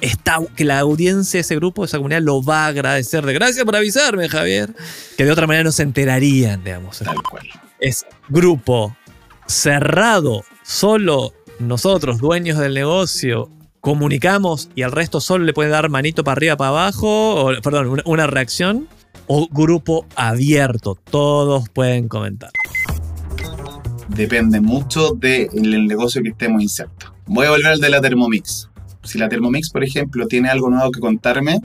está, 0.00 0.38
que 0.56 0.64
la 0.64 0.78
audiencia 0.78 1.38
de 1.38 1.42
ese 1.42 1.56
grupo, 1.56 1.82
de 1.82 1.86
esa 1.86 1.96
comunidad, 1.96 2.22
lo 2.22 2.42
va 2.42 2.66
a 2.66 2.68
agradecer. 2.68 3.24
De 3.26 3.32
gracias 3.32 3.64
por 3.64 3.74
avisarme, 3.74 4.28
Javier. 4.28 4.72
Que 5.16 5.24
de 5.24 5.32
otra 5.32 5.46
manera 5.46 5.64
no 5.64 5.72
se 5.72 5.82
enterarían, 5.82 6.62
digamos. 6.62 6.98
Tal 6.98 7.20
cual. 7.22 7.48
Es 7.80 8.06
grupo 8.28 8.96
cerrado, 9.50 10.44
solo 10.62 11.32
nosotros, 11.58 12.18
dueños 12.18 12.58
del 12.58 12.72
negocio, 12.74 13.50
comunicamos 13.80 14.70
y 14.74 14.82
al 14.82 14.92
resto 14.92 15.20
solo 15.20 15.44
le 15.44 15.52
puede 15.52 15.70
dar 15.70 15.88
manito 15.90 16.24
para 16.24 16.34
arriba, 16.34 16.56
para 16.56 16.70
abajo, 16.70 17.46
o, 17.46 17.60
perdón, 17.60 18.02
una, 18.04 18.26
reacción, 18.26 18.88
o 19.26 19.48
grupo 19.48 20.06
abierto, 20.16 20.96
todos 21.10 21.68
pueden 21.68 22.08
comentar. 22.08 22.50
Depende 24.08 24.60
mucho 24.60 25.12
del 25.12 25.86
negocio 25.86 26.22
que 26.22 26.30
estemos 26.30 26.62
insertos. 26.62 27.12
Voy 27.26 27.46
a 27.46 27.50
volver 27.50 27.66
al 27.66 27.80
de 27.80 27.90
la 27.90 28.00
Thermomix. 28.00 28.70
Si 29.02 29.18
la 29.18 29.28
Thermomix, 29.28 29.70
por 29.70 29.82
ejemplo, 29.82 30.26
tiene 30.26 30.48
algo 30.48 30.68
nuevo 30.68 30.90
que 30.90 31.00
contarme, 31.00 31.60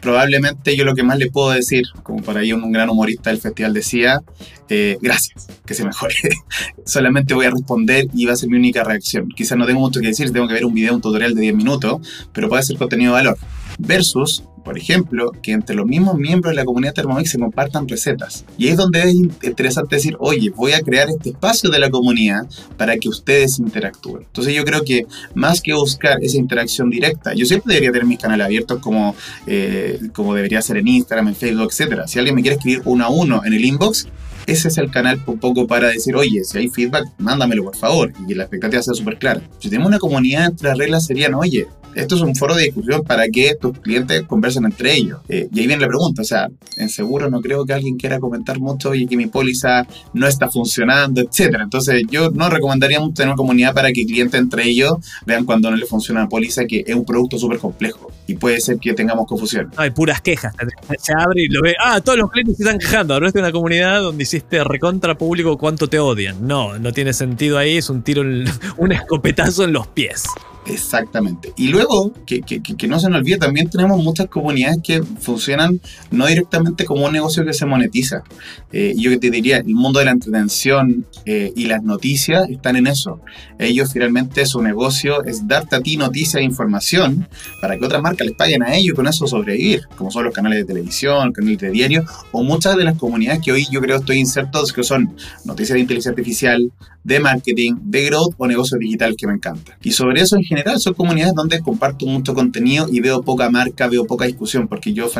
probablemente 0.00 0.76
yo 0.76 0.84
lo 0.84 0.94
que 0.94 1.02
más 1.02 1.18
le 1.18 1.30
puedo 1.30 1.50
decir, 1.50 1.84
como 2.02 2.22
por 2.22 2.36
ahí 2.36 2.52
un 2.52 2.72
gran 2.72 2.88
humorista 2.88 3.30
del 3.30 3.40
festival 3.40 3.72
decía, 3.72 4.20
eh, 4.68 4.98
gracias, 5.00 5.46
que 5.64 5.74
se 5.74 5.84
mejore. 5.84 6.14
Solamente 6.84 7.34
voy 7.34 7.46
a 7.46 7.50
responder 7.50 8.06
y 8.14 8.26
va 8.26 8.32
a 8.32 8.36
ser 8.36 8.48
mi 8.48 8.56
única 8.56 8.84
reacción. 8.84 9.28
Quizás 9.28 9.56
no 9.56 9.66
tengo 9.66 9.80
mucho 9.80 10.00
que 10.00 10.08
decir, 10.08 10.32
tengo 10.32 10.48
que 10.48 10.54
ver 10.54 10.64
un 10.64 10.74
video, 10.74 10.94
un 10.94 11.00
tutorial 11.00 11.34
de 11.34 11.40
10 11.40 11.54
minutos, 11.54 12.28
pero 12.32 12.48
puede 12.48 12.62
ser 12.62 12.76
contenido 12.76 13.12
de 13.12 13.22
valor. 13.22 13.38
Versus, 13.78 14.42
por 14.64 14.78
ejemplo, 14.78 15.32
que 15.42 15.52
entre 15.52 15.76
los 15.76 15.86
mismos 15.86 16.16
miembros 16.16 16.52
de 16.52 16.56
la 16.56 16.64
comunidad 16.64 16.94
Thermomix 16.94 17.30
se 17.30 17.38
compartan 17.38 17.86
recetas. 17.86 18.44
Y 18.58 18.66
ahí 18.66 18.70
es 18.70 18.76
donde 18.76 19.02
es 19.02 19.14
interesante 19.42 19.96
decir, 19.96 20.16
oye, 20.18 20.50
voy 20.50 20.72
a 20.72 20.80
crear 20.80 21.08
este 21.08 21.30
espacio 21.30 21.70
de 21.70 21.78
la 21.78 21.90
comunidad 21.90 22.46
para 22.76 22.96
que 22.96 23.08
ustedes 23.08 23.58
interactúen. 23.58 24.24
Entonces 24.24 24.54
yo 24.54 24.64
creo 24.64 24.82
que 24.82 25.06
más 25.34 25.60
que 25.60 25.72
buscar 25.74 26.18
esa 26.22 26.36
interacción 26.36 26.90
directa, 26.90 27.34
yo 27.34 27.46
siempre 27.46 27.74
debería 27.74 27.92
tener 27.92 28.06
mis 28.06 28.18
canales 28.18 28.46
abiertos 28.46 28.80
como, 28.80 29.14
eh, 29.46 30.00
como 30.12 30.34
debería 30.34 30.60
ser 30.62 30.78
en 30.78 30.88
Instagram, 30.88 31.28
en 31.28 31.36
Facebook, 31.36 31.70
etc. 31.72 32.02
Si 32.06 32.18
alguien 32.18 32.34
me 32.34 32.42
quiere 32.42 32.56
escribir 32.56 32.82
uno 32.86 33.04
a 33.04 33.08
uno 33.08 33.42
en 33.44 33.52
el 33.52 33.64
inbox, 33.64 34.08
ese 34.46 34.68
es 34.68 34.78
el 34.78 34.90
canal 34.90 35.20
un 35.26 35.38
poco 35.38 35.66
para 35.66 35.88
decir, 35.88 36.14
oye, 36.14 36.44
si 36.44 36.58
hay 36.58 36.68
feedback, 36.68 37.04
mándamelo 37.18 37.64
por 37.64 37.76
favor, 37.76 38.12
y 38.28 38.34
la 38.34 38.44
expectativa 38.44 38.80
sea 38.80 38.94
súper 38.94 39.18
clara. 39.18 39.42
Si 39.58 39.68
tenemos 39.68 39.88
una 39.88 39.98
comunidad, 39.98 40.52
las 40.60 40.78
reglas 40.78 41.06
serían, 41.06 41.34
oye, 41.34 41.66
esto 41.96 42.14
es 42.14 42.20
un 42.20 42.36
foro 42.36 42.54
de 42.54 42.64
discusión 42.64 43.02
para 43.02 43.26
que 43.28 43.54
tus 43.60 43.78
clientes 43.78 44.22
conversen 44.22 44.64
entre 44.66 44.94
ellos. 44.94 45.20
Eh, 45.28 45.48
y 45.52 45.60
ahí 45.60 45.66
viene 45.66 45.82
la 45.82 45.88
pregunta, 45.88 46.22
o 46.22 46.24
sea, 46.24 46.48
en 46.76 46.88
seguro 46.88 47.30
no 47.30 47.40
creo 47.40 47.64
que 47.64 47.72
alguien 47.72 47.96
quiera 47.96 48.20
comentar 48.20 48.58
mucho 48.60 48.94
y 48.94 49.06
que 49.06 49.16
mi 49.16 49.26
póliza 49.26 49.86
no 50.12 50.26
está 50.26 50.50
funcionando, 50.50 51.20
etcétera. 51.20 51.64
Entonces 51.64 52.02
yo 52.10 52.30
no 52.30 52.50
recomendaría 52.50 53.00
mucho 53.00 53.14
tener 53.14 53.30
una 53.30 53.36
comunidad 53.36 53.74
para 53.74 53.92
que 53.92 54.04
clientes 54.04 54.38
entre 54.38 54.68
ellos 54.68 54.94
vean 55.24 55.44
cuando 55.44 55.70
no 55.70 55.76
le 55.76 55.86
funciona 55.86 56.20
la 56.20 56.28
póliza, 56.28 56.66
que 56.66 56.84
es 56.86 56.94
un 56.94 57.04
producto 57.04 57.38
súper 57.38 57.58
complejo 57.58 58.12
y 58.26 58.34
puede 58.34 58.60
ser 58.60 58.78
que 58.78 58.92
tengamos 58.92 59.26
confusión. 59.26 59.70
Hay 59.76 59.90
puras 59.90 60.20
quejas. 60.20 60.54
Se 60.98 61.12
abre 61.12 61.42
y 61.42 61.48
lo 61.48 61.62
ve, 61.62 61.74
ah, 61.82 62.00
todos 62.00 62.18
los 62.18 62.30
clientes 62.30 62.56
se 62.56 62.64
están 62.64 62.78
quejando. 62.78 63.16
Es 63.24 63.32
de 63.32 63.40
una 63.40 63.52
comunidad 63.52 64.02
donde 64.02 64.22
hiciste 64.22 64.62
recontra 64.64 65.16
público 65.16 65.56
cuánto 65.56 65.88
te 65.88 65.98
odian. 65.98 66.46
No, 66.46 66.78
no 66.78 66.92
tiene 66.92 67.12
sentido 67.12 67.58
ahí, 67.58 67.78
es 67.78 67.88
un 67.88 68.02
tiro, 68.02 68.22
un 68.76 68.92
escopetazo 68.92 69.64
en 69.64 69.72
los 69.72 69.86
pies. 69.86 70.24
Exactamente. 70.66 71.52
Y 71.56 71.68
luego, 71.68 72.12
que, 72.26 72.40
que, 72.40 72.60
que, 72.60 72.88
no 72.88 72.98
se 72.98 73.08
nos 73.08 73.20
olvide, 73.20 73.38
también 73.38 73.70
tenemos 73.70 74.02
muchas 74.02 74.26
comunidades 74.26 74.78
que 74.82 75.02
funcionan 75.02 75.80
no 76.10 76.26
directamente 76.26 76.84
como 76.84 77.06
un 77.06 77.12
negocio 77.12 77.44
que 77.44 77.52
se 77.52 77.66
monetiza. 77.66 78.24
Eh, 78.72 78.94
yo 78.96 79.18
te 79.18 79.30
diría, 79.30 79.58
el 79.58 79.74
mundo 79.74 80.00
de 80.00 80.06
la 80.06 80.10
entretención 80.10 81.06
eh, 81.24 81.52
y 81.54 81.66
las 81.66 81.82
noticias 81.82 82.48
están 82.50 82.76
en 82.76 82.88
eso. 82.88 83.20
Ellos 83.58 83.92
finalmente 83.92 84.44
su 84.44 84.60
negocio 84.60 85.22
es 85.24 85.46
darte 85.46 85.76
a 85.76 85.80
ti 85.80 85.96
noticias 85.96 86.40
e 86.40 86.44
información 86.44 87.28
para 87.60 87.78
que 87.78 87.84
otras 87.84 88.02
marcas 88.02 88.26
les 88.26 88.36
paguen 88.36 88.62
a 88.62 88.74
ellos 88.74 88.92
y 88.92 88.96
con 88.96 89.06
eso 89.06 89.26
sobrevivir, 89.26 89.82
como 89.96 90.10
son 90.10 90.24
los 90.24 90.34
canales 90.34 90.58
de 90.58 90.64
televisión, 90.64 91.32
canales 91.32 91.58
de 91.58 91.70
diario, 91.70 92.04
o 92.32 92.42
muchas 92.42 92.76
de 92.76 92.84
las 92.84 92.96
comunidades 92.96 93.40
que 93.42 93.52
hoy 93.52 93.66
yo 93.70 93.80
creo 93.80 93.98
estoy 93.98 94.18
insertos, 94.18 94.72
que 94.72 94.82
son 94.82 95.16
noticias 95.44 95.74
de 95.74 95.80
inteligencia 95.80 96.10
artificial, 96.10 96.72
de 97.04 97.20
marketing, 97.20 97.74
de 97.82 98.06
growth 98.06 98.34
o 98.36 98.48
negocio 98.48 98.76
digital 98.78 99.14
que 99.16 99.28
me 99.28 99.34
encanta. 99.34 99.78
Y 99.82 99.92
sobre 99.92 100.20
eso 100.22 100.36
en 100.36 100.42
general 100.42 100.55
son 100.78 100.94
comunidades 100.94 101.34
donde 101.34 101.60
comparto 101.60 102.06
mucho 102.06 102.34
contenido 102.34 102.86
y 102.90 103.00
veo 103.00 103.22
poca 103.22 103.50
marca, 103.50 103.88
veo 103.88 104.04
poca 104.04 104.26
discusión, 104.26 104.68
porque 104.68 104.92
yo 104.92 105.10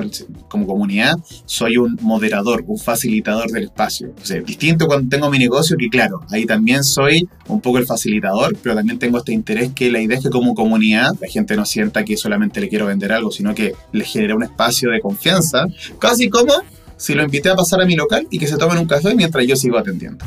como 0.49 0.67
comunidad 0.67 1.15
soy 1.45 1.77
un 1.77 1.99
moderador, 2.03 2.65
un 2.67 2.79
facilitador 2.79 3.51
del 3.51 3.65
espacio. 3.65 4.13
O 4.21 4.25
sea, 4.25 4.41
distinto 4.41 4.87
cuando 4.87 5.09
tengo 5.09 5.31
mi 5.31 5.39
negocio, 5.39 5.77
que 5.79 5.89
claro, 5.89 6.21
ahí 6.31 6.47
también 6.47 6.85
soy 6.85 7.29
un 7.49 7.61
poco 7.61 7.79
el 7.79 7.87
facilitador, 7.87 8.57
pero 8.63 8.75
también 8.75 8.99
tengo 8.99 9.19
este 9.19 9.33
interés 9.33 9.73
que 9.73 9.91
la 9.91 10.01
idea 10.01 10.19
es 10.19 10.25
que 10.25 10.31
como 10.31 10.55
comunidad 10.55 11.13
la 11.21 11.29
gente 11.29 11.57
no 11.57 11.65
sienta 11.65 12.05
que 12.05 12.17
solamente 12.17 12.61
le 12.61 12.69
quiero 12.69 12.87
vender 12.87 13.13
algo, 13.13 13.31
sino 13.31 13.55
que 13.55 13.75
le 13.93 14.05
genera 14.05 14.35
un 14.35 14.43
espacio 14.43 14.91
de 14.91 15.01
confianza, 15.01 15.67
casi 15.99 16.29
como 16.29 16.53
si 16.97 17.15
lo 17.15 17.23
invité 17.23 17.51
a 17.51 17.57
pasar 17.57 17.81
a 17.81 17.85
mi 17.85 17.97
local 17.97 18.27
y 18.31 18.39
que 18.39 18.47
se 18.47 18.57
tomen 18.57 18.79
un 18.79 18.87
café 18.87 19.15
mientras 19.15 19.47
yo 19.47 19.57
sigo 19.57 19.79
atendiendo. 19.79 20.25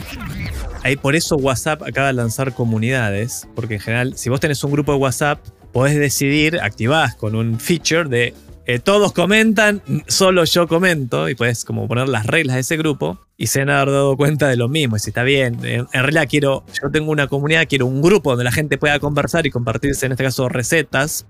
Ahí 0.84 0.96
por 0.96 1.16
eso 1.16 1.36
WhatsApp 1.36 1.84
acaba 1.84 2.08
de 2.08 2.14
lanzar 2.14 2.54
comunidades, 2.54 3.48
porque 3.56 3.76
en 3.76 3.80
general, 3.82 4.18
si 4.18 4.30
vos 4.30 4.40
tenés 4.40 4.64
un 4.64 4.72
grupo 4.72 4.94
de 4.94 4.98
WhatsApp, 5.00 5.40
podés 5.74 5.98
decidir, 5.98 6.60
activás 6.62 7.16
con 7.16 7.36
un 7.36 7.60
feature 7.60 8.06
de 8.06 8.34
eh, 8.66 8.80
todos 8.80 9.14
comentan, 9.14 9.82
solo 10.08 10.46
yo 10.46 10.68
comento, 10.68 11.28
y 11.28 11.36
puedes 11.36 11.66
como 11.66 11.88
poner 11.88 12.08
las 12.08 12.28
reglas 12.28 12.56
de 12.56 12.62
ese 12.62 12.78
grupo, 12.78 13.20
y 13.42 13.48
se 13.48 13.62
han 13.62 13.68
dado 13.68 14.18
cuenta 14.18 14.50
de 14.50 14.58
lo 14.58 14.68
mismo, 14.68 14.98
y 14.98 15.00
si 15.00 15.12
está 15.12 15.24
bien, 15.24 15.64
en, 15.64 15.88
en, 15.94 16.04
realidad 16.04 16.28
quiero, 16.30 16.66
yo 16.84 16.92
tengo 16.92 17.10
una 17.10 17.28
comunidad, 17.28 17.68
quiero 17.70 17.86
un 17.86 18.02
grupo 18.02 18.32
donde 18.32 18.44
la 18.44 18.52
gente 18.52 18.78
pueda 18.78 19.00
conversar 19.00 19.48
y 19.48 19.50
compartirse, 19.50 20.06
en 20.06 20.12
este 20.12 20.26
caso, 20.26 20.50
recetas, 20.50 21.26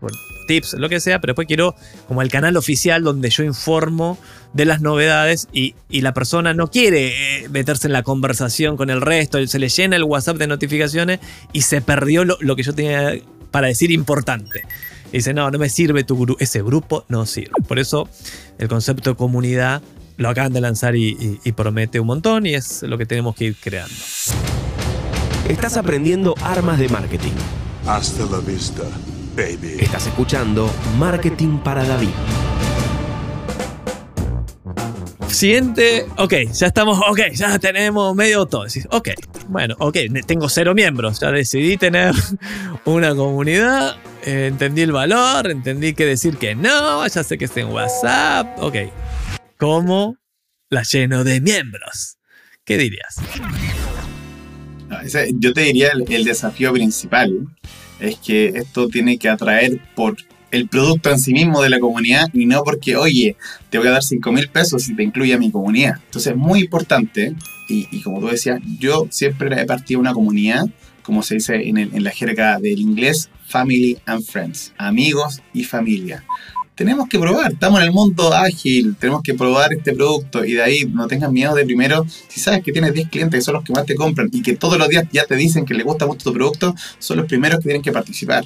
tips, 0.47 0.73
lo 0.73 0.89
que 0.89 0.99
sea, 0.99 1.21
pero 1.21 1.33
después 1.33 1.47
quiero 1.47 1.75
como 2.07 2.23
el 2.23 2.31
canal 2.31 2.57
oficial 2.57 3.03
donde 3.03 3.29
yo 3.29 3.43
informo 3.43 4.17
de 4.53 4.65
las 4.65 4.81
novedades 4.81 5.47
y, 5.53 5.75
la 5.89 6.11
persona 6.15 6.55
no 6.55 6.71
quiere 6.71 7.43
eh, 7.43 7.49
meterse 7.49 7.85
en 7.85 7.93
la 7.93 8.01
conversación 8.01 8.75
con 8.75 8.89
el 8.89 9.01
resto, 9.01 9.45
se 9.45 9.59
le 9.59 9.69
llena 9.69 9.95
el 9.95 10.03
WhatsApp 10.03 10.37
de 10.37 10.47
notificaciones 10.47 11.19
y 11.53 11.61
se 11.61 11.79
perdió 11.81 12.25
lo, 12.25 12.37
lo 12.41 12.55
que 12.55 12.63
yo 12.63 12.73
tenía 12.73 13.13
para 13.51 13.67
decir 13.67 13.91
importante. 13.91 14.63
Y 15.11 15.17
dice, 15.17 15.35
no, 15.35 15.51
no 15.51 15.59
me 15.59 15.69
sirve 15.69 16.03
tu 16.03 16.17
gru 16.17 16.35
ese 16.39 16.63
grupo, 16.63 17.05
no 17.07 17.27
sirve. 17.27 17.53
Por 17.67 17.77
eso 17.77 18.09
el 18.57 18.67
concepto 18.67 19.11
de 19.11 19.15
comunidad 19.15 19.83
lo 20.19 20.29
acaban 20.29 20.53
de 20.53 20.61
lanzar 20.61 20.95
y, 20.95 21.09
y- 21.19 21.39
y 21.43 21.51
promete 21.53 21.99
un 21.99 22.05
montón 22.07 22.45
y 22.45 22.53
es 22.53 22.83
lo 22.83 22.97
que 22.97 23.05
tenemos 23.07 23.35
que 23.35 23.45
ir 23.45 23.55
creando. 23.55 23.93
Estás 25.47 25.77
aprendiendo 25.77 26.35
armas 26.43 26.77
de 26.77 26.87
marketing. 26.89 27.31
Hasta 27.87 28.25
la 28.25 28.37
vista, 28.39 28.83
baby. 29.35 29.77
Estás 29.79 30.05
escuchando 30.05 30.69
Marketing 30.99 31.57
para 31.59 31.83
David. 31.85 32.09
Siguiente, 35.29 36.05
ok, 36.17 36.33
ya 36.53 36.67
estamos, 36.67 36.99
ok, 37.07 37.19
ya 37.33 37.57
tenemos 37.59 38.13
medio 38.15 38.45
todo. 38.45 38.65
Ok, 38.91 39.09
bueno, 39.47 39.75
ok, 39.79 39.95
tengo 40.25 40.49
cero 40.49 40.73
miembros, 40.75 41.19
ya 41.19 41.31
decidí 41.31 41.77
tener 41.77 42.13
una 42.85 43.15
comunidad, 43.15 43.95
eh, 44.23 44.47
entendí 44.47 44.81
el 44.81 44.91
valor, 44.91 45.49
entendí 45.49 45.93
que 45.93 46.05
decir 46.05 46.37
que 46.37 46.55
no, 46.55 47.07
ya 47.07 47.23
sé 47.23 47.37
que 47.37 47.45
está 47.45 47.61
en 47.61 47.67
WhatsApp, 47.69 48.57
ok. 48.61 48.75
¿Cómo 49.59 50.15
la 50.69 50.83
lleno 50.83 51.25
de 51.25 51.41
miembros? 51.41 52.17
¿Qué 52.63 52.77
dirías? 52.77 53.17
Yo 55.37 55.51
te 55.51 55.61
diría 55.63 55.91
el, 55.91 56.23
desafío 56.23 56.71
principal 56.71 57.45
es 57.99 58.15
que 58.19 58.53
esto 58.55 58.87
tiene 58.87 59.17
que 59.17 59.27
atraer 59.27 59.81
por 59.95 60.15
el 60.51 60.69
producto 60.69 61.11
en 61.11 61.19
sí 61.19 61.33
mismo 61.33 61.61
de 61.61 61.69
la 61.69 61.81
comunidad 61.81 62.29
y 62.31 62.45
no 62.45 62.63
porque, 62.63 62.95
oye, 62.95 63.35
te 63.69 63.79
voy 63.79 63.89
a 63.89 63.91
dar 63.91 64.03
5 64.03 64.31
mil 64.31 64.47
pesos 64.47 64.83
si 64.83 64.95
te 64.95 65.03
incluye 65.03 65.33
a 65.33 65.37
mi 65.37 65.51
comunidad. 65.51 65.95
Entonces 66.05 66.31
es 66.31 66.37
muy 66.37 66.61
importante 66.61 67.35
y, 67.67 68.01
como 68.01 68.21
tú 68.21 68.27
decías, 68.27 68.61
yo 68.79 69.07
siempre 69.11 69.61
he 69.61 69.65
partido 69.65 69.99
una 69.99 70.13
comunidad, 70.13 70.67
como 71.03 71.21
se 71.21 71.35
dice 71.35 71.67
en, 71.67 71.77
en 71.77 72.03
la 72.05 72.11
jerga 72.11 72.59
del 72.59 72.79
inglés, 72.79 73.29
family 73.45 73.97
and 74.05 74.23
friends, 74.23 74.73
amigos 74.77 75.41
y 75.53 75.65
familia. 75.65 76.23
Tenemos 76.79 77.09
que 77.09 77.19
probar, 77.19 77.51
estamos 77.51 77.81
en 77.81 77.87
el 77.87 77.91
mundo 77.91 78.33
ágil, 78.33 78.95
tenemos 78.97 79.21
que 79.21 79.33
probar 79.33 79.73
este 79.73 79.93
producto 79.93 80.45
y 80.45 80.53
de 80.53 80.61
ahí 80.61 80.85
no 80.85 81.07
tengas 81.07 81.29
miedo 81.29 81.53
de 81.53 81.65
primero, 81.65 82.05
si 82.29 82.39
sabes 82.39 82.63
que 82.63 82.71
tienes 82.71 82.93
10 82.93 83.09
clientes 83.09 83.37
que 83.37 83.41
son 83.41 83.55
los 83.55 83.65
que 83.65 83.73
más 83.73 83.85
te 83.85 83.95
compran 83.95 84.29
y 84.31 84.41
que 84.41 84.55
todos 84.55 84.77
los 84.77 84.87
días 84.87 85.03
ya 85.11 85.25
te 85.25 85.35
dicen 85.35 85.65
que 85.65 85.73
les 85.73 85.83
gusta 85.83 86.07
mucho 86.07 86.23
tu 86.23 86.33
producto, 86.33 86.73
son 86.99 87.17
los 87.17 87.25
primeros 87.25 87.59
que 87.59 87.63
tienen 87.63 87.81
que 87.81 87.91
participar. 87.91 88.45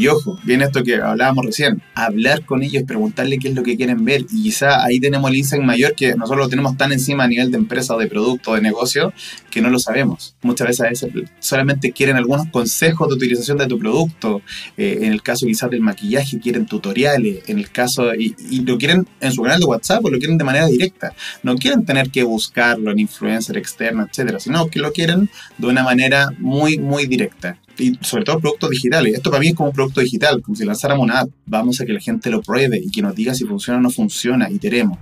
Y 0.00 0.08
ojo, 0.08 0.38
viene 0.44 0.64
esto 0.64 0.82
que 0.82 0.94
hablábamos 0.94 1.44
recién, 1.44 1.82
hablar 1.94 2.46
con 2.46 2.62
ellos, 2.62 2.84
preguntarle 2.84 3.38
qué 3.38 3.48
es 3.48 3.54
lo 3.54 3.62
que 3.62 3.76
quieren 3.76 4.02
ver 4.02 4.22
y 4.32 4.44
quizá 4.44 4.82
ahí 4.82 4.98
tenemos 4.98 5.30
el 5.30 5.36
insight 5.36 5.62
mayor 5.62 5.94
que 5.94 6.14
nosotros 6.14 6.38
lo 6.38 6.48
tenemos 6.48 6.74
tan 6.78 6.90
encima 6.90 7.24
a 7.24 7.28
nivel 7.28 7.50
de 7.50 7.58
empresa 7.58 7.94
de 7.98 8.06
producto 8.06 8.54
de 8.54 8.62
negocio 8.62 9.12
que 9.50 9.60
no 9.60 9.68
lo 9.68 9.78
sabemos. 9.78 10.34
Muchas 10.40 10.68
veces 10.68 10.80
a 10.80 10.88
veces 10.88 11.10
solamente 11.40 11.92
quieren 11.92 12.16
algunos 12.16 12.46
consejos 12.46 13.10
de 13.10 13.14
utilización 13.16 13.58
de 13.58 13.66
tu 13.66 13.78
producto, 13.78 14.40
eh, 14.78 15.00
en 15.02 15.12
el 15.12 15.20
caso 15.20 15.44
quizás 15.44 15.68
del 15.68 15.82
maquillaje 15.82 16.40
quieren 16.40 16.64
tutoriales, 16.64 17.42
en 17.46 17.58
el 17.58 17.70
caso, 17.70 18.14
y, 18.14 18.34
y 18.48 18.60
lo 18.60 18.78
quieren 18.78 19.06
en 19.20 19.32
su 19.32 19.42
canal 19.42 19.60
de 19.60 19.66
WhatsApp 19.66 20.02
o 20.02 20.08
lo 20.08 20.18
quieren 20.18 20.38
de 20.38 20.44
manera 20.44 20.66
directa. 20.66 21.12
No 21.42 21.56
quieren 21.56 21.84
tener 21.84 22.08
que 22.08 22.22
buscarlo 22.22 22.90
en 22.90 23.00
influencer 23.00 23.58
externo, 23.58 24.06
etcétera, 24.10 24.40
sino 24.40 24.68
que 24.68 24.78
lo 24.78 24.92
quieren 24.92 25.28
de 25.58 25.66
una 25.66 25.82
manera 25.82 26.30
muy, 26.38 26.78
muy 26.78 27.04
directa. 27.04 27.58
Y 27.80 27.98
sobre 28.02 28.24
todo 28.24 28.38
productos 28.38 28.70
digitales. 28.70 29.14
Esto 29.14 29.30
para 29.30 29.40
mí 29.40 29.48
es 29.48 29.54
como 29.54 29.70
un 29.70 29.74
producto 29.74 30.00
digital, 30.00 30.42
como 30.42 30.56
si 30.56 30.64
lanzáramos 30.64 31.04
una 31.04 31.20
app. 31.20 31.30
Vamos 31.46 31.80
a 31.80 31.86
que 31.86 31.92
la 31.92 32.00
gente 32.00 32.30
lo 32.30 32.42
pruebe 32.42 32.78
y 32.78 32.90
que 32.90 33.02
nos 33.02 33.14
diga 33.14 33.34
si 33.34 33.44
funciona 33.44 33.78
o 33.78 33.82
no 33.82 33.90
funciona, 33.90 34.50
iteremos. 34.50 34.98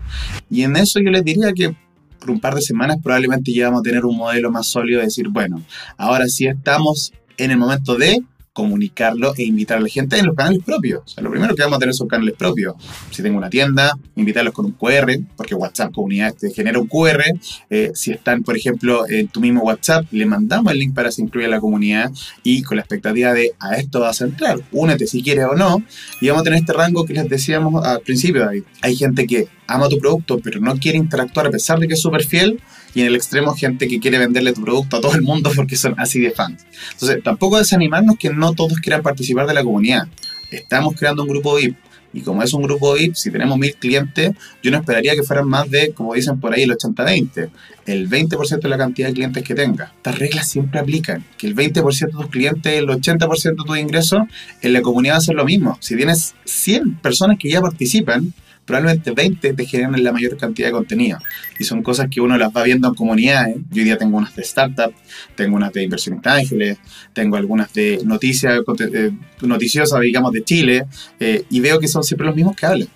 Y 0.51 0.63
en 0.63 0.77
eso 0.77 1.01
yo 1.01 1.11
les 1.11 1.25
diría 1.25 1.53
que 1.53 1.75
por 2.19 2.31
un 2.31 2.41
par 2.41 2.55
de 2.55 2.63
semanas 2.63 2.99
probablemente 3.03 3.53
ya 3.53 3.67
vamos 3.67 3.81
a 3.81 3.83
tener 3.83 4.05
un 4.05 4.17
modelo 4.17 4.51
más 4.51 4.67
sólido 4.67 5.01
de 5.01 5.07
decir, 5.07 5.29
bueno, 5.29 5.63
ahora 5.97 6.27
sí 6.29 6.47
estamos 6.47 7.13
en 7.37 7.51
el 7.51 7.59
momento 7.59 7.97
de 7.97 8.23
comunicarlo 8.59 9.35
e 9.37 9.45
invitar 9.45 9.79
a 9.79 9.81
la 9.81 9.89
gente 9.89 10.19
en 10.19 10.27
los 10.27 10.35
canales 10.35 10.59
propios. 10.65 11.03
O 11.05 11.09
sea, 11.09 11.23
lo 11.23 11.31
primero 11.31 11.55
que 11.55 11.63
vamos 11.63 11.77
a 11.77 11.79
tener 11.79 11.95
son 11.95 12.09
canales 12.09 12.35
propios. 12.37 12.75
Si 13.13 13.23
tengo 13.23 13.39
una 13.39 13.49
tienda, 13.49 13.97
invitarlos 14.17 14.53
con 14.53 14.67
un 14.67 14.73
QR, 14.73 15.17
porque 15.37 15.55
WhatsApp 15.55 15.93
comunidad 15.93 16.35
te 16.35 16.51
genera 16.51 16.81
un 16.81 16.89
QR. 16.89 17.23
Eh, 17.71 17.93
si 17.95 18.11
están, 18.11 18.43
por 18.43 18.57
ejemplo, 18.57 19.09
en 19.09 19.29
tu 19.29 19.41
mismo 19.41 19.63
WhatsApp, 19.63 20.07
le 20.11 20.27
mandamos 20.27 20.73
el 20.73 20.81
link 20.81 20.93
para 20.93 21.13
se 21.13 21.23
incluya 21.23 21.47
la 21.47 21.61
comunidad 21.61 22.11
y 22.43 22.63
con 22.63 22.79
la 22.79 22.83
expectativa 22.83 23.33
de 23.33 23.53
a 23.61 23.77
esto 23.77 24.01
vas 24.01 24.21
a 24.23 24.25
entrar. 24.25 24.59
Únete 24.73 25.07
si 25.07 25.23
quieres 25.23 25.45
o 25.45 25.55
no. 25.55 25.81
Y 26.21 26.27
vamos 26.27 26.41
a 26.41 26.45
tener 26.45 26.59
este 26.59 26.73
rango 26.73 27.05
que 27.05 27.15
les 27.15 27.29
decíamos 27.29 27.85
al 27.87 28.01
principio, 28.01 28.41
David. 28.41 28.65
Hay 28.83 28.97
gente 28.97 29.25
que 29.29 29.47
ama 29.69 29.89
tu 29.89 29.99
producto, 29.99 30.41
pero 30.43 30.59
no 30.61 30.75
quiere 30.79 30.99
interactuar 30.99 31.47
a 31.47 31.51
pesar 31.51 31.79
de 31.79 31.87
que 31.87 31.95
es 31.95 32.03
súper 32.03 32.25
fiel. 32.25 32.61
Y 32.99 33.03
en 33.03 33.07
el 33.07 33.15
extremo, 33.15 33.55
gente 33.55 33.87
que 33.87 34.01
quiere 34.01 34.19
venderle 34.19 34.53
tu 34.53 34.65
producto 34.65 34.97
a 34.97 35.01
todo 35.01 35.15
el 35.15 35.23
mundo 35.23 35.53
porque 35.55 35.77
son 35.77 35.95
así 35.99 36.19
de 36.19 36.33
fans. 36.33 36.67
Entonces, 36.95 37.23
tampoco 37.23 37.57
desanimarnos 37.57 38.17
que 38.19 38.31
no 38.31 38.55
todos 38.55 38.81
quieran 38.81 39.03
participar 39.03 39.47
de 39.47 39.55
la 39.55 39.63
comunidad. 39.63 40.09
Estamos 40.51 40.97
creando 40.97 41.23
un 41.23 41.29
grupo 41.29 41.55
VIP. 41.55 41.77
Y 42.13 42.23
como 42.23 42.43
es 42.43 42.53
un 42.55 42.63
grupo 42.65 42.95
VIP, 42.95 43.15
si 43.15 43.31
tenemos 43.31 43.57
mil 43.57 43.73
clientes, 43.77 44.33
yo 44.65 44.73
no 44.73 44.79
esperaría 44.79 45.15
que 45.15 45.23
fueran 45.23 45.47
más 45.47 45.71
de, 45.71 45.93
como 45.93 46.15
dicen 46.15 46.41
por 46.41 46.53
ahí, 46.53 46.65
el 46.65 46.73
80-20. 46.73 47.51
El 47.87 48.11
20% 48.11 48.63
de 48.63 48.69
la 48.69 48.79
cantidad 48.79 49.07
de 49.07 49.15
clientes 49.15 49.45
que 49.45 49.55
tenga. 49.55 49.93
Estas 49.95 50.19
reglas 50.19 50.49
siempre 50.49 50.81
aplican. 50.81 51.25
Que 51.37 51.47
el 51.47 51.55
20% 51.55 52.07
de 52.07 52.11
tus 52.11 52.27
clientes, 52.31 52.73
el 52.73 52.89
80% 52.89 53.43
de 53.43 53.65
tus 53.65 53.79
ingresos, 53.79 54.23
en 54.61 54.73
la 54.73 54.83
comunidad 54.83 55.15
va 55.15 55.19
a 55.19 55.21
ser 55.21 55.37
lo 55.37 55.45
mismo. 55.45 55.79
Si 55.81 55.95
tienes 55.95 56.35
100 56.47 56.97
personas 56.97 57.39
que 57.39 57.49
ya 57.49 57.61
participan, 57.61 58.35
probablemente 58.69 59.13
20 59.13 59.55
te 59.55 59.65
generan 59.65 60.05
la 60.05 60.13
mayor 60.13 60.37
cantidad 60.37 60.69
de 60.69 60.73
contenido. 60.73 61.19
Y 61.59 61.65
son 61.65 61.83
cosas 61.83 62.09
que 62.11 62.21
uno 62.21 62.37
las 62.37 62.55
va 62.55 62.63
viendo 62.63 62.87
en 62.87 62.95
comunidades. 62.95 63.57
Yo 63.71 63.81
hoy 63.81 63.85
día 63.85 63.97
tengo 63.97 64.19
unas 64.19 64.37
de 64.37 64.43
startup, 64.43 64.93
tengo 65.35 65.57
unas 65.57 65.73
de 65.73 65.85
inversionistas 65.85 66.41
ángeles, 66.41 66.79
tengo 67.15 67.37
algunas 67.37 67.73
de 67.73 68.01
noticias 68.05 68.61
eh, 68.81 69.11
noticiosas, 69.41 70.01
digamos, 70.03 70.33
de 70.33 70.45
Chile, 70.45 70.87
eh, 71.19 71.45
y 71.49 71.61
veo 71.61 71.81
que 71.81 71.89
son 71.89 72.05
siempre 72.05 72.27
los 72.27 72.37
mismos 72.37 72.55
que 72.55 72.67
hablan. 72.67 72.89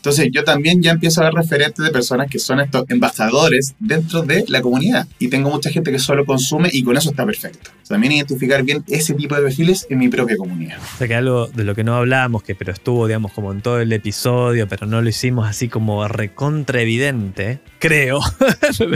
Entonces 0.00 0.30
yo 0.32 0.44
también 0.44 0.82
ya 0.82 0.92
empiezo 0.92 1.20
a 1.20 1.24
ver 1.24 1.34
referentes 1.34 1.84
de 1.84 1.90
personas 1.90 2.30
que 2.30 2.38
son 2.38 2.58
estos 2.58 2.86
embajadores 2.88 3.74
dentro 3.78 4.22
de 4.22 4.46
la 4.48 4.62
comunidad. 4.62 5.06
Y 5.18 5.28
tengo 5.28 5.50
mucha 5.50 5.68
gente 5.68 5.92
que 5.92 5.98
solo 5.98 6.24
consume 6.24 6.70
y 6.72 6.82
con 6.82 6.96
eso 6.96 7.10
está 7.10 7.26
perfecto. 7.26 7.70
También 7.86 8.14
identificar 8.14 8.62
bien 8.62 8.82
ese 8.88 9.12
tipo 9.12 9.34
de 9.34 9.42
perfiles 9.42 9.86
en 9.90 9.98
mi 9.98 10.08
propia 10.08 10.38
comunidad. 10.38 10.78
O 10.78 10.96
sea 10.96 11.06
que 11.06 11.14
algo 11.14 11.48
de 11.48 11.64
lo 11.64 11.74
que 11.74 11.84
no 11.84 11.96
hablamos, 11.96 12.42
que 12.42 12.54
pero 12.54 12.72
estuvo, 12.72 13.06
digamos, 13.06 13.32
como 13.32 13.52
en 13.52 13.60
todo 13.60 13.78
el 13.78 13.92
episodio, 13.92 14.66
pero 14.68 14.86
no 14.86 15.02
lo 15.02 15.08
hicimos 15.10 15.46
así 15.46 15.68
como 15.68 16.08
recontra 16.08 16.80
evidente, 16.80 17.60
creo, 17.78 18.20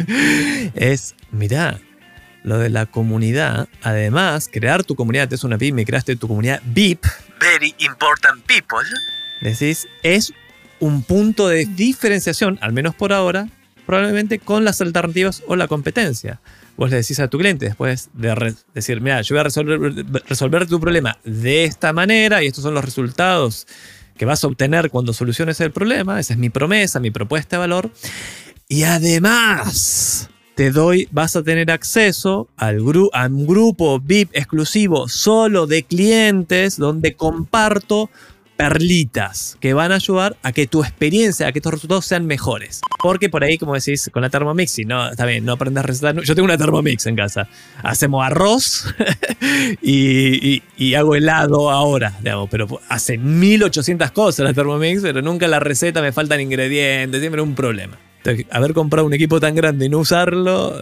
es, 0.75 1.17
mirá, 1.33 1.81
lo 2.45 2.59
de 2.59 2.71
la 2.71 2.87
comunidad, 2.87 3.69
además, 3.83 4.49
crear 4.51 4.85
tu 4.85 4.95
comunidad, 4.95 5.31
es 5.35 5.45
una 5.45 5.59
pyme, 5.59 5.85
creaste 5.85 6.17
tu 6.17 6.29
comunidad 6.29 6.63
VIP, 6.65 7.05
Very 7.41 7.75
Important 7.81 8.43
People, 8.47 8.89
decís, 9.43 9.87
es 10.03 10.33
un 10.87 11.03
punto 11.03 11.49
de 11.49 11.65
diferenciación, 11.67 12.59
al 12.61 12.73
menos 12.73 12.95
por 12.95 13.13
ahora, 13.13 13.49
probablemente 13.87 14.39
con 14.39 14.65
las 14.65 14.81
alternativas 14.81 15.43
o 15.47 15.57
la 15.57 15.69
competencia. 15.69 16.41
Vos 16.77 16.91
le 16.91 16.97
decís 16.97 17.21
a 17.21 17.29
tu 17.29 17.39
cliente 17.39 17.67
después 17.67 18.11
de 18.15 18.55
decir, 18.75 19.01
mira, 19.01 19.23
yo 19.23 19.35
voy 19.35 19.41
a 19.41 19.45
resolver, 19.45 19.81
resolver 20.27 20.67
tu 20.67 20.81
problema 20.81 21.19
de 21.25 21.65
esta 21.65 21.93
manera 21.93 22.43
y 22.43 22.47
estos 22.49 22.65
son 22.65 22.75
los 22.75 22.85
resultados 22.85 23.67
que 24.17 24.25
vas 24.25 24.43
a 24.45 24.47
obtener 24.47 24.91
cuando 24.91 25.13
soluciones 25.13 25.61
el 25.61 25.71
problema. 25.71 26.19
Esa 26.21 26.35
es 26.35 26.39
mi 26.39 26.51
promesa, 26.51 27.01
mi 27.01 27.11
propuesta 27.11 27.57
de 27.57 27.61
valor. 27.61 27.91
Y 28.69 28.83
además, 28.85 30.29
te 30.55 30.71
doy, 30.71 31.09
vas 31.13 31.37
a 31.37 31.43
tener 31.43 31.71
acceso 31.71 32.49
al 32.57 32.81
gru- 32.81 33.11
a 33.13 33.27
un 33.27 33.47
grupo 33.47 34.01
VIP 34.01 34.31
exclusivo 34.33 35.09
solo 35.09 35.67
de 35.67 35.83
clientes 35.83 36.77
donde 36.77 37.15
comparto 37.15 38.11
perlitas 38.57 39.57
que 39.61 39.75
van 39.75 39.93
a 39.93 39.97
ayudar 39.97 40.37
a 40.43 40.53
que 40.53 40.67
tu 40.67 40.83
experiencia, 40.83 41.49
a 41.49 41.53
que 41.53 41.61
tus 41.61 41.73
resultados 41.73 42.07
sean 42.07 42.27
mejores. 42.27 42.81
Porque 43.01 43.29
por 43.29 43.45
ahí, 43.45 43.59
como 43.59 43.75
decís, 43.75 44.11
con 44.13 44.23
la 44.23 44.31
Thermomix, 44.31 44.71
si 44.71 44.85
no, 44.85 45.11
está 45.11 45.27
bien, 45.27 45.45
no 45.45 45.53
aprendes 45.53 45.85
recetas. 45.85 46.25
Yo 46.25 46.35
tengo 46.35 46.47
una 46.47 46.57
Thermomix 46.57 47.07
en 47.07 47.17
casa. 47.17 47.49
Hacemos 47.83 48.25
arroz 48.25 48.87
y, 49.83 50.63
hago 50.95 51.17
helado 51.17 51.71
ahora, 51.71 52.17
digamos, 52.21 52.49
pero 52.51 52.81
hace 52.89 53.19
1800 53.19 54.11
cosas 54.13 54.45
la 54.45 54.55
Thermomix, 54.55 55.03
pero 55.03 55.23
nunca 55.23 55.49
la 55.49 55.61
receta 55.61 56.01
me 56.01 56.13
faltan 56.13 56.41
ingredientes, 56.41 57.21
siempre 57.21 57.41
un 57.41 57.55
problema. 57.55 57.99
Haber 58.51 58.73
comprado 58.73 59.07
un 59.07 59.13
equipo 59.13 59.39
tan 59.39 59.55
grande 59.55 59.87
y 59.87 59.89
no 59.89 59.99
usarlo, 59.99 60.81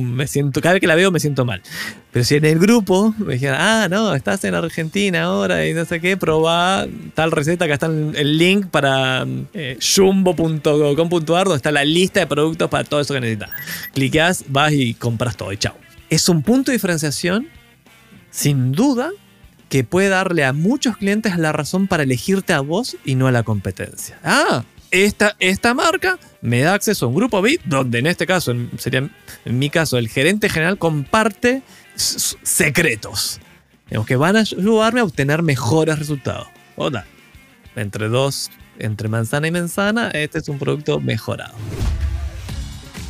me 0.00 0.26
siento, 0.26 0.60
cada 0.60 0.74
vez 0.74 0.80
que 0.80 0.86
la 0.86 0.94
veo 0.94 1.10
me 1.10 1.18
siento 1.18 1.44
mal. 1.44 1.60
Pero 2.12 2.24
si 2.24 2.36
en 2.36 2.44
el 2.44 2.58
grupo 2.58 3.14
me 3.18 3.34
dijeran, 3.34 3.60
ah, 3.60 3.88
no, 3.88 4.14
estás 4.14 4.44
en 4.44 4.54
Argentina 4.54 5.24
ahora 5.24 5.66
y 5.66 5.74
no 5.74 5.84
sé 5.84 6.00
qué, 6.00 6.16
probá 6.16 6.86
tal 7.14 7.32
receta, 7.32 7.64
acá 7.64 7.74
está 7.74 7.86
el 7.86 8.38
link 8.38 8.66
para 8.66 9.26
eh, 9.54 9.78
donde 11.44 11.56
está 11.56 11.72
la 11.72 11.84
lista 11.84 12.20
de 12.20 12.26
productos 12.26 12.70
para 12.70 12.84
todo 12.84 13.00
eso 13.00 13.14
que 13.14 13.20
necesitas. 13.20 13.50
Cliqueas, 13.92 14.44
vas 14.48 14.72
y 14.72 14.94
compras 14.94 15.36
todo 15.36 15.52
y 15.52 15.56
chao. 15.56 15.74
Es 16.10 16.28
un 16.28 16.42
punto 16.42 16.70
de 16.70 16.76
diferenciación, 16.76 17.48
sin 18.30 18.72
duda, 18.72 19.10
que 19.68 19.82
puede 19.82 20.08
darle 20.08 20.44
a 20.44 20.52
muchos 20.52 20.96
clientes 20.96 21.36
la 21.38 21.52
razón 21.52 21.88
para 21.88 22.04
elegirte 22.04 22.52
a 22.52 22.60
vos 22.60 22.96
y 23.04 23.16
no 23.16 23.26
a 23.26 23.32
la 23.32 23.42
competencia. 23.42 24.18
Ah, 24.22 24.64
esta, 24.94 25.34
esta 25.40 25.74
marca 25.74 26.18
me 26.40 26.60
da 26.60 26.74
acceso 26.74 27.06
a 27.06 27.08
un 27.08 27.14
grupo 27.16 27.42
VIP 27.42 27.62
donde 27.64 27.98
en 27.98 28.06
este 28.06 28.26
caso, 28.26 28.52
en- 28.52 28.70
sería 28.78 29.10
en 29.44 29.58
mi 29.58 29.68
caso, 29.70 29.98
el 29.98 30.08
gerente 30.08 30.48
general 30.48 30.78
comparte 30.78 31.62
secretos. 31.96 33.40
Que 34.06 34.16
van 34.16 34.36
a 34.36 34.40
ayudarme 34.40 35.00
a 35.00 35.04
obtener 35.04 35.42
mejores 35.42 35.98
resultados. 35.98 36.48
Hola, 36.76 37.06
entre 37.76 38.08
dos, 38.08 38.50
entre 38.78 39.08
manzana 39.08 39.46
y 39.46 39.50
manzana, 39.52 40.08
este 40.10 40.38
es 40.38 40.48
un 40.48 40.58
producto 40.58 40.98
mejorado. 41.00 41.54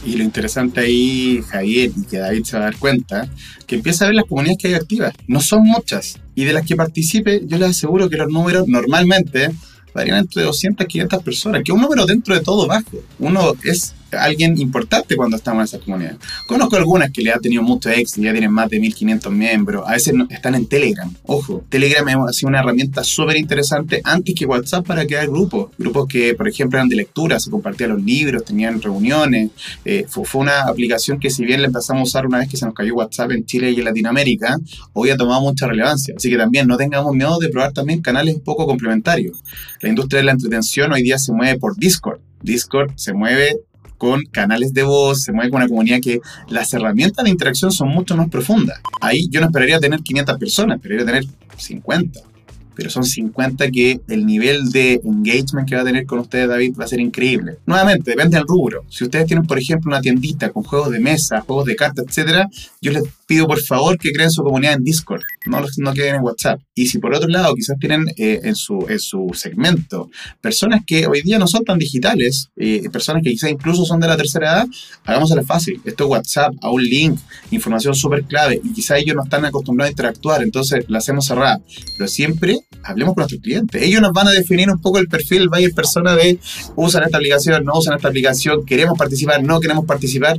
Y 0.04 0.16
lo 0.16 0.24
interesante 0.24 0.80
ahí, 0.80 1.42
Javier, 1.48 1.90
y 1.96 2.04
que 2.04 2.18
David 2.18 2.44
se 2.44 2.56
va 2.58 2.64
a 2.64 2.66
dar 2.66 2.76
cuenta, 2.76 3.26
que 3.66 3.76
empieza 3.76 4.04
a 4.04 4.08
ver 4.08 4.16
las 4.16 4.26
comunidades 4.26 4.58
que 4.60 4.68
hay 4.68 4.74
activas. 4.74 5.14
No 5.26 5.40
son 5.40 5.62
muchas. 5.64 6.18
Y 6.34 6.44
de 6.44 6.52
las 6.52 6.66
que 6.66 6.76
participe, 6.76 7.40
yo 7.46 7.56
les 7.56 7.70
aseguro 7.70 8.10
que 8.10 8.18
los 8.18 8.28
números 8.28 8.68
normalmente 8.68 9.50
varían 9.94 10.18
entre 10.18 10.42
200 10.42 10.84
y 10.84 10.88
500 10.88 11.22
personas, 11.22 11.62
que 11.62 11.72
es 11.72 11.74
un 11.74 11.82
número 11.82 12.04
dentro 12.04 12.34
de 12.34 12.40
todo 12.40 12.66
bajo. 12.66 13.02
Uno 13.18 13.54
es 13.62 13.94
alguien 14.16 14.58
importante 14.60 15.16
cuando 15.16 15.36
estamos 15.36 15.60
en 15.60 15.64
esa 15.64 15.84
comunidad. 15.84 16.16
Conozco 16.46 16.76
algunas 16.76 17.10
que 17.10 17.22
le 17.22 17.32
ha 17.32 17.38
tenido 17.38 17.62
mucho 17.62 17.90
éxito, 17.90 18.22
ya 18.22 18.32
tienen 18.32 18.52
más 18.52 18.68
de 18.70 18.80
1500 18.80 19.32
miembros, 19.32 19.84
a 19.86 19.92
veces 19.92 20.14
están 20.30 20.54
en 20.54 20.66
Telegram. 20.66 21.12
Ojo, 21.24 21.64
Telegram 21.68 22.26
ha 22.26 22.32
sido 22.32 22.48
una 22.48 22.60
herramienta 22.60 23.04
súper 23.04 23.36
interesante 23.36 24.00
antes 24.04 24.34
que 24.34 24.46
WhatsApp 24.46 24.86
para 24.86 25.06
crear 25.06 25.26
grupos. 25.28 25.70
Grupos 25.78 26.06
que, 26.08 26.34
por 26.34 26.48
ejemplo, 26.48 26.78
eran 26.78 26.88
de 26.88 26.96
lectura, 26.96 27.38
se 27.40 27.50
compartían 27.50 27.90
los 27.90 28.02
libros, 28.02 28.44
tenían 28.44 28.80
reuniones. 28.80 29.50
Eh, 29.84 30.06
fue, 30.08 30.24
fue, 30.24 30.42
una 30.42 30.62
aplicación 30.62 31.18
que 31.18 31.30
si 31.30 31.44
bien 31.44 31.60
la 31.60 31.68
empezamos 31.68 32.00
a 32.00 32.04
usar 32.04 32.26
una 32.26 32.38
vez 32.38 32.48
que 32.48 32.56
se 32.56 32.66
nos 32.66 32.74
cayó 32.74 32.94
WhatsApp 32.94 33.32
en 33.32 33.44
Chile 33.44 33.70
y 33.70 33.78
en 33.78 33.84
Latinoamérica, 33.84 34.58
hoy 34.92 35.10
ha 35.10 35.16
tomado 35.16 35.40
mucha 35.40 35.66
relevancia. 35.66 36.14
Así 36.16 36.30
que 36.30 36.36
también 36.36 36.66
no 36.66 36.76
tengamos 36.76 37.14
miedo 37.14 37.38
de 37.38 37.48
probar 37.48 37.72
también 37.72 38.02
canales 38.02 38.34
un 38.34 38.42
poco 38.42 38.66
complementarios. 38.66 39.42
La 39.80 39.88
industria 39.88 40.18
de 40.18 40.24
la 40.24 40.32
entretención 40.32 40.92
hoy 40.92 41.02
día 41.02 41.18
se 41.18 41.32
mueve 41.32 41.58
por 41.58 41.76
Discord. 41.76 42.20
Discord 42.42 42.92
se 42.96 43.12
mueve 43.12 43.58
con 44.04 44.22
canales 44.26 44.74
de 44.74 44.82
voz, 44.82 45.22
se 45.22 45.32
mueve 45.32 45.50
con 45.50 45.62
una 45.62 45.68
comunidad 45.68 45.98
que 46.02 46.20
las 46.50 46.74
herramientas 46.74 47.24
de 47.24 47.30
interacción 47.30 47.72
son 47.72 47.88
mucho 47.88 48.14
más 48.14 48.28
profundas. 48.28 48.78
Ahí 49.00 49.28
yo 49.30 49.40
no 49.40 49.46
esperaría 49.46 49.80
tener 49.80 50.00
500 50.00 50.38
personas, 50.38 50.76
esperaría 50.76 51.06
tener 51.06 51.24
50 51.56 52.33
pero 52.74 52.90
son 52.90 53.04
50 53.04 53.70
que 53.70 54.00
el 54.08 54.26
nivel 54.26 54.70
de 54.70 55.00
engagement 55.04 55.68
que 55.68 55.76
va 55.76 55.82
a 55.82 55.84
tener 55.84 56.06
con 56.06 56.18
ustedes, 56.18 56.48
David, 56.48 56.74
va 56.78 56.84
a 56.84 56.88
ser 56.88 57.00
increíble. 57.00 57.58
Nuevamente, 57.66 58.10
depende 58.10 58.36
del 58.36 58.46
rubro. 58.46 58.84
Si 58.88 59.04
ustedes 59.04 59.26
tienen, 59.26 59.46
por 59.46 59.58
ejemplo, 59.58 59.90
una 59.90 60.00
tiendita 60.00 60.50
con 60.50 60.62
juegos 60.62 60.90
de 60.90 61.00
mesa, 61.00 61.40
juegos 61.40 61.66
de 61.66 61.76
cartas, 61.76 62.04
etcétera, 62.08 62.48
yo 62.80 62.92
les 62.92 63.04
pido 63.26 63.46
por 63.46 63.60
favor 63.60 63.98
que 63.98 64.12
creen 64.12 64.30
su 64.30 64.42
comunidad 64.42 64.74
en 64.74 64.84
Discord, 64.84 65.22
no, 65.46 65.60
no 65.78 65.94
queden 65.94 66.16
en 66.16 66.22
WhatsApp. 66.22 66.60
Y 66.74 66.86
si 66.86 66.98
por 66.98 67.14
otro 67.14 67.28
lado 67.28 67.54
quizás 67.54 67.78
tienen 67.78 68.06
eh, 68.16 68.40
en, 68.42 68.54
su, 68.54 68.86
en 68.88 68.98
su 68.98 69.30
segmento 69.34 70.10
personas 70.40 70.82
que 70.86 71.06
hoy 71.06 71.22
día 71.22 71.38
no 71.38 71.46
son 71.46 71.64
tan 71.64 71.78
digitales, 71.78 72.50
eh, 72.56 72.88
personas 72.90 73.22
que 73.22 73.30
quizás 73.30 73.50
incluso 73.50 73.84
son 73.84 74.00
de 74.00 74.08
la 74.08 74.16
tercera 74.16 74.52
edad, 74.52 74.66
hagámosla 75.04 75.42
fácil. 75.42 75.80
Esto 75.84 76.04
es 76.04 76.10
WhatsApp, 76.10 76.54
a 76.60 76.70
un 76.70 76.82
link, 76.82 77.18
información 77.50 77.94
súper 77.94 78.24
clave, 78.24 78.60
y 78.62 78.72
quizás 78.72 78.98
ellos 78.98 79.16
no 79.16 79.24
están 79.24 79.44
acostumbrados 79.44 79.88
a 79.88 79.92
interactuar, 79.92 80.42
entonces 80.42 80.84
la 80.88 80.98
hacemos 80.98 81.26
cerrada. 81.26 81.60
Pero 81.96 82.08
siempre 82.08 82.58
hablemos 82.84 83.14
con 83.14 83.22
nuestros 83.22 83.42
clientes. 83.42 83.82
Ellos 83.82 84.00
nos 84.00 84.12
van 84.12 84.28
a 84.28 84.32
definir 84.32 84.70
un 84.70 84.80
poco 84.80 84.98
el 84.98 85.08
perfil, 85.08 85.48
vaya 85.48 85.68
persona 85.74 86.14
de 86.14 86.38
usan 86.76 87.02
esta 87.04 87.16
aplicación, 87.16 87.64
no 87.64 87.72
usan 87.74 87.96
esta 87.96 88.08
aplicación, 88.08 88.64
queremos 88.64 88.98
participar, 88.98 89.42
no 89.42 89.60
queremos 89.60 89.84
participar. 89.86 90.36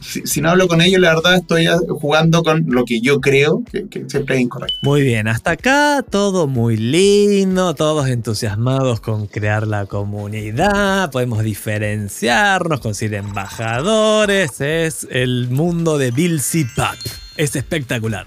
Si, 0.00 0.40
no 0.40 0.48
hablo 0.48 0.68
con 0.68 0.80
ellos, 0.80 1.02
la 1.02 1.14
verdad 1.14 1.34
estoy 1.34 1.66
jugando 2.00 2.42
con 2.42 2.64
lo 2.68 2.86
que 2.86 3.00
yo 3.02 3.20
creo 3.20 3.62
que, 3.70 4.04
siempre 4.08 4.36
es 4.36 4.40
incorrecto. 4.40 4.78
Muy 4.80 5.02
bien, 5.02 5.28
hasta 5.28 5.50
acá 5.50 6.02
todo 6.08 6.46
muy 6.46 6.78
lindo, 6.78 7.74
todos 7.74 8.08
entusiasmados 8.08 9.00
con 9.00 9.26
crear 9.26 9.66
la 9.66 9.84
comunidad, 9.84 11.10
podemos 11.10 11.42
diferenciarnos, 11.42 12.80
conseguir 12.80 13.16
embajadores, 13.16 14.62
es 14.62 15.06
el 15.10 15.50
mundo 15.50 15.98
de 15.98 16.10
Bill 16.10 16.40
Pat. 16.74 16.98
Es 17.36 17.54
espectacular. 17.54 18.26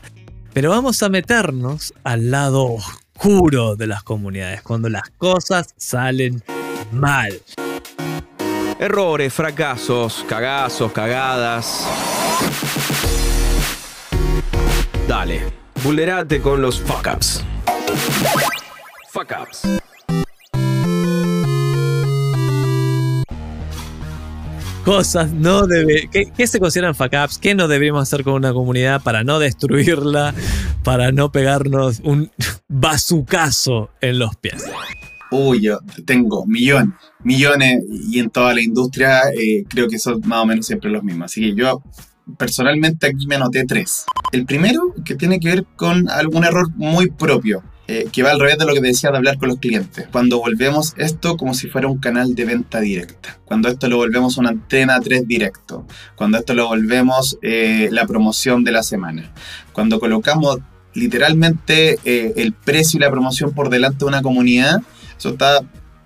Pero 0.54 0.70
vamos 0.70 1.02
a 1.02 1.10
meternos 1.10 1.94
al 2.04 2.30
lado 2.30 2.78
oscuro 3.22 3.76
de 3.76 3.86
las 3.86 4.02
comunidades, 4.02 4.64
cuando 4.64 4.90
las 4.90 5.12
cosas 5.12 5.76
salen 5.78 6.44
mal. 6.92 7.40
Errores, 8.80 9.32
fracasos, 9.32 10.26
cagazos, 10.28 10.92
cagadas. 10.92 11.88
Dale, 15.08 15.54
vulnerate 15.84 16.42
con 16.42 16.64
los 16.64 16.82
fuck 16.82 17.10
ups. 17.14 17.44
Fuck 19.12 19.34
ups. 19.40 19.91
Cosas 24.82 25.32
no 25.32 25.68
debe. 25.68 26.10
¿Qué, 26.10 26.48
se 26.48 26.60
consideran 26.60 26.96
fuck 26.96 27.14
ups? 27.24 27.38
¿Qué 27.38 27.56
no 27.56 27.68
deberíamos 27.68 28.04
hacer 28.04 28.24
con 28.24 28.34
una 28.34 28.54
comunidad 28.54 29.02
para 29.02 29.24
no 29.24 29.40
destruirla? 29.40 30.34
Para 30.84 31.12
no 31.12 31.32
pegarnos 31.32 32.00
un 32.04 32.32
bazucazo 32.68 33.90
en 34.02 34.20
los 34.20 34.36
pies. 34.36 34.66
Uy, 35.32 35.62
yo 35.62 35.80
tengo 36.06 36.46
millones, 36.46 36.90
millones 37.24 37.84
y 37.90 38.20
en 38.20 38.30
toda 38.30 38.54
la 38.54 38.62
industria 38.62 39.30
eh, 39.30 39.64
creo 39.70 39.88
que 39.88 39.98
son 39.98 40.22
más 40.26 40.44
o 40.44 40.46
menos 40.46 40.66
siempre 40.66 40.90
los 40.90 41.04
mismos. 41.04 41.26
Así 41.26 41.42
que 41.42 41.56
yo 41.56 41.82
personalmente 42.38 43.08
aquí 43.08 43.28
me 43.28 43.36
anoté 43.36 43.66
tres. 43.66 44.06
El 44.32 44.46
primero 44.46 44.94
que 45.06 45.16
tiene 45.16 45.40
que 45.40 45.50
ver 45.50 45.66
con 45.76 46.10
algún 46.10 46.44
error 46.44 46.70
muy 46.76 47.10
propio. 47.10 47.64
Eh, 47.88 48.08
que 48.12 48.24
va 48.24 48.32
al 48.32 48.40
revés 48.40 48.58
de 48.58 48.66
lo 48.66 48.74
que 48.74 48.80
decía 48.80 49.12
de 49.12 49.18
hablar 49.18 49.38
con 49.38 49.50
los 49.50 49.58
clientes. 49.58 50.08
Cuando 50.12 50.40
volvemos 50.40 50.94
esto 50.98 51.36
como 51.36 51.54
si 51.54 51.68
fuera 51.68 51.88
un 51.88 51.98
canal 51.98 52.36
de 52.36 52.46
venta 52.46 52.80
directa. 52.80 53.40
Cuando 53.44 53.68
esto 53.68 53.90
lo 53.90 53.98
volvemos 53.98 54.38
una 54.38 54.50
antena 54.50 55.00
3 55.00 55.28
directo. 55.28 55.86
Cuando 56.16 56.38
esto 56.38 56.54
lo 56.54 56.68
volvemos 56.68 57.38
eh, 57.42 57.90
la 57.92 58.06
promoción 58.06 58.64
de 58.64 58.72
la 58.72 58.84
semana. 58.84 59.34
Cuando 59.74 60.00
colocamos 60.00 60.60
literalmente 60.94 62.00
eh, 62.06 62.34
el 62.38 62.54
precio 62.54 62.98
y 62.98 63.02
la 63.02 63.12
promoción 63.12 63.54
por 63.54 63.70
delante 63.70 64.00
de 64.00 64.06
una 64.06 64.22
comunidad, 64.22 64.82
eso 65.18 65.30
está 65.30 65.60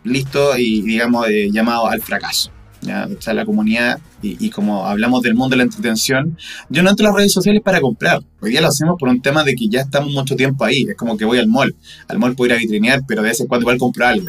listo 0.03 0.57
y 0.57 0.81
digamos 0.81 1.27
llamado 1.51 1.87
al 1.87 2.01
fracaso. 2.01 2.51
¿ya? 2.81 3.07
O 3.15 3.21
sea, 3.21 3.33
la 3.33 3.45
comunidad 3.45 3.99
y, 4.39 4.49
como 4.49 4.85
hablamos 4.85 5.21
del 5.21 5.35
mundo 5.35 5.51
de 5.51 5.57
la 5.57 5.63
entretención, 5.63 6.37
yo 6.69 6.83
no 6.83 6.89
entro 6.89 7.05
a 7.05 7.09
las 7.09 7.17
redes 7.17 7.33
sociales 7.33 7.61
para 7.63 7.79
comprar. 7.79 8.21
Hoy 8.41 8.51
día 8.51 8.61
lo 8.61 8.67
hacemos 8.67 8.95
por 8.99 9.09
un 9.09 9.21
tema 9.21 9.43
de 9.43 9.55
que 9.55 9.67
ya 9.67 9.81
estamos 9.81 10.11
mucho 10.11 10.35
tiempo 10.35 10.65
ahí. 10.65 10.85
Es 10.89 10.95
como 10.95 11.17
que 11.17 11.25
voy 11.25 11.37
al 11.39 11.47
mall. 11.47 11.75
Al 12.07 12.19
mall 12.19 12.35
puedo 12.35 12.53
ir 12.53 12.57
a 12.57 12.59
vitrinear, 12.59 13.01
pero 13.07 13.21
de 13.21 13.29
vez 13.29 13.39
en 13.39 13.47
cuando 13.47 13.63
igual 13.63 13.77
compro 13.77 14.05
algo. 14.05 14.27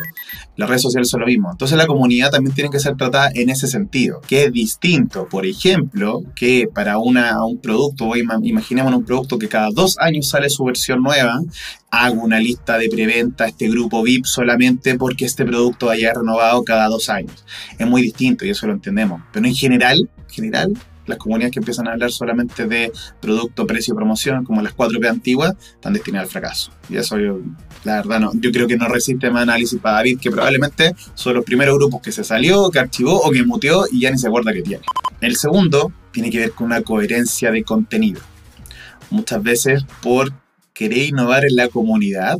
Las 0.56 0.68
redes 0.68 0.82
sociales 0.82 1.08
son 1.08 1.20
lo 1.20 1.26
mismo. 1.26 1.50
Entonces 1.50 1.76
la 1.76 1.86
comunidad 1.86 2.30
también 2.30 2.54
tiene 2.54 2.70
que 2.70 2.80
ser 2.80 2.96
tratada 2.96 3.30
en 3.34 3.50
ese 3.50 3.66
sentido, 3.66 4.20
que 4.26 4.44
es 4.44 4.52
distinto, 4.52 5.28
por 5.28 5.44
ejemplo, 5.44 6.22
que 6.34 6.68
para 6.72 6.98
una, 6.98 7.44
un 7.44 7.58
producto, 7.60 8.10
imaginemos 8.16 8.94
un 8.94 9.04
producto 9.04 9.38
que 9.38 9.48
cada 9.48 9.68
dos 9.70 9.96
años 9.98 10.28
sale 10.28 10.48
su 10.48 10.64
versión 10.64 11.02
nueva, 11.02 11.40
hago 11.90 12.22
una 12.22 12.40
lista 12.40 12.78
de 12.78 12.88
preventa 12.88 13.46
este 13.46 13.68
grupo 13.68 14.02
VIP 14.02 14.24
solamente 14.24 14.96
porque 14.96 15.24
este 15.24 15.44
producto 15.44 15.90
haya 15.90 16.12
renovado 16.12 16.62
cada 16.64 16.88
dos 16.88 17.08
años. 17.08 17.44
Es 17.78 17.86
muy 17.86 18.02
distinto 18.02 18.44
y 18.44 18.50
eso 18.50 18.66
lo 18.66 18.72
entendemos. 18.72 19.22
Pero 19.32 19.46
en 19.46 19.54
general, 19.54 19.85
general, 20.28 20.72
las 21.06 21.18
comunidades 21.18 21.52
que 21.52 21.60
empiezan 21.60 21.88
a 21.88 21.92
hablar 21.92 22.10
solamente 22.10 22.66
de 22.66 22.92
producto, 23.20 23.66
precio, 23.66 23.94
promoción, 23.94 24.44
como 24.44 24.60
las 24.62 24.76
4P 24.76 25.08
antiguas, 25.08 25.54
están 25.74 25.92
destinadas 25.92 26.26
al 26.26 26.32
fracaso. 26.32 26.72
Y 26.88 26.96
eso 26.96 27.18
yo, 27.18 27.40
la 27.84 27.96
verdad, 27.96 28.20
no, 28.20 28.32
yo 28.34 28.50
creo 28.50 28.66
que 28.66 28.76
no 28.76 28.88
resiste 28.88 29.30
más 29.30 29.42
análisis 29.42 29.80
para 29.80 29.98
David, 29.98 30.18
que 30.20 30.30
probablemente 30.30 30.94
son 31.14 31.34
los 31.34 31.44
primeros 31.44 31.76
grupos 31.76 32.02
que 32.02 32.12
se 32.12 32.24
salió, 32.24 32.70
que 32.70 32.78
archivó 32.78 33.20
o 33.20 33.30
que 33.30 33.44
muteó 33.44 33.84
y 33.90 34.00
ya 34.00 34.10
ni 34.10 34.18
se 34.18 34.26
acuerda 34.26 34.52
que 34.52 34.62
tiene. 34.62 34.84
El 35.20 35.36
segundo 35.36 35.92
tiene 36.12 36.30
que 36.30 36.38
ver 36.38 36.52
con 36.52 36.66
una 36.66 36.82
coherencia 36.82 37.50
de 37.50 37.62
contenido. 37.62 38.20
Muchas 39.10 39.42
veces 39.42 39.84
por 40.02 40.32
querer 40.72 41.08
innovar 41.08 41.44
en 41.44 41.56
la 41.56 41.68
comunidad, 41.68 42.38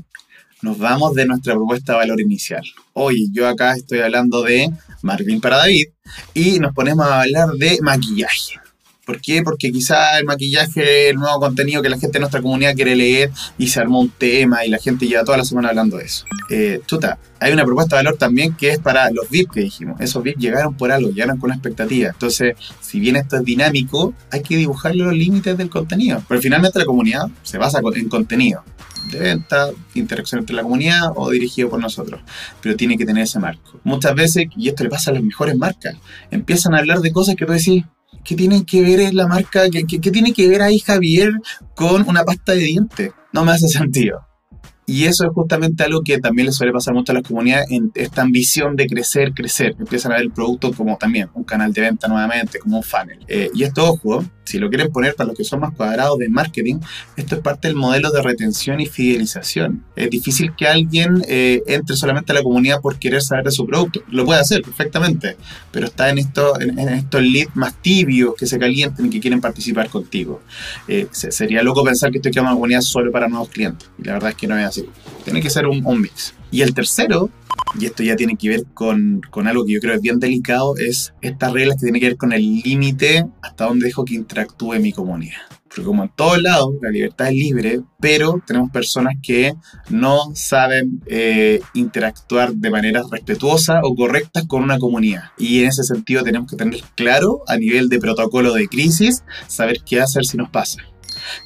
nos 0.62 0.78
vamos 0.78 1.14
de 1.14 1.26
nuestra 1.26 1.54
propuesta 1.54 1.92
de 1.92 1.98
valor 1.98 2.20
inicial. 2.20 2.62
Oye, 2.92 3.26
yo 3.32 3.46
acá 3.46 3.74
estoy 3.74 4.00
hablando 4.00 4.42
de 4.42 4.70
Marvin 5.02 5.40
para 5.40 5.58
David 5.58 5.86
y 6.34 6.58
nos 6.58 6.74
ponemos 6.74 7.06
a 7.06 7.22
hablar 7.22 7.50
de 7.58 7.78
maquillaje. 7.82 8.65
¿Por 9.06 9.20
qué? 9.20 9.42
Porque 9.44 9.70
quizá 9.70 10.18
el 10.18 10.24
maquillaje 10.24 11.10
el 11.10 11.16
nuevo 11.16 11.38
contenido 11.38 11.80
que 11.80 11.88
la 11.88 11.96
gente 11.96 12.14
de 12.14 12.20
nuestra 12.20 12.42
comunidad 12.42 12.74
quiere 12.74 12.96
leer 12.96 13.30
y 13.56 13.68
se 13.68 13.78
armó 13.78 14.00
un 14.00 14.10
tema 14.10 14.64
y 14.66 14.68
la 14.68 14.78
gente 14.78 15.06
lleva 15.06 15.22
toda 15.22 15.38
la 15.38 15.44
semana 15.44 15.68
hablando 15.68 15.96
de 15.96 16.06
eso. 16.06 16.24
Eh, 16.50 16.80
chuta, 16.86 17.16
hay 17.38 17.52
una 17.52 17.64
propuesta 17.64 17.96
de 17.96 18.02
valor 18.02 18.18
también 18.18 18.56
que 18.56 18.70
es 18.70 18.80
para 18.80 19.08
los 19.12 19.30
VIP 19.30 19.52
que 19.52 19.60
dijimos. 19.60 20.00
Esos 20.00 20.24
VIP 20.24 20.38
llegaron 20.38 20.74
por 20.74 20.90
algo, 20.90 21.10
llegaron 21.10 21.38
con 21.38 21.50
una 21.50 21.54
expectativa. 21.54 22.10
Entonces, 22.10 22.56
si 22.80 22.98
bien 22.98 23.14
esto 23.14 23.36
es 23.36 23.44
dinámico, 23.44 24.12
hay 24.32 24.42
que 24.42 24.56
dibujarle 24.56 25.04
los 25.04 25.14
límites 25.14 25.56
del 25.56 25.70
contenido. 25.70 26.20
Pero 26.28 26.42
finalmente 26.42 26.80
la 26.80 26.84
comunidad 26.84 27.28
se 27.44 27.58
basa 27.58 27.80
en 27.94 28.08
contenido 28.08 28.64
de 29.10 29.20
venta, 29.20 29.70
interacción 29.94 30.40
entre 30.40 30.56
la 30.56 30.62
comunidad 30.62 31.12
o 31.14 31.30
dirigido 31.30 31.70
por 31.70 31.80
nosotros. 31.80 32.20
Pero 32.60 32.74
tiene 32.74 32.98
que 32.98 33.06
tener 33.06 33.22
ese 33.22 33.38
marco. 33.38 33.78
Muchas 33.84 34.16
veces, 34.16 34.46
y 34.56 34.68
esto 34.68 34.82
le 34.82 34.90
pasa 34.90 35.10
a 35.10 35.14
las 35.14 35.22
mejores 35.22 35.56
marcas, 35.56 35.94
empiezan 36.32 36.74
a 36.74 36.78
hablar 36.78 37.00
de 37.00 37.12
cosas 37.12 37.36
que 37.36 37.46
tú 37.46 37.52
decís, 37.52 37.84
¿qué 38.24 38.34
tiene 38.34 38.64
que 38.64 38.82
ver 38.82 39.14
la 39.14 39.26
marca? 39.26 39.68
¿Qué, 39.70 39.84
tiene 39.84 40.32
que 40.32 40.48
ver 40.48 40.62
ahí 40.62 40.78
Javier 40.78 41.32
con 41.74 42.08
una 42.08 42.24
pasta 42.24 42.52
de 42.52 42.60
dientes? 42.60 43.12
No 43.32 43.44
me 43.44 43.52
hace 43.52 43.68
sentido. 43.68 44.25
Y 44.88 45.04
eso 45.06 45.24
es 45.24 45.30
justamente 45.34 45.82
algo 45.82 46.02
que 46.02 46.18
también 46.18 46.46
le 46.46 46.52
suele 46.52 46.72
pasar 46.72 46.94
mucho 46.94 47.10
a 47.10 47.16
las 47.16 47.24
comunidades 47.24 47.66
en 47.70 47.90
esta 47.96 48.22
ambición 48.22 48.76
de 48.76 48.86
crecer, 48.86 49.32
crecer. 49.34 49.74
Empiezan 49.80 50.12
a 50.12 50.14
ver 50.14 50.24
el 50.24 50.30
producto 50.30 50.72
como 50.72 50.96
también 50.96 51.28
un 51.34 51.42
canal 51.42 51.72
de 51.72 51.80
venta 51.80 52.06
nuevamente, 52.06 52.60
como 52.60 52.76
un 52.76 52.84
funnel. 52.84 53.18
Eh, 53.26 53.50
y 53.52 53.64
esto, 53.64 53.84
ojo, 53.84 54.24
si 54.44 54.58
lo 54.58 54.68
quieren 54.68 54.92
poner 54.92 55.16
para 55.16 55.26
los 55.28 55.36
que 55.36 55.42
son 55.42 55.60
más 55.60 55.74
cuadrados 55.74 56.18
de 56.18 56.28
marketing, 56.28 56.76
esto 57.16 57.34
es 57.34 57.40
parte 57.40 57.66
del 57.66 57.76
modelo 57.76 58.12
de 58.12 58.22
retención 58.22 58.80
y 58.80 58.86
fidelización. 58.86 59.84
Es 59.96 60.08
difícil 60.08 60.54
que 60.54 60.68
alguien 60.68 61.22
eh, 61.26 61.62
entre 61.66 61.96
solamente 61.96 62.30
a 62.30 62.36
la 62.36 62.42
comunidad 62.42 62.80
por 62.80 62.96
querer 62.98 63.22
saber 63.22 63.44
de 63.44 63.50
su 63.50 63.66
producto. 63.66 64.02
Lo 64.08 64.24
puede 64.24 64.40
hacer 64.40 64.62
perfectamente, 64.62 65.36
pero 65.72 65.86
está 65.86 66.10
en, 66.10 66.18
esto, 66.18 66.60
en, 66.60 66.78
estos 66.78 67.22
leads 67.22 67.56
más 67.56 67.74
tibios 67.82 68.34
que 68.36 68.46
se 68.46 68.56
calienten 68.58 69.06
y 69.06 69.10
que 69.10 69.20
quieren 69.20 69.40
participar 69.40 69.88
contigo. 69.88 70.40
Eh, 70.86 71.08
sería 71.10 71.62
loco 71.64 71.82
pensar 71.82 72.12
que 72.12 72.18
estoy 72.18 72.30
creando 72.30 72.50
una 72.52 72.56
comunidad 72.56 72.82
solo 72.82 73.10
para 73.10 73.26
nuevos 73.26 73.48
clientes. 73.48 73.90
Y 73.98 74.04
la 74.04 74.12
verdad 74.12 74.30
es 74.30 74.36
que 74.36 74.46
no 74.46 74.56
es 74.56 74.64
así. 74.64 74.75
Tiene 75.24 75.40
que 75.40 75.50
ser 75.50 75.66
un, 75.66 75.84
un 75.86 76.00
mix. 76.00 76.34
Y 76.50 76.62
el 76.62 76.74
tercero 76.74 77.30
y 77.78 77.86
esto 77.86 78.02
ya 78.02 78.16
tiene 78.16 78.36
que 78.36 78.48
ver 78.48 78.64
con, 78.74 79.20
con, 79.30 79.46
algo 79.46 79.64
que 79.64 79.72
yo 79.72 79.80
creo 79.80 79.94
es 79.94 80.00
bien 80.00 80.18
delicado, 80.18 80.76
es 80.76 81.12
estas 81.20 81.52
reglas 81.52 81.76
que 81.76 81.86
tienen 81.86 82.00
que 82.00 82.08
ver 82.08 82.16
con 82.16 82.32
el 82.32 82.60
límite 82.60 83.26
hasta 83.42 83.66
dónde 83.66 83.86
dejo 83.86 84.04
que 84.04 84.14
interactúe 84.14 84.78
mi 84.80 84.92
comunidad. 84.92 85.40
Porque 85.68 85.82
como 85.82 86.04
en 86.04 86.10
todos 86.16 86.40
lados, 86.40 86.70
la 86.80 86.90
libertad 86.90 87.28
es 87.28 87.34
libre, 87.34 87.80
pero 88.00 88.42
tenemos 88.46 88.70
personas 88.70 89.14
que 89.22 89.52
no 89.90 90.34
saben 90.34 91.02
eh, 91.06 91.60
interactuar 91.74 92.54
de 92.54 92.70
manera 92.70 93.02
respetuosa 93.10 93.80
o 93.82 93.94
correcta 93.94 94.46
con 94.46 94.62
una 94.62 94.78
comunidad. 94.78 95.24
Y 95.36 95.60
en 95.60 95.68
ese 95.68 95.82
sentido 95.82 96.22
tenemos 96.22 96.50
que 96.50 96.56
tener 96.56 96.80
claro 96.94 97.42
a 97.46 97.58
nivel 97.58 97.90
de 97.90 97.98
protocolo 97.98 98.54
de 98.54 98.68
crisis, 98.68 99.22
saber 99.48 99.80
qué 99.84 100.00
hacer 100.00 100.24
si 100.24 100.38
nos 100.38 100.48
pasa. 100.48 100.78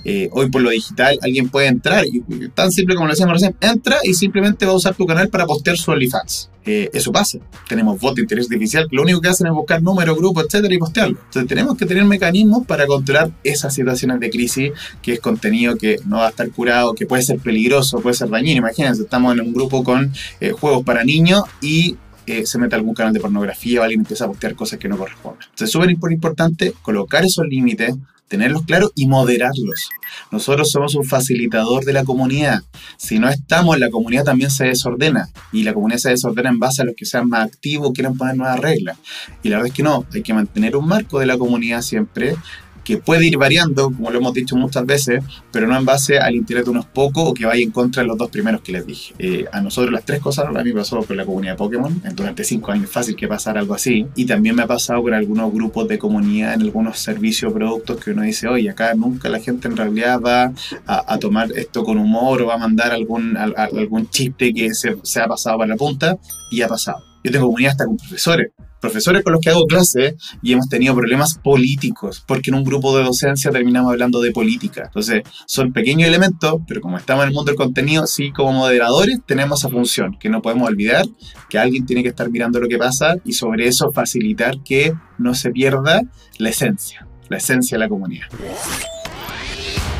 Eh, 0.04 0.28
hoy 0.32 0.50
por 0.50 0.62
lo 0.62 0.70
digital 0.70 1.18
alguien 1.22 1.48
puede 1.48 1.68
entrar, 1.68 2.04
y, 2.06 2.22
tan 2.54 2.70
simple 2.70 2.94
como 2.94 3.06
lo 3.06 3.12
decíamos 3.12 3.34
recién, 3.34 3.56
entra 3.60 3.98
y 4.04 4.14
simplemente 4.14 4.66
va 4.66 4.72
a 4.72 4.76
usar 4.76 4.94
tu 4.94 5.06
canal 5.06 5.28
para 5.28 5.46
postear 5.46 5.76
su 5.76 5.90
OnlyFans. 5.90 6.50
Eh, 6.66 6.90
eso 6.92 7.10
pasa. 7.10 7.38
Tenemos 7.68 7.98
bot 7.98 8.14
de 8.14 8.22
interés 8.22 8.44
artificial 8.44 8.86
lo 8.90 9.02
único 9.02 9.20
que 9.20 9.28
hacen 9.28 9.46
es 9.46 9.52
buscar 9.52 9.82
número, 9.82 10.14
grupo, 10.14 10.42
etcétera 10.42 10.74
y 10.74 10.78
postearlo. 10.78 11.18
Entonces 11.18 11.48
tenemos 11.48 11.76
que 11.76 11.86
tener 11.86 12.04
mecanismos 12.04 12.66
para 12.66 12.86
controlar 12.86 13.30
esas 13.42 13.74
situaciones 13.74 14.20
de 14.20 14.30
crisis, 14.30 14.72
que 15.00 15.14
es 15.14 15.20
contenido 15.20 15.76
que 15.76 15.96
no 16.06 16.18
va 16.18 16.26
a 16.26 16.30
estar 16.30 16.50
curado, 16.50 16.94
que 16.94 17.06
puede 17.06 17.22
ser 17.22 17.38
peligroso, 17.38 18.00
puede 18.00 18.14
ser 18.14 18.28
dañino. 18.28 18.58
Imagínense, 18.58 19.02
estamos 19.02 19.32
en 19.34 19.40
un 19.40 19.52
grupo 19.52 19.82
con 19.82 20.12
eh, 20.40 20.52
juegos 20.52 20.84
para 20.84 21.04
niños 21.04 21.42
y 21.60 21.96
se 22.44 22.58
mete 22.58 22.76
algún 22.76 22.94
canal 22.94 23.12
de 23.12 23.18
pornografía 23.18 23.80
o 23.80 23.82
alguien 23.82 24.02
empieza 24.02 24.24
a 24.24 24.28
postear 24.28 24.54
cosas 24.54 24.78
que 24.78 24.88
no 24.88 24.96
corresponden. 24.96 25.42
Entonces 25.42 25.66
es 25.66 25.72
súper 25.72 26.12
importante 26.12 26.72
colocar 26.80 27.24
esos 27.24 27.44
límites, 27.44 27.96
tenerlos 28.30 28.62
claros 28.62 28.92
y 28.94 29.08
moderarlos. 29.08 29.90
Nosotros 30.30 30.70
somos 30.70 30.94
un 30.94 31.04
facilitador 31.04 31.84
de 31.84 31.92
la 31.92 32.04
comunidad. 32.04 32.62
Si 32.96 33.18
no 33.18 33.28
estamos, 33.28 33.78
la 33.78 33.90
comunidad 33.90 34.24
también 34.24 34.50
se 34.50 34.66
desordena. 34.66 35.28
Y 35.52 35.64
la 35.64 35.74
comunidad 35.74 35.98
se 35.98 36.10
desordena 36.10 36.48
en 36.48 36.60
base 36.60 36.82
a 36.82 36.84
los 36.84 36.94
que 36.94 37.04
sean 37.04 37.28
más 37.28 37.44
activos, 37.44 37.90
quieran 37.92 38.16
poner 38.16 38.36
nuevas 38.36 38.60
reglas. 38.60 38.98
Y 39.42 39.48
la 39.48 39.56
verdad 39.56 39.72
es 39.72 39.74
que 39.74 39.82
no, 39.82 40.06
hay 40.14 40.22
que 40.22 40.32
mantener 40.32 40.76
un 40.76 40.86
marco 40.86 41.18
de 41.18 41.26
la 41.26 41.36
comunidad 41.36 41.82
siempre 41.82 42.36
que 42.84 42.98
puede 42.98 43.26
ir 43.26 43.36
variando, 43.36 43.86
como 43.90 44.10
lo 44.10 44.18
hemos 44.18 44.34
dicho 44.34 44.56
muchas 44.56 44.84
veces, 44.86 45.22
pero 45.52 45.66
no 45.66 45.76
en 45.76 45.84
base 45.84 46.18
al 46.18 46.34
interés 46.34 46.64
de 46.64 46.70
unos 46.70 46.86
pocos 46.86 47.28
o 47.28 47.34
que 47.34 47.46
vaya 47.46 47.62
en 47.62 47.70
contra 47.70 48.02
de 48.02 48.08
los 48.08 48.18
dos 48.18 48.30
primeros 48.30 48.60
que 48.62 48.72
les 48.72 48.86
dije. 48.86 49.14
Eh, 49.18 49.44
a 49.52 49.60
nosotros 49.60 49.92
las 49.92 50.04
tres 50.04 50.20
cosas, 50.20 50.46
a 50.46 50.50
mí 50.50 50.72
me 50.72 50.80
pasó 50.80 51.02
con 51.02 51.16
la 51.16 51.24
comunidad 51.24 51.52
de 51.52 51.58
Pokémon, 51.58 52.02
durante 52.14 52.44
cinco 52.44 52.72
años 52.72 52.90
fácil 52.90 53.16
que 53.16 53.28
pasara 53.28 53.60
algo 53.60 53.74
así, 53.74 54.06
y 54.14 54.24
también 54.24 54.54
me 54.54 54.62
ha 54.62 54.66
pasado 54.66 55.02
con 55.02 55.14
algunos 55.14 55.52
grupos 55.52 55.88
de 55.88 55.98
comunidad 55.98 56.54
en 56.54 56.62
algunos 56.62 56.98
servicios 56.98 57.52
productos 57.52 58.02
que 58.02 58.10
uno 58.10 58.22
dice, 58.22 58.48
oye, 58.48 58.70
acá 58.70 58.94
nunca 58.94 59.28
la 59.28 59.40
gente 59.40 59.68
en 59.68 59.76
realidad 59.76 60.20
va 60.20 60.52
a, 60.86 61.18
tomar 61.18 61.52
esto 61.52 61.84
con 61.84 61.98
humor 61.98 62.42
o 62.42 62.46
va 62.46 62.54
a 62.54 62.58
mandar 62.58 62.92
algún, 62.92 63.36
algún 63.36 64.08
chiste 64.08 64.54
que 64.54 64.74
se, 64.74 64.96
se 65.02 65.20
ha 65.20 65.26
pasado 65.26 65.58
para 65.58 65.68
la 65.68 65.76
punta, 65.76 66.18
y 66.50 66.62
ha 66.62 66.68
pasado. 66.68 66.98
Yo 67.22 67.30
tengo 67.30 67.46
comunidad 67.46 67.72
hasta 67.72 67.86
con 67.86 67.96
profesores 67.96 68.52
profesores 68.80 69.22
con 69.22 69.32
los 69.32 69.40
que 69.40 69.50
hago 69.50 69.66
clase 69.66 70.16
y 70.42 70.52
hemos 70.52 70.68
tenido 70.68 70.94
problemas 70.94 71.38
políticos, 71.38 72.22
porque 72.26 72.50
en 72.50 72.56
un 72.56 72.64
grupo 72.64 72.96
de 72.96 73.04
docencia 73.04 73.50
terminamos 73.50 73.92
hablando 73.92 74.20
de 74.20 74.32
política. 74.32 74.84
Entonces, 74.86 75.22
son 75.46 75.72
pequeños 75.72 76.08
elementos, 76.08 76.54
pero 76.66 76.80
como 76.80 76.98
estamos 76.98 77.24
en 77.24 77.28
el 77.28 77.34
mundo 77.34 77.50
del 77.50 77.56
contenido, 77.56 78.06
sí, 78.06 78.32
como 78.32 78.52
moderadores 78.52 79.18
tenemos 79.26 79.60
esa 79.60 79.68
función, 79.68 80.16
que 80.18 80.28
no 80.28 80.42
podemos 80.42 80.68
olvidar 80.68 81.06
que 81.48 81.58
alguien 81.58 81.86
tiene 81.86 82.02
que 82.02 82.08
estar 82.08 82.30
mirando 82.30 82.60
lo 82.60 82.68
que 82.68 82.78
pasa 82.78 83.16
y 83.24 83.32
sobre 83.34 83.66
eso 83.66 83.92
facilitar 83.92 84.62
que 84.64 84.94
no 85.18 85.34
se 85.34 85.50
pierda 85.50 86.02
la 86.38 86.48
esencia, 86.48 87.06
la 87.28 87.36
esencia 87.36 87.76
de 87.76 87.84
la 87.84 87.88
comunidad. 87.88 88.26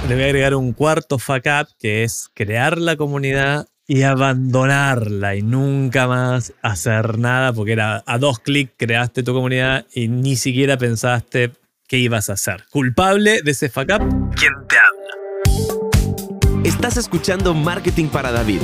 Le 0.09 0.15
voy 0.15 0.25
a 0.25 0.27
agregar 0.27 0.55
un 0.55 0.73
cuarto 0.73 1.19
fuck 1.19 1.45
up, 1.47 1.69
que 1.79 2.03
es 2.03 2.31
crear 2.35 2.79
la 2.79 2.97
comunidad 2.97 3.67
y 3.91 4.05
abandonarla 4.05 5.35
y 5.35 5.43
nunca 5.43 6.07
más 6.07 6.53
hacer 6.63 7.19
nada 7.19 7.53
porque 7.53 7.73
era 7.73 8.05
a 8.07 8.19
dos 8.19 8.39
clics 8.39 8.71
creaste 8.77 9.25
tu 9.25 9.33
comunidad 9.33 9.85
y 9.93 10.07
ni 10.07 10.37
siquiera 10.37 10.79
pensaste 10.79 11.51
qué 11.89 11.99
ibas 11.99 12.31
a 12.31 12.35
hacer. 12.35 12.67
Culpable 12.71 13.43
de 13.43 13.51
ese 13.51 13.69
fuck 13.69 13.89
up, 13.93 14.31
¿quién 14.37 14.53
te 14.69 14.77
habla? 14.79 16.63
Estás 16.63 16.99
escuchando 16.99 17.53
Marketing 17.53 18.07
para 18.07 18.31
David 18.31 18.61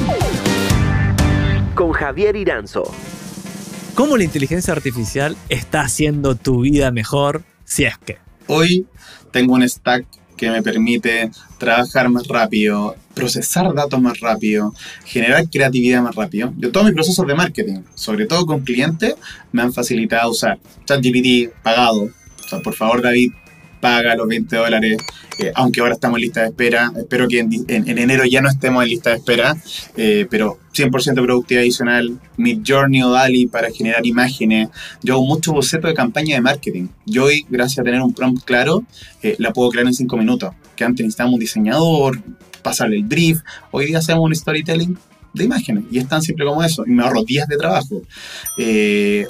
con 1.75 1.91
Javier 1.91 2.37
Iranzo. 2.37 2.85
¿Cómo 3.97 4.17
la 4.17 4.23
inteligencia 4.23 4.75
artificial 4.75 5.37
está 5.49 5.81
haciendo 5.81 6.37
tu 6.37 6.61
vida 6.61 6.93
mejor 6.93 7.43
si 7.65 7.85
es 7.85 7.99
que? 7.99 8.19
Hoy 8.47 8.87
tengo 9.33 9.55
un 9.55 9.69
stack 9.69 10.07
que 10.37 10.53
me 10.53 10.63
permite 10.63 11.33
trabajar 11.59 12.09
más 12.11 12.29
rápido, 12.29 12.95
procesar 13.17 13.75
datos 13.75 14.01
más 14.01 14.21
rápido, 14.21 14.75
generar 15.07 15.49
creatividad 15.49 16.03
más 16.03 16.15
rápido. 16.15 16.53
Yo 16.59 16.71
todos 16.71 16.85
mis 16.85 16.95
procesos 16.95 17.27
de 17.27 17.35
marketing, 17.35 17.81
sobre 17.95 18.27
todo 18.27 18.45
con 18.45 18.61
clientes, 18.61 19.15
me 19.53 19.63
han 19.63 19.73
facilitado 19.73 20.31
usar 20.31 20.59
ChatGPT 20.85 21.51
pagado. 21.63 22.03
O 22.05 22.49
sea, 22.49 22.61
por 22.61 22.75
favor, 22.75 23.01
David, 23.01 23.33
paga 23.81 24.15
los 24.17 24.29
20 24.29 24.55
dólares, 24.55 24.99
eh, 25.39 25.51
aunque 25.55 25.81
ahora 25.81 25.95
estamos 25.95 26.19
en 26.19 26.23
lista 26.23 26.43
de 26.43 26.49
espera. 26.49 26.93
Espero 26.95 27.27
que 27.27 27.41
en, 27.41 27.65
enero 27.69 28.25
ya 28.27 28.43
no 28.43 28.51
estemos 28.51 28.83
en 28.83 28.91
lista 28.91 29.11
de 29.11 29.17
espera, 29.17 29.57
eh, 29.97 30.27
pero 30.29 30.59
100% 30.75 31.15
productividad 31.15 31.63
adicional, 31.63 32.21
mi 32.37 32.61
Journey 32.67 33.03
o 33.03 33.11
DALI 33.11 33.47
para 33.47 33.71
generar 33.71 34.05
imágenes. 34.05 34.69
Yo 35.03 35.15
hago 35.15 35.25
mucho 35.25 35.55
boceto 35.55 35.89
de 35.89 35.95
campaña 35.95 36.35
de 36.35 36.43
marketing. 36.43 36.89
Yo 37.07 37.25
hoy, 37.25 37.47
gracias 37.49 37.79
a 37.79 37.83
tener 37.83 38.03
un 38.03 38.13
prompt 38.13 38.45
claro, 38.45 38.85
eh, 39.23 39.37
la 39.39 39.55
puedo 39.55 39.71
crear 39.71 39.87
en 39.87 39.95
5 39.95 40.17
minutos. 40.19 40.53
Que 40.77 40.85
antes 40.85 41.03
necesitábamos 41.03 41.35
un 41.35 41.41
diseñador, 41.41 42.21
pasarle 42.67 42.97
el 42.97 43.05
brief. 43.05 43.43
Hoy 43.71 43.87
día 43.87 43.99
hacemos 43.99 44.25
un 44.25 44.35
storytelling 44.35 44.99
de 45.33 45.45
imágenes 45.45 45.85
y 45.89 45.99
es 45.99 46.09
tan 46.09 46.21
simple 46.21 46.45
como 46.45 46.65
eso 46.65 46.83
y 46.85 46.91
me 46.91 47.05
ahorro 47.05 47.23
días 47.23 47.47
de 47.47 47.57
trabajo 47.57 48.03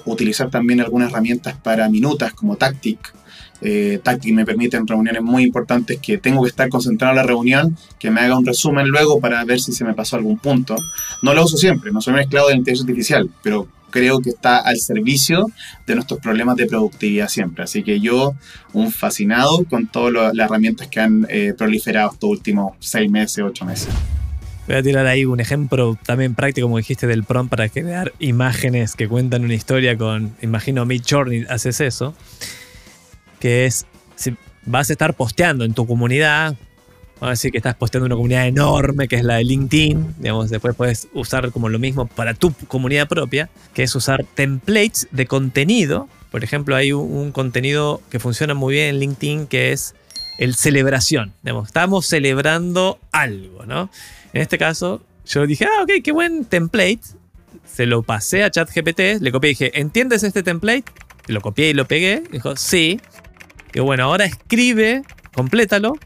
utilizar 0.06 0.48
también 0.48 0.80
algunas 0.80 1.10
herramientas 1.10 1.54
para 1.62 1.86
minutas 1.90 2.32
como 2.32 2.56
Tactic 2.56 3.12
eh, 3.60 4.00
Tactic 4.02 4.34
me 4.34 4.44
permiten 4.44 4.86
reuniones 4.86 5.22
muy 5.22 5.42
importantes 5.42 5.98
que 5.98 6.18
tengo 6.18 6.42
que 6.42 6.50
estar 6.50 6.68
concentrado 6.68 7.12
en 7.12 7.16
la 7.16 7.22
reunión, 7.22 7.76
que 7.98 8.10
me 8.10 8.20
haga 8.20 8.38
un 8.38 8.44
resumen 8.44 8.88
luego 8.88 9.20
para 9.20 9.44
ver 9.44 9.60
si 9.60 9.72
se 9.72 9.84
me 9.84 9.94
pasó 9.94 10.16
algún 10.16 10.38
punto. 10.38 10.76
No 11.22 11.34
lo 11.34 11.44
uso 11.44 11.56
siempre, 11.56 11.90
no 11.90 12.00
soy 12.00 12.14
un 12.14 12.20
esclavo 12.20 12.48
de 12.48 12.54
la 12.54 12.58
inteligencia 12.58 12.84
artificial, 12.90 13.30
pero 13.42 13.66
creo 13.90 14.20
que 14.20 14.30
está 14.30 14.58
al 14.58 14.78
servicio 14.78 15.46
de 15.86 15.94
nuestros 15.94 16.20
problemas 16.20 16.56
de 16.56 16.66
productividad 16.66 17.28
siempre. 17.28 17.64
Así 17.64 17.82
que 17.82 18.00
yo, 18.00 18.34
un 18.72 18.92
fascinado 18.92 19.64
con 19.64 19.86
todas 19.86 20.34
las 20.34 20.46
herramientas 20.46 20.88
que 20.88 21.00
han 21.00 21.26
eh, 21.28 21.54
proliferado 21.56 22.12
estos 22.12 22.30
últimos 22.30 22.74
seis 22.80 23.10
meses, 23.10 23.44
ocho 23.44 23.64
meses. 23.64 23.88
Voy 24.66 24.76
a 24.76 24.82
tirar 24.82 25.06
ahí 25.06 25.24
un 25.24 25.38
ejemplo 25.38 25.96
también 26.04 26.34
práctico, 26.34 26.66
como 26.66 26.78
dijiste, 26.78 27.06
del 27.06 27.22
prompt 27.22 27.50
para 27.50 27.68
crear 27.68 28.12
imágenes 28.18 28.96
que 28.96 29.08
cuentan 29.08 29.44
una 29.44 29.54
historia 29.54 29.96
con, 29.96 30.34
imagino, 30.42 30.84
Mid 30.84 31.02
Journey, 31.08 31.44
haces 31.48 31.80
eso 31.80 32.14
que 33.38 33.66
es 33.66 33.86
vas 34.66 34.90
a 34.90 34.92
estar 34.92 35.14
posteando 35.14 35.64
en 35.64 35.72
tu 35.72 35.86
comunidad, 35.86 36.56
vamos 37.16 37.28
a 37.28 37.30
decir 37.30 37.50
que 37.50 37.58
estás 37.58 37.74
posteando 37.74 38.06
una 38.06 38.14
comunidad 38.14 38.46
enorme 38.46 39.08
que 39.08 39.16
es 39.16 39.24
la 39.24 39.36
de 39.36 39.44
LinkedIn, 39.44 40.16
digamos, 40.18 40.50
después 40.50 40.74
puedes 40.76 41.08
usar 41.12 41.50
como 41.50 41.68
lo 41.68 41.78
mismo 41.78 42.06
para 42.06 42.34
tu 42.34 42.52
comunidad 42.68 43.08
propia, 43.08 43.48
que 43.74 43.82
es 43.82 43.94
usar 43.94 44.24
templates 44.34 45.08
de 45.10 45.26
contenido. 45.26 46.08
Por 46.30 46.44
ejemplo, 46.44 46.76
hay 46.76 46.92
un, 46.92 47.32
contenido 47.32 48.00
que 48.10 48.18
funciona 48.18 48.54
muy 48.54 48.74
bien 48.74 48.88
en 48.88 49.00
LinkedIn 49.00 49.46
que 49.46 49.72
es 49.72 49.94
el 50.38 50.54
celebración. 50.54 51.32
Estamos 51.64 52.06
celebrando 52.06 52.98
algo, 53.12 53.64
¿no? 53.64 53.90
En 54.32 54.42
este 54.42 54.58
caso, 54.58 55.02
yo 55.26 55.46
dije, 55.46 55.64
ah, 55.64 55.82
ok, 55.82 56.02
qué 56.04 56.12
buen 56.12 56.44
template. 56.44 57.00
Se 57.64 57.86
lo 57.86 58.02
pasé 58.02 58.44
a 58.44 58.50
ChatGPT, 58.50 59.20
le 59.20 59.32
copié 59.32 59.50
y 59.50 59.52
dije, 59.52 59.80
¿entiendes 59.80 60.22
este 60.22 60.42
template? 60.42 60.84
Lo 61.26 61.40
copié 61.40 61.70
y 61.70 61.74
lo 61.74 61.86
pegué. 61.86 62.22
Dijo, 62.30 62.54
sí 62.56 63.00
que 63.76 63.82
bueno, 63.82 64.04
ahora 64.04 64.24
escribe, 64.24 65.02
complétalo, 65.34 65.98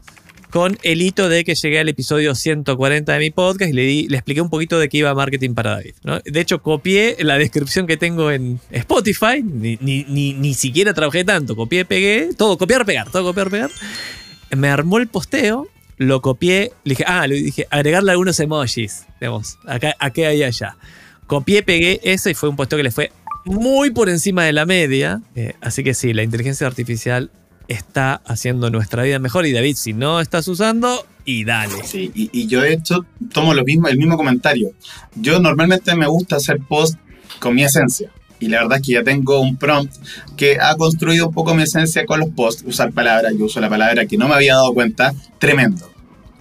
con 0.51 0.77
el 0.83 1.01
hito 1.01 1.29
de 1.29 1.43
que 1.45 1.55
llegué 1.55 1.79
al 1.79 1.89
episodio 1.89 2.35
140 2.35 3.13
de 3.13 3.19
mi 3.19 3.31
podcast 3.31 3.71
y 3.71 3.73
le, 3.73 3.81
di, 3.83 4.07
le 4.09 4.17
expliqué 4.17 4.41
un 4.41 4.49
poquito 4.49 4.77
de 4.77 4.89
qué 4.89 4.97
iba 4.97 5.13
marketing 5.15 5.53
para 5.53 5.71
David. 5.71 5.93
De 6.25 6.41
hecho, 6.41 6.61
copié 6.61 7.15
la 7.21 7.37
descripción 7.37 7.87
que 7.87 7.95
tengo 7.95 8.31
en 8.31 8.59
Spotify, 8.69 9.41
ni, 9.41 10.53
siquiera 10.53 10.93
trabajé 10.93 11.23
tanto, 11.23 11.55
copié, 11.55 11.85
pegué, 11.85 12.29
todo 12.37 12.57
copiar, 12.57 12.85
pegar, 12.85 13.09
todo 13.09 13.23
copiar, 13.23 13.49
pegar. 13.49 13.71
Me 14.55 14.67
armó 14.67 14.97
el 14.97 15.07
posteo, 15.07 15.69
lo 15.97 16.21
copié, 16.21 16.73
le 16.83 16.91
dije, 16.91 17.05
ah, 17.07 17.25
le 17.27 17.35
dije, 17.35 17.67
agregarle 17.69 18.11
algunos 18.11 18.39
emojis, 18.41 19.05
digamos, 19.21 19.57
acá, 19.65 19.95
acá 19.99 20.33
y 20.33 20.43
allá. 20.43 20.75
Copié, 21.27 21.63
pegué 21.63 22.01
eso 22.03 22.29
y 22.29 22.33
fue 22.33 22.49
un 22.49 22.57
posteo 22.57 22.77
que 22.77 22.83
le 22.83 22.91
fue 22.91 23.13
muy 23.45 23.91
por 23.91 24.09
encima 24.09 24.43
de 24.43 24.51
la 24.51 24.65
media. 24.65 25.21
Eh, 25.35 25.53
así 25.61 25.81
que 25.81 25.93
sí, 25.93 26.13
la 26.13 26.23
inteligencia 26.23 26.67
artificial 26.67 27.31
está 27.67 28.21
haciendo 28.25 28.69
nuestra 28.69 29.03
vida 29.03 29.19
mejor. 29.19 29.45
Y 29.45 29.53
David, 29.53 29.75
si 29.75 29.93
no 29.93 30.19
estás 30.19 30.47
usando, 30.47 31.05
y 31.25 31.45
dale. 31.45 31.83
Sí, 31.83 32.11
y, 32.13 32.47
yo 32.47 32.61
de 32.61 32.73
hecho 32.73 33.05
tomo 33.33 33.53
lo 33.53 33.63
mismo, 33.63 33.87
el 33.87 33.97
mismo 33.97 34.17
comentario. 34.17 34.71
Yo 35.15 35.39
normalmente 35.39 35.95
me 35.95 36.07
gusta 36.07 36.37
hacer 36.37 36.59
post 36.59 36.97
con 37.39 37.55
mi 37.55 37.63
esencia. 37.63 38.11
Y 38.39 38.47
la 38.47 38.63
verdad 38.63 38.79
es 38.79 38.87
que 38.87 38.93
ya 38.93 39.03
tengo 39.03 39.39
un 39.39 39.55
prompt 39.55 39.93
que 40.35 40.57
ha 40.59 40.75
construido 40.75 41.27
un 41.27 41.33
poco 41.33 41.53
mi 41.53 41.63
esencia 41.63 42.05
con 42.05 42.19
los 42.19 42.29
posts. 42.29 42.63
Usar 42.65 42.91
palabras, 42.91 43.33
yo 43.37 43.45
uso 43.45 43.61
la 43.61 43.69
palabra 43.69 44.07
que 44.07 44.17
no 44.17 44.27
me 44.27 44.33
había 44.33 44.55
dado 44.55 44.73
cuenta, 44.73 45.13
tremendo. 45.37 45.91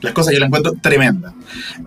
Las 0.01 0.15
cosas 0.15 0.33
yo 0.33 0.41
las 0.41 0.47
encuentro 0.47 0.73
tremendas. 0.81 1.35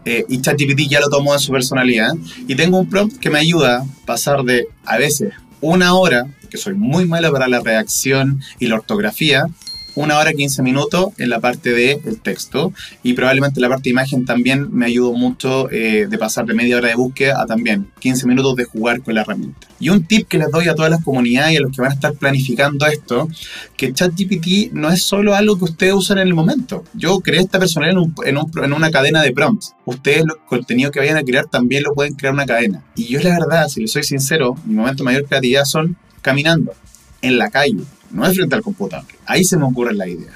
Eh, 0.05 0.23
y 0.29 0.39
ChatGPT 0.39 0.87
ya 0.87 0.99
lo 0.99 1.09
tomó 1.09 1.33
en 1.33 1.39
su 1.39 1.51
personalidad. 1.51 2.13
Y 2.47 2.53
tengo 2.53 2.77
un 2.77 2.87
prompt 2.87 3.17
que 3.17 3.31
me 3.31 3.39
ayuda 3.39 3.79
a 3.79 4.05
pasar 4.05 4.43
de, 4.43 4.67
a 4.85 4.97
veces, 4.97 5.33
una 5.63 5.95
hora, 5.95 6.27
que 6.49 6.57
soy 6.57 6.73
muy 6.73 7.05
malo 7.05 7.31
para 7.31 7.47
la 7.47 7.61
redacción 7.61 8.41
y 8.59 8.67
la 8.67 8.75
ortografía, 8.75 9.47
una 9.95 10.17
hora 10.17 10.33
15 10.33 10.61
minutos 10.63 11.07
en 11.17 11.29
la 11.29 11.39
parte 11.39 11.71
del 11.71 11.99
el 12.05 12.19
texto 12.21 12.73
y 13.03 13.13
probablemente 13.13 13.59
la 13.59 13.69
parte 13.69 13.83
de 13.83 13.89
imagen 13.91 14.25
también 14.25 14.69
me 14.71 14.85
ayudó 14.85 15.13
mucho 15.13 15.69
eh, 15.71 16.07
de 16.09 16.17
pasar 16.17 16.45
de 16.45 16.53
media 16.53 16.77
hora 16.77 16.89
de 16.89 16.95
búsqueda 16.95 17.41
a 17.41 17.45
también 17.45 17.91
15 17.99 18.27
minutos 18.27 18.55
de 18.55 18.65
jugar 18.65 19.01
con 19.01 19.15
la 19.15 19.21
herramienta. 19.21 19.67
Y 19.79 19.89
un 19.89 20.05
tip 20.05 20.27
que 20.27 20.37
les 20.37 20.49
doy 20.49 20.67
a 20.67 20.75
todas 20.75 20.89
las 20.89 21.03
comunidades 21.03 21.53
y 21.53 21.57
a 21.57 21.61
los 21.61 21.71
que 21.71 21.81
van 21.81 21.91
a 21.91 21.95
estar 21.95 22.13
planificando 22.13 22.85
esto, 22.85 23.27
que 23.75 23.93
ChatGPT 23.93 24.71
no 24.73 24.89
es 24.89 25.03
solo 25.03 25.35
algo 25.35 25.57
que 25.57 25.65
ustedes 25.65 25.93
usan 25.93 26.19
en 26.19 26.27
el 26.27 26.33
momento. 26.33 26.83
Yo 26.93 27.19
creé 27.19 27.41
esta 27.41 27.59
personalidad 27.59 27.97
en, 27.97 28.37
un, 28.37 28.55
en, 28.55 28.63
en 28.63 28.73
una 28.73 28.91
cadena 28.91 29.21
de 29.21 29.33
prompts. 29.33 29.75
Ustedes, 29.85 30.19
el 30.19 30.27
contenido 30.47 30.91
que 30.91 30.99
vayan 30.99 31.17
a 31.17 31.23
crear, 31.23 31.47
también 31.47 31.83
lo 31.83 31.93
pueden 31.93 32.13
crear 32.13 32.33
una 32.33 32.45
cadena. 32.45 32.83
Y 32.95 33.07
yo 33.07 33.19
la 33.19 33.31
verdad, 33.31 33.67
si 33.67 33.81
les 33.81 33.91
soy 33.91 34.03
sincero, 34.03 34.55
mi 34.65 34.75
momento 34.75 35.03
de 35.03 35.05
mayor 35.05 35.25
creatividad 35.25 35.65
son 35.65 35.97
caminando, 36.21 36.73
en 37.21 37.37
la 37.37 37.49
calle, 37.49 37.77
no 38.13 38.25
es 38.25 38.35
frente 38.35 38.55
al 38.55 38.61
computador. 38.61 39.05
Ahí 39.25 39.43
se 39.43 39.57
me 39.57 39.65
ocurre 39.65 39.93
la 39.93 40.07
idea. 40.07 40.31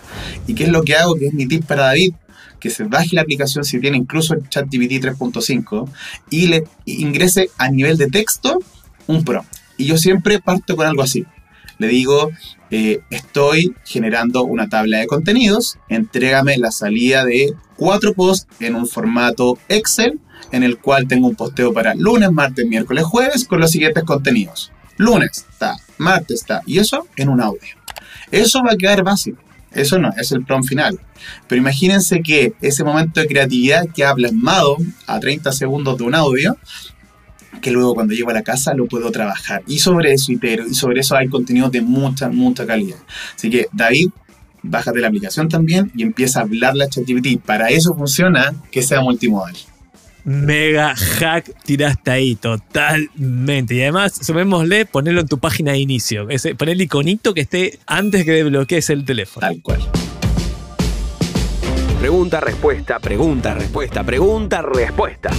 ¿Y 0.47 0.55
qué 0.55 0.63
es 0.65 0.69
lo 0.69 0.84
que 0.84 0.95
hago? 0.95 1.15
Que 1.15 1.28
es 1.28 1.34
mi 1.34 1.47
tip 1.47 1.63
para 1.65 1.84
David, 1.84 2.13
que 2.59 2.69
se 2.69 2.84
baje 2.84 3.15
la 3.15 3.21
aplicación 3.21 3.63
si 3.63 3.80
tiene 3.80 3.97
incluso 3.97 4.34
el 4.34 4.49
ChatGPT 4.49 5.03
3.5 5.03 5.89
y 6.30 6.47
le 6.47 6.63
ingrese 6.86 7.49
a 7.57 7.69
nivel 7.69 7.97
de 7.97 8.07
texto 8.07 8.59
un 9.05 9.23
prompt. 9.23 9.49
Y 9.78 9.86
yo 9.86 9.97
siempre 9.97 10.39
parto 10.39 10.75
con 10.75 10.88
algo 10.88 11.03
así. 11.03 11.25
Le 11.78 11.88
digo, 11.88 12.32
eh, 12.71 13.01
estoy 13.11 13.75
generando 13.86 14.43
una 14.43 14.67
tabla 14.67 14.97
de 14.97 15.07
contenidos, 15.07 15.78
entrégame 15.89 16.57
la 16.57 16.71
salida 16.71 17.23
de 17.23 17.53
cuatro 17.75 18.13
posts 18.13 18.47
en 18.59 18.73
un 18.73 18.88
formato 18.88 19.59
Excel, 19.69 20.19
en 20.51 20.63
el 20.63 20.80
cual 20.80 21.07
tengo 21.07 21.28
un 21.28 21.36
posteo 21.36 21.73
para 21.73 21.93
lunes, 21.93 22.32
martes, 22.32 22.65
miércoles, 22.65 23.03
jueves, 23.03 23.45
con 23.45 23.59
los 23.59 23.69
siguientes 23.69 24.03
contenidos. 24.03 24.71
Lunes 24.97 25.45
está, 25.49 25.75
martes 25.97 26.41
está, 26.41 26.61
y 26.65 26.79
eso 26.79 27.07
en 27.15 27.29
un 27.29 27.41
audio. 27.41 27.75
Eso 28.31 28.61
va 28.63 28.73
a 28.73 28.77
quedar 28.77 29.03
básico. 29.03 29.41
Eso 29.71 29.99
no, 29.99 30.11
es 30.17 30.31
el 30.31 30.43
prompt 30.43 30.67
final. 30.67 30.99
Pero 31.47 31.61
imagínense 31.61 32.21
que 32.21 32.53
ese 32.61 32.83
momento 32.83 33.19
de 33.19 33.27
creatividad 33.27 33.87
que 33.93 34.03
ha 34.03 34.13
plasmado 34.13 34.77
a 35.05 35.19
30 35.19 35.51
segundos 35.51 35.97
de 35.97 36.03
un 36.03 36.15
audio, 36.15 36.57
que 37.61 37.71
luego 37.71 37.93
cuando 37.93 38.13
llego 38.13 38.29
a 38.29 38.33
la 38.33 38.43
casa 38.43 38.73
lo 38.73 38.87
puedo 38.87 39.11
trabajar. 39.11 39.63
Y 39.67 39.79
sobre 39.79 40.13
eso 40.13 40.31
y 40.31 40.39
sobre 40.73 41.01
eso 41.01 41.15
hay 41.15 41.27
contenido 41.27 41.69
de 41.69 41.81
mucha, 41.81 42.29
mucha 42.29 42.65
calidad. 42.65 42.97
Así 43.35 43.49
que, 43.49 43.67
David, 43.71 44.09
bájate 44.63 44.99
la 44.99 45.07
aplicación 45.07 45.49
también 45.49 45.91
y 45.95 46.03
empieza 46.03 46.39
a 46.39 46.43
hablarle 46.43 46.85
a 46.85 46.89
ChatGPT. 46.89 47.39
Para 47.45 47.69
eso 47.69 47.93
funciona 47.95 48.53
que 48.71 48.81
sea 48.81 49.01
multimodal. 49.01 49.55
Mega 50.28 50.93
hack 50.93 51.53
tiraste 51.63 52.11
ahí, 52.11 52.36
totalmente. 52.36 53.75
Y 53.75 53.82
además, 53.82 54.19
sumémosle, 54.21 54.86
ponerlo 54.86 55.21
en 55.21 55.28
tu 55.30 55.39
página 55.39 55.71
de 55.71 55.78
inicio. 55.78 56.30
Ese, 56.30 56.53
poner 56.53 56.73
el 56.73 56.82
iconito 56.82 57.34
que 57.34 57.39
esté 57.39 57.80
antes 57.88 58.25
que 58.25 58.32
desbloquees 58.32 58.89
el 58.89 59.05
teléfono. 59.05 59.47
Tal 59.47 59.61
cual. 59.61 59.80
Pregunta, 62.01 62.41
respuesta, 62.41 62.99
pregunta, 62.99 63.53
respuesta, 63.53 64.03
pregunta, 64.03 64.61
respuesta. 64.61 65.30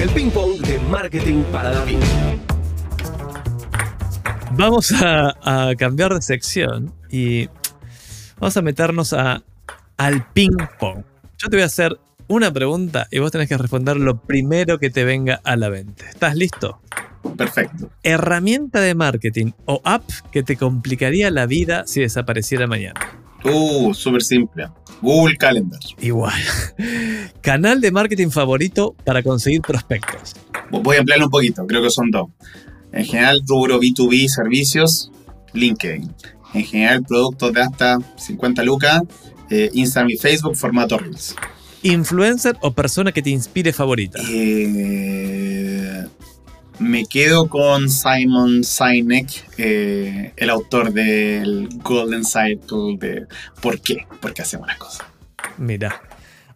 El 0.00 0.08
ping 0.08 0.30
pong 0.30 0.58
de 0.58 0.80
marketing 0.80 1.44
para 1.52 1.70
David. 1.70 1.98
Vamos 4.56 4.90
a, 4.90 5.68
a 5.68 5.74
cambiar 5.76 6.12
de 6.14 6.20
sección 6.20 6.92
y 7.12 7.48
vamos 8.40 8.56
a 8.56 8.62
meternos 8.62 9.12
a, 9.12 9.40
al 9.96 10.26
ping 10.32 10.56
pong. 10.80 11.04
Yo 11.38 11.48
te 11.48 11.58
voy 11.58 11.62
a 11.62 11.66
hacer 11.66 11.96
una 12.28 12.52
pregunta 12.52 13.06
y 13.10 13.18
vos 13.18 13.30
tenés 13.30 13.48
que 13.48 13.58
responder 13.58 13.96
lo 13.96 14.20
primero 14.20 14.78
que 14.78 14.90
te 14.90 15.04
venga 15.04 15.40
a 15.44 15.56
la 15.56 15.70
mente. 15.70 16.04
¿Estás 16.08 16.36
listo? 16.36 16.80
Perfecto. 17.36 17.90
Herramienta 18.02 18.80
de 18.80 18.94
marketing 18.94 19.52
o 19.64 19.80
app 19.84 20.04
que 20.30 20.42
te 20.42 20.56
complicaría 20.56 21.30
la 21.30 21.46
vida 21.46 21.84
si 21.86 22.00
desapareciera 22.00 22.66
mañana. 22.66 23.00
Uh, 23.44 23.92
súper 23.92 24.22
simple. 24.22 24.68
Google 25.02 25.36
Calendar. 25.36 25.80
Igual. 26.00 26.40
Canal 27.42 27.80
de 27.80 27.90
marketing 27.90 28.30
favorito 28.30 28.94
para 29.04 29.22
conseguir 29.22 29.60
prospectos. 29.60 30.34
Voy 30.70 30.96
a 30.96 31.00
ampliarlo 31.00 31.26
un 31.26 31.30
poquito, 31.30 31.66
creo 31.66 31.82
que 31.82 31.90
son 31.90 32.10
dos. 32.10 32.28
En 32.92 33.04
general, 33.04 33.42
rubro 33.46 33.80
B2B, 33.80 34.28
servicios, 34.28 35.10
LinkedIn. 35.52 36.10
En 36.54 36.64
general, 36.64 37.02
productos 37.02 37.52
de 37.52 37.60
hasta 37.60 37.98
50 38.16 38.62
lucas, 38.62 39.02
eh, 39.50 39.70
Instagram 39.74 40.10
y 40.10 40.16
Facebook, 40.16 40.56
formato 40.56 40.96
Reels. 40.96 41.34
Influencer 41.84 42.56
o 42.62 42.72
persona 42.72 43.12
que 43.12 43.20
te 43.20 43.30
inspire 43.30 43.72
favorita. 43.72 44.18
Eh, 44.30 46.04
me 46.78 47.04
quedo 47.04 47.46
con 47.46 47.90
Simon 47.90 48.64
Sinek, 48.64 49.46
eh, 49.58 50.32
el 50.36 50.50
autor 50.50 50.92
del 50.92 51.68
Golden 51.82 52.24
Cycle 52.24 52.96
de 52.98 53.26
¿Por 53.60 53.80
qué? 53.80 54.06
¿Por 54.20 54.32
qué 54.32 54.42
hacemos 54.42 54.66
las 54.66 54.78
cosas? 54.78 55.06
Mira, 55.58 56.00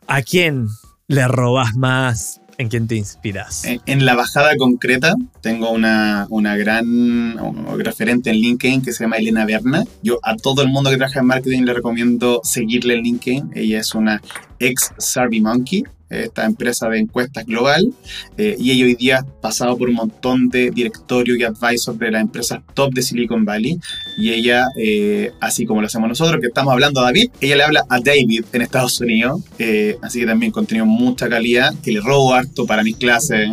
¿a 0.06 0.22
quién 0.22 0.66
le 1.06 1.28
robas 1.28 1.76
más? 1.76 2.40
¿En 2.58 2.68
quién 2.68 2.88
te 2.88 2.96
inspiras? 2.96 3.64
En, 3.64 4.04
la 4.04 4.16
bajada 4.16 4.56
concreta 4.56 5.14
tengo 5.40 5.70
una, 5.70 6.26
una 6.28 6.56
gran 6.56 7.38
referente 7.78 8.30
en 8.30 8.36
LinkedIn 8.36 8.82
que 8.82 8.92
se 8.92 9.04
llama 9.04 9.16
Elena 9.16 9.46
Berna. 9.46 9.84
Yo 10.02 10.18
a 10.24 10.34
todo 10.34 10.62
el 10.62 10.68
mundo 10.68 10.90
que 10.90 10.96
trabaja 10.96 11.20
en 11.20 11.26
marketing 11.26 11.62
le 11.62 11.72
recomiendo 11.72 12.40
seguirle 12.42 12.94
en 12.94 13.02
LinkedIn. 13.02 13.50
Ella 13.54 13.78
es 13.78 13.94
una 13.94 14.20
ex 14.58 14.90
SurveyMonkey, 14.98 15.84
esta 16.10 16.44
empresa 16.44 16.88
de 16.88 16.98
encuestas 16.98 17.44
global, 17.46 17.92
eh, 18.36 18.56
y 18.58 18.70
ella 18.70 18.84
hoy 18.84 18.94
día 18.94 19.18
ha 19.18 19.40
pasado 19.40 19.76
por 19.76 19.88
un 19.88 19.96
montón 19.96 20.48
de 20.48 20.70
directorio 20.70 21.36
y 21.36 21.44
advisors 21.44 21.98
de 21.98 22.10
las 22.10 22.22
empresas 22.22 22.60
top 22.74 22.92
de 22.94 23.02
Silicon 23.02 23.44
Valley, 23.44 23.78
y 24.16 24.32
ella, 24.32 24.66
eh, 24.76 25.32
así 25.40 25.66
como 25.66 25.80
lo 25.80 25.86
hacemos 25.86 26.08
nosotros, 26.08 26.40
que 26.40 26.48
estamos 26.48 26.72
hablando 26.72 27.00
a 27.00 27.04
David, 27.04 27.30
ella 27.40 27.56
le 27.56 27.62
habla 27.62 27.84
a 27.88 28.00
David 28.00 28.44
en 28.52 28.62
Estados 28.62 29.00
Unidos, 29.00 29.42
eh, 29.58 29.96
así 30.02 30.20
que 30.20 30.26
también 30.26 30.52
contenido 30.52 30.86
mucha 30.86 31.28
calidad, 31.28 31.74
que 31.82 31.92
le 31.92 32.00
robo 32.00 32.34
harto 32.34 32.66
para 32.66 32.82
mis 32.82 32.96
clases, 32.96 33.50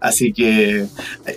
así 0.00 0.32
que 0.32 0.86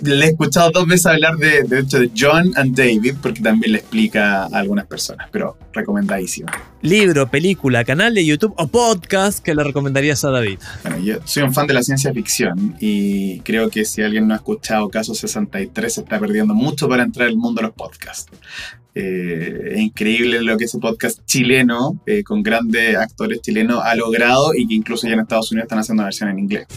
le 0.02 0.24
he 0.24 0.28
escuchado 0.28 0.70
dos 0.70 0.86
veces 0.86 1.06
hablar 1.06 1.36
de, 1.36 1.62
de 1.64 1.80
hecho 1.80 1.98
de 1.98 2.10
John 2.16 2.52
and 2.56 2.76
David, 2.76 3.14
porque 3.20 3.40
también 3.40 3.72
le 3.72 3.78
explica 3.78 4.44
a 4.44 4.46
algunas 4.46 4.86
personas, 4.86 5.28
pero 5.30 5.56
recomendadísimo. 5.72 6.48
Libro, 6.86 7.28
película, 7.28 7.84
canal 7.84 8.14
de 8.14 8.24
YouTube 8.24 8.54
o 8.56 8.68
podcast 8.68 9.40
que 9.40 9.56
le 9.56 9.64
recomendarías 9.64 10.24
a 10.24 10.30
David. 10.30 10.60
Bueno, 10.84 10.98
yo 11.00 11.16
soy 11.24 11.42
un 11.42 11.52
fan 11.52 11.66
de 11.66 11.74
la 11.74 11.82
ciencia 11.82 12.12
ficción 12.12 12.76
y 12.78 13.40
creo 13.40 13.68
que 13.70 13.84
si 13.84 14.02
alguien 14.02 14.28
no 14.28 14.34
ha 14.34 14.36
escuchado 14.36 14.88
Caso 14.88 15.12
63 15.12 15.92
se 15.92 16.02
está 16.02 16.20
perdiendo 16.20 16.54
mucho 16.54 16.88
para 16.88 17.02
entrar 17.02 17.26
al 17.26 17.34
mundo 17.34 17.60
de 17.60 17.66
los 17.66 17.74
podcasts. 17.74 18.30
Eh, 18.94 19.72
es 19.72 19.80
increíble 19.80 20.40
lo 20.42 20.56
que 20.56 20.66
ese 20.66 20.78
podcast 20.78 21.24
chileno, 21.24 22.00
eh, 22.06 22.22
con 22.22 22.44
grandes 22.44 22.96
actores 22.96 23.40
chilenos, 23.40 23.82
ha 23.82 23.96
logrado 23.96 24.54
y 24.54 24.68
que 24.68 24.74
incluso 24.74 25.08
ya 25.08 25.14
en 25.14 25.20
Estados 25.20 25.50
Unidos 25.50 25.64
están 25.64 25.80
haciendo 25.80 26.04
versión 26.04 26.28
en 26.28 26.38
inglés. 26.38 26.68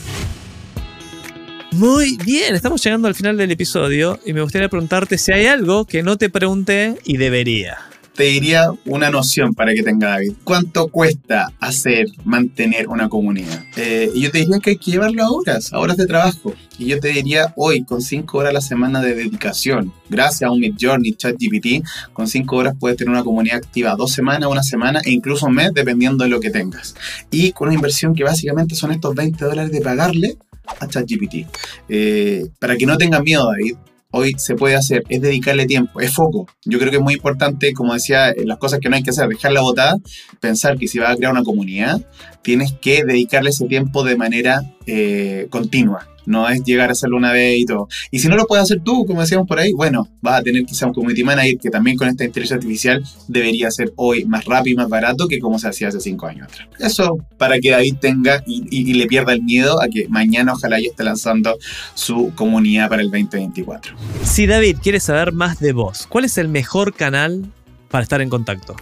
Muy 1.73 2.17
bien, 2.25 2.55
estamos 2.55 2.83
llegando 2.83 3.07
al 3.07 3.13
final 3.13 3.37
del 3.37 3.51
episodio 3.51 4.19
y 4.25 4.33
me 4.33 4.41
gustaría 4.41 4.69
preguntarte 4.69 5.19
si 5.19 5.33
hay 5.33 5.45
algo 5.45 5.85
que 5.85 6.01
no 6.01 6.17
te 6.17 6.31
pregunté 6.31 6.97
y 7.05 7.17
debería. 7.17 7.77
Te 8.19 8.25
diría 8.25 8.69
una 8.85 9.09
noción 9.09 9.53
para 9.53 9.73
que 9.73 9.81
tenga 9.81 10.09
David. 10.09 10.33
¿Cuánto 10.43 10.89
cuesta 10.89 11.53
hacer, 11.61 12.07
mantener 12.25 12.89
una 12.89 13.07
comunidad? 13.07 13.63
Eh, 13.77 14.11
y 14.13 14.19
yo 14.19 14.29
te 14.29 14.39
diría 14.39 14.59
que 14.59 14.71
hay 14.71 14.75
que 14.77 14.91
llevarlo 14.91 15.23
a 15.23 15.31
horas, 15.31 15.71
a 15.71 15.79
horas 15.79 15.95
de 15.95 16.05
trabajo. 16.05 16.53
Y 16.77 16.87
yo 16.87 16.99
te 16.99 17.07
diría 17.07 17.53
hoy, 17.55 17.85
con 17.85 18.01
5 18.01 18.37
horas 18.37 18.49
a 18.49 18.53
la 18.55 18.59
semana 18.59 19.01
de 19.01 19.15
dedicación, 19.15 19.93
gracias 20.09 20.49
a 20.49 20.51
un 20.51 20.59
Midjourney, 20.59 21.13
ChatGPT, 21.13 21.87
con 22.11 22.27
5 22.27 22.57
horas 22.57 22.75
puedes 22.77 22.97
tener 22.97 23.13
una 23.13 23.23
comunidad 23.23 23.55
activa 23.55 23.95
dos 23.95 24.11
semanas, 24.11 24.49
una 24.49 24.63
semana 24.63 24.99
e 25.05 25.11
incluso 25.11 25.45
un 25.45 25.53
mes, 25.53 25.71
dependiendo 25.73 26.25
de 26.25 26.29
lo 26.29 26.41
que 26.41 26.49
tengas. 26.49 26.95
Y 27.31 27.53
con 27.53 27.69
una 27.69 27.75
inversión 27.75 28.13
que 28.13 28.25
básicamente 28.25 28.75
son 28.75 28.91
estos 28.91 29.15
20 29.15 29.45
dólares 29.45 29.71
de 29.71 29.79
pagarle 29.79 30.37
a 30.77 30.87
ChatGPT. 30.87 31.47
Eh, 31.87 32.47
para 32.59 32.75
que 32.75 32.85
no 32.85 32.97
tengan 32.97 33.23
miedo, 33.23 33.49
David, 33.49 33.77
hoy 34.11 34.33
se 34.37 34.55
puede 34.55 34.75
hacer 34.75 35.03
es 35.09 35.21
dedicarle 35.21 35.65
tiempo, 35.65 35.99
es 35.99 36.13
foco. 36.13 36.47
Yo 36.65 36.79
creo 36.79 36.91
que 36.91 36.97
es 36.97 37.03
muy 37.03 37.13
importante, 37.13 37.73
como 37.73 37.93
decía, 37.93 38.33
las 38.45 38.57
cosas 38.57 38.79
que 38.79 38.89
no 38.89 38.95
hay 38.95 39.03
que 39.03 39.11
hacer, 39.11 39.27
dejarla 39.27 39.61
botada, 39.61 39.97
pensar 40.39 40.77
que 40.77 40.87
si 40.87 40.99
vas 40.99 41.11
a 41.11 41.15
crear 41.15 41.31
una 41.31 41.43
comunidad, 41.43 42.01
tienes 42.41 42.73
que 42.73 43.03
dedicarle 43.03 43.49
ese 43.51 43.67
tiempo 43.67 44.03
de 44.03 44.15
manera 44.15 44.61
eh, 44.85 45.47
continua 45.49 46.07
no 46.29 46.47
es 46.47 46.63
llegar 46.63 46.89
a 46.89 46.91
hacerlo 46.93 47.17
una 47.17 47.31
vez 47.31 47.59
y 47.59 47.65
todo. 47.65 47.87
Y 48.11 48.19
si 48.19 48.27
no 48.27 48.35
lo 48.35 48.45
puedes 48.45 48.63
hacer 48.63 48.81
tú, 48.81 49.05
como 49.05 49.21
decíamos 49.21 49.47
por 49.47 49.59
ahí, 49.59 49.73
bueno, 49.73 50.07
vas 50.21 50.39
a 50.39 50.43
tener 50.43 50.63
quizá 50.63 50.85
un 50.85 50.93
community 50.93 51.23
manager 51.23 51.57
que 51.57 51.69
también 51.69 51.97
con 51.97 52.07
esta 52.07 52.23
inteligencia 52.23 52.55
artificial 52.55 53.03
debería 53.27 53.71
ser 53.71 53.91
hoy 53.95 54.25
más 54.25 54.45
rápido 54.45 54.75
y 54.75 54.77
más 54.77 54.89
barato 54.89 55.27
que 55.27 55.39
como 55.39 55.59
se 55.59 55.67
hacía 55.67 55.89
hace 55.89 55.99
cinco 55.99 56.27
años 56.27 56.47
atrás. 56.47 56.67
Eso 56.79 57.17
para 57.37 57.59
que 57.59 57.71
David 57.71 57.95
tenga 57.99 58.43
y, 58.45 58.93
le 58.93 59.07
pierda 59.07 59.33
el 59.33 59.43
miedo 59.43 59.81
a 59.81 59.87
que 59.87 60.07
mañana 60.09 60.53
ojalá 60.53 60.79
ya 60.79 60.89
esté 60.89 61.03
lanzando 61.03 61.57
su 61.93 62.31
comunidad 62.35 62.89
para 62.89 63.01
el 63.01 63.09
2024. 63.09 63.95
Si 64.23 64.45
David 64.45 64.77
quiere 64.81 64.99
saber 64.99 65.31
más 65.31 65.59
de 65.59 65.73
vos, 65.73 66.05
¿cuál 66.07 66.25
es 66.25 66.37
el 66.37 66.47
mejor 66.47 66.93
canal 66.93 67.45
para 67.89 68.03
estar 68.03 68.21
en 68.21 68.29
contacto? 68.29 68.75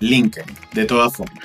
LinkedIn, 0.00 0.54
de 0.72 0.84
todas 0.84 1.14
formas. 1.14 1.44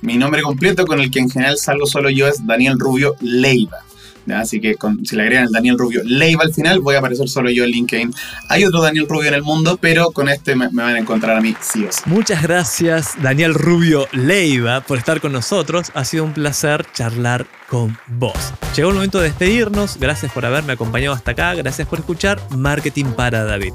Mi 0.00 0.16
nombre 0.16 0.42
completo 0.42 0.84
con 0.84 1.00
el 1.00 1.10
que 1.10 1.20
en 1.20 1.30
general 1.30 1.56
salgo 1.58 1.86
solo 1.86 2.10
yo 2.10 2.26
es 2.26 2.44
Daniel 2.44 2.78
Rubio 2.78 3.14
Leiva. 3.20 3.84
Así 4.30 4.60
que 4.60 4.76
si 5.04 5.16
le 5.16 5.22
agregan 5.22 5.44
el 5.44 5.52
Daniel 5.52 5.78
Rubio 5.78 6.02
Leiva 6.04 6.44
al 6.44 6.52
final, 6.52 6.80
voy 6.80 6.94
a 6.94 6.98
aparecer 6.98 7.28
solo 7.28 7.50
yo 7.50 7.64
en 7.64 7.70
LinkedIn. 7.70 8.14
Hay 8.48 8.64
otro 8.64 8.80
Daniel 8.80 9.06
Rubio 9.08 9.28
en 9.28 9.34
el 9.34 9.42
mundo, 9.42 9.78
pero 9.80 10.10
con 10.12 10.28
este 10.28 10.54
me, 10.54 10.68
van 10.68 10.96
a 10.96 10.98
encontrar 10.98 11.36
a 11.36 11.40
mí 11.40 11.54
sí 11.60 11.84
o 11.84 11.92
sí. 11.92 12.00
Muchas 12.06 12.42
gracias, 12.42 13.14
Daniel 13.20 13.54
Rubio 13.54 14.06
Leiva, 14.12 14.80
por 14.80 14.98
estar 14.98 15.20
con 15.20 15.32
nosotros. 15.32 15.90
Ha 15.94 16.04
sido 16.04 16.24
un 16.24 16.32
placer 16.32 16.86
charlar 16.92 17.46
con 17.68 17.96
vos. 18.06 18.52
Llegó 18.76 18.90
el 18.90 18.96
momento 18.96 19.18
de 19.18 19.28
despedirnos. 19.28 19.96
Gracias 19.98 20.32
por 20.32 20.44
haberme 20.44 20.74
acompañado 20.74 21.14
hasta 21.14 21.32
acá. 21.32 21.54
Gracias 21.54 21.88
por 21.88 21.98
escuchar 21.98 22.40
Marketing 22.50 23.06
para 23.16 23.44
David. 23.44 23.72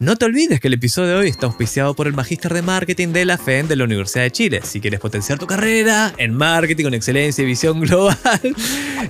No 0.00 0.14
te 0.14 0.26
olvides 0.26 0.60
que 0.60 0.68
el 0.68 0.74
episodio 0.74 1.08
de 1.08 1.14
hoy 1.16 1.28
está 1.28 1.46
auspiciado 1.46 1.92
por 1.94 2.06
el 2.06 2.12
Magíster 2.12 2.54
de 2.54 2.62
Marketing 2.62 3.08
de 3.08 3.24
la 3.24 3.36
FEN 3.36 3.66
de 3.66 3.74
la 3.74 3.82
Universidad 3.82 4.22
de 4.22 4.30
Chile. 4.30 4.60
Si 4.62 4.80
quieres 4.80 5.00
potenciar 5.00 5.40
tu 5.40 5.48
carrera 5.48 6.14
en 6.18 6.34
marketing 6.34 6.84
con 6.84 6.94
excelencia 6.94 7.42
y 7.42 7.46
visión 7.46 7.80
global, 7.82 8.16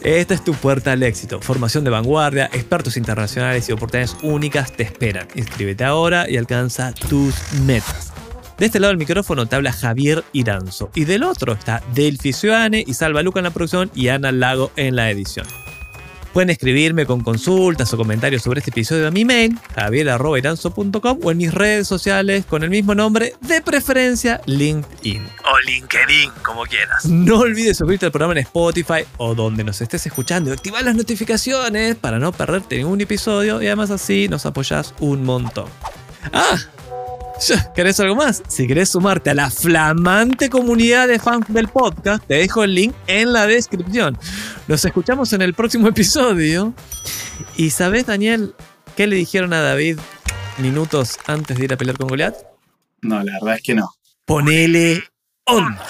esta 0.03 0.33
es 0.33 0.43
tu 0.43 0.55
puerta 0.55 0.93
al 0.93 1.03
éxito. 1.03 1.43
Formación 1.43 1.85
de 1.85 1.91
vanguardia, 1.91 2.47
expertos 2.55 2.97
internacionales 2.97 3.69
y 3.69 3.73
oportunidades 3.73 4.17
únicas 4.23 4.73
te 4.73 4.83
esperan. 4.83 5.29
Inscríbete 5.35 5.85
ahora 5.85 6.25
y 6.27 6.39
alcanza 6.39 6.95
tus 6.95 7.35
metas. 7.67 8.15
De 8.57 8.65
este 8.65 8.81
lado 8.81 8.89
del 8.89 8.99
micrófono 8.99 9.45
te 9.45 9.57
habla 9.57 9.73
Javier 9.73 10.25
Iranzo 10.33 10.91
y 10.95 11.05
del 11.05 11.23
otro 11.23 11.53
está 11.53 11.83
Delphi 11.95 12.33
y 12.87 12.95
Salva 12.95 13.23
Luca 13.23 13.41
en 13.41 13.45
la 13.45 13.51
producción 13.51 13.91
y 13.95 14.09
Ana 14.09 14.33
Lago 14.33 14.73
en 14.77 14.97
la 14.97 15.11
edición. 15.11 15.47
Pueden 16.33 16.51
escribirme 16.51 17.07
con 17.07 17.23
consultas 17.23 17.93
o 17.93 17.97
comentarios 17.97 18.43
sobre 18.43 18.61
este 18.61 18.71
episodio 18.71 19.09
a 19.09 19.11
mi 19.11 19.25
mail, 19.25 19.59
javier.iranzo.com 19.75 21.19
o 21.23 21.31
en 21.31 21.37
mis 21.37 21.53
redes 21.53 21.89
sociales 21.89 22.45
con 22.45 22.63
el 22.63 22.71
mismo 22.71 22.95
nombre, 22.95 23.35
de 23.41 23.61
preferencia 23.61 24.41
LinkedIn. 24.47 25.25
O 25.25 25.59
LinkedIn, 25.67 26.31
como 26.43 26.65
quieras. 26.65 27.07
No 27.07 27.41
olvides 27.41 27.79
suscribirte 27.79 28.07
al 28.07 28.13
programa 28.13 28.35
en 28.35 28.39
Spotify 28.39 29.05
o 29.17 29.35
donde 29.35 29.65
nos 29.65 29.81
estés 29.81 30.07
escuchando 30.07 30.51
y 30.51 30.53
activar 30.53 30.85
las 30.85 30.95
notificaciones 30.95 31.97
para 31.97 32.19
no 32.19 32.33
perderte 32.33 32.77
ningún 32.77 33.01
episodio 33.01 33.63
y 33.63 33.67
además 33.67 33.91
así 33.91 34.29
nos 34.29 34.47
apoyas 34.47 34.95
un 35.01 35.25
montón. 35.25 35.69
Ah, 36.33 36.59
¿Querés 37.75 38.01
algo 38.01 38.17
más? 38.17 38.43
Si 38.49 38.67
querés 38.67 38.91
sumarte 38.91 39.31
a 39.31 39.35
la 39.35 39.51
flamante 39.51 40.51
comunidad 40.51 41.07
de 41.09 41.19
fans 41.19 41.47
del 41.49 41.69
podcast, 41.69 42.25
te 42.27 42.35
dejo 42.35 42.65
el 42.65 42.75
link 42.75 42.95
en 43.07 43.33
la 43.33 43.47
descripción. 43.47 44.19
Nos 44.67 44.85
escuchamos 44.85 45.33
en 45.33 45.43
el 45.43 45.55
próximo 45.55 45.89
episodio. 45.89 46.75
¿Y 47.57 47.71
sabes, 47.71 48.07
Daniel, 48.07 48.55
qué 48.97 49.07
le 49.07 49.17
dijeron 49.17 49.53
a 49.53 49.61
David 49.61 49.99
minutos 50.59 51.17
antes 51.27 51.57
de 51.57 51.65
ir 51.65 51.73
a 51.73 51.77
pelear 51.77 51.97
con 51.97 52.09
Goliath? 52.09 52.37
No, 53.03 53.23
la 53.23 53.33
verdad 53.35 53.57
es 53.57 53.63
que 53.63 53.75
no. 53.75 53.89
Ponele 54.25 55.05
onda. 55.45 55.85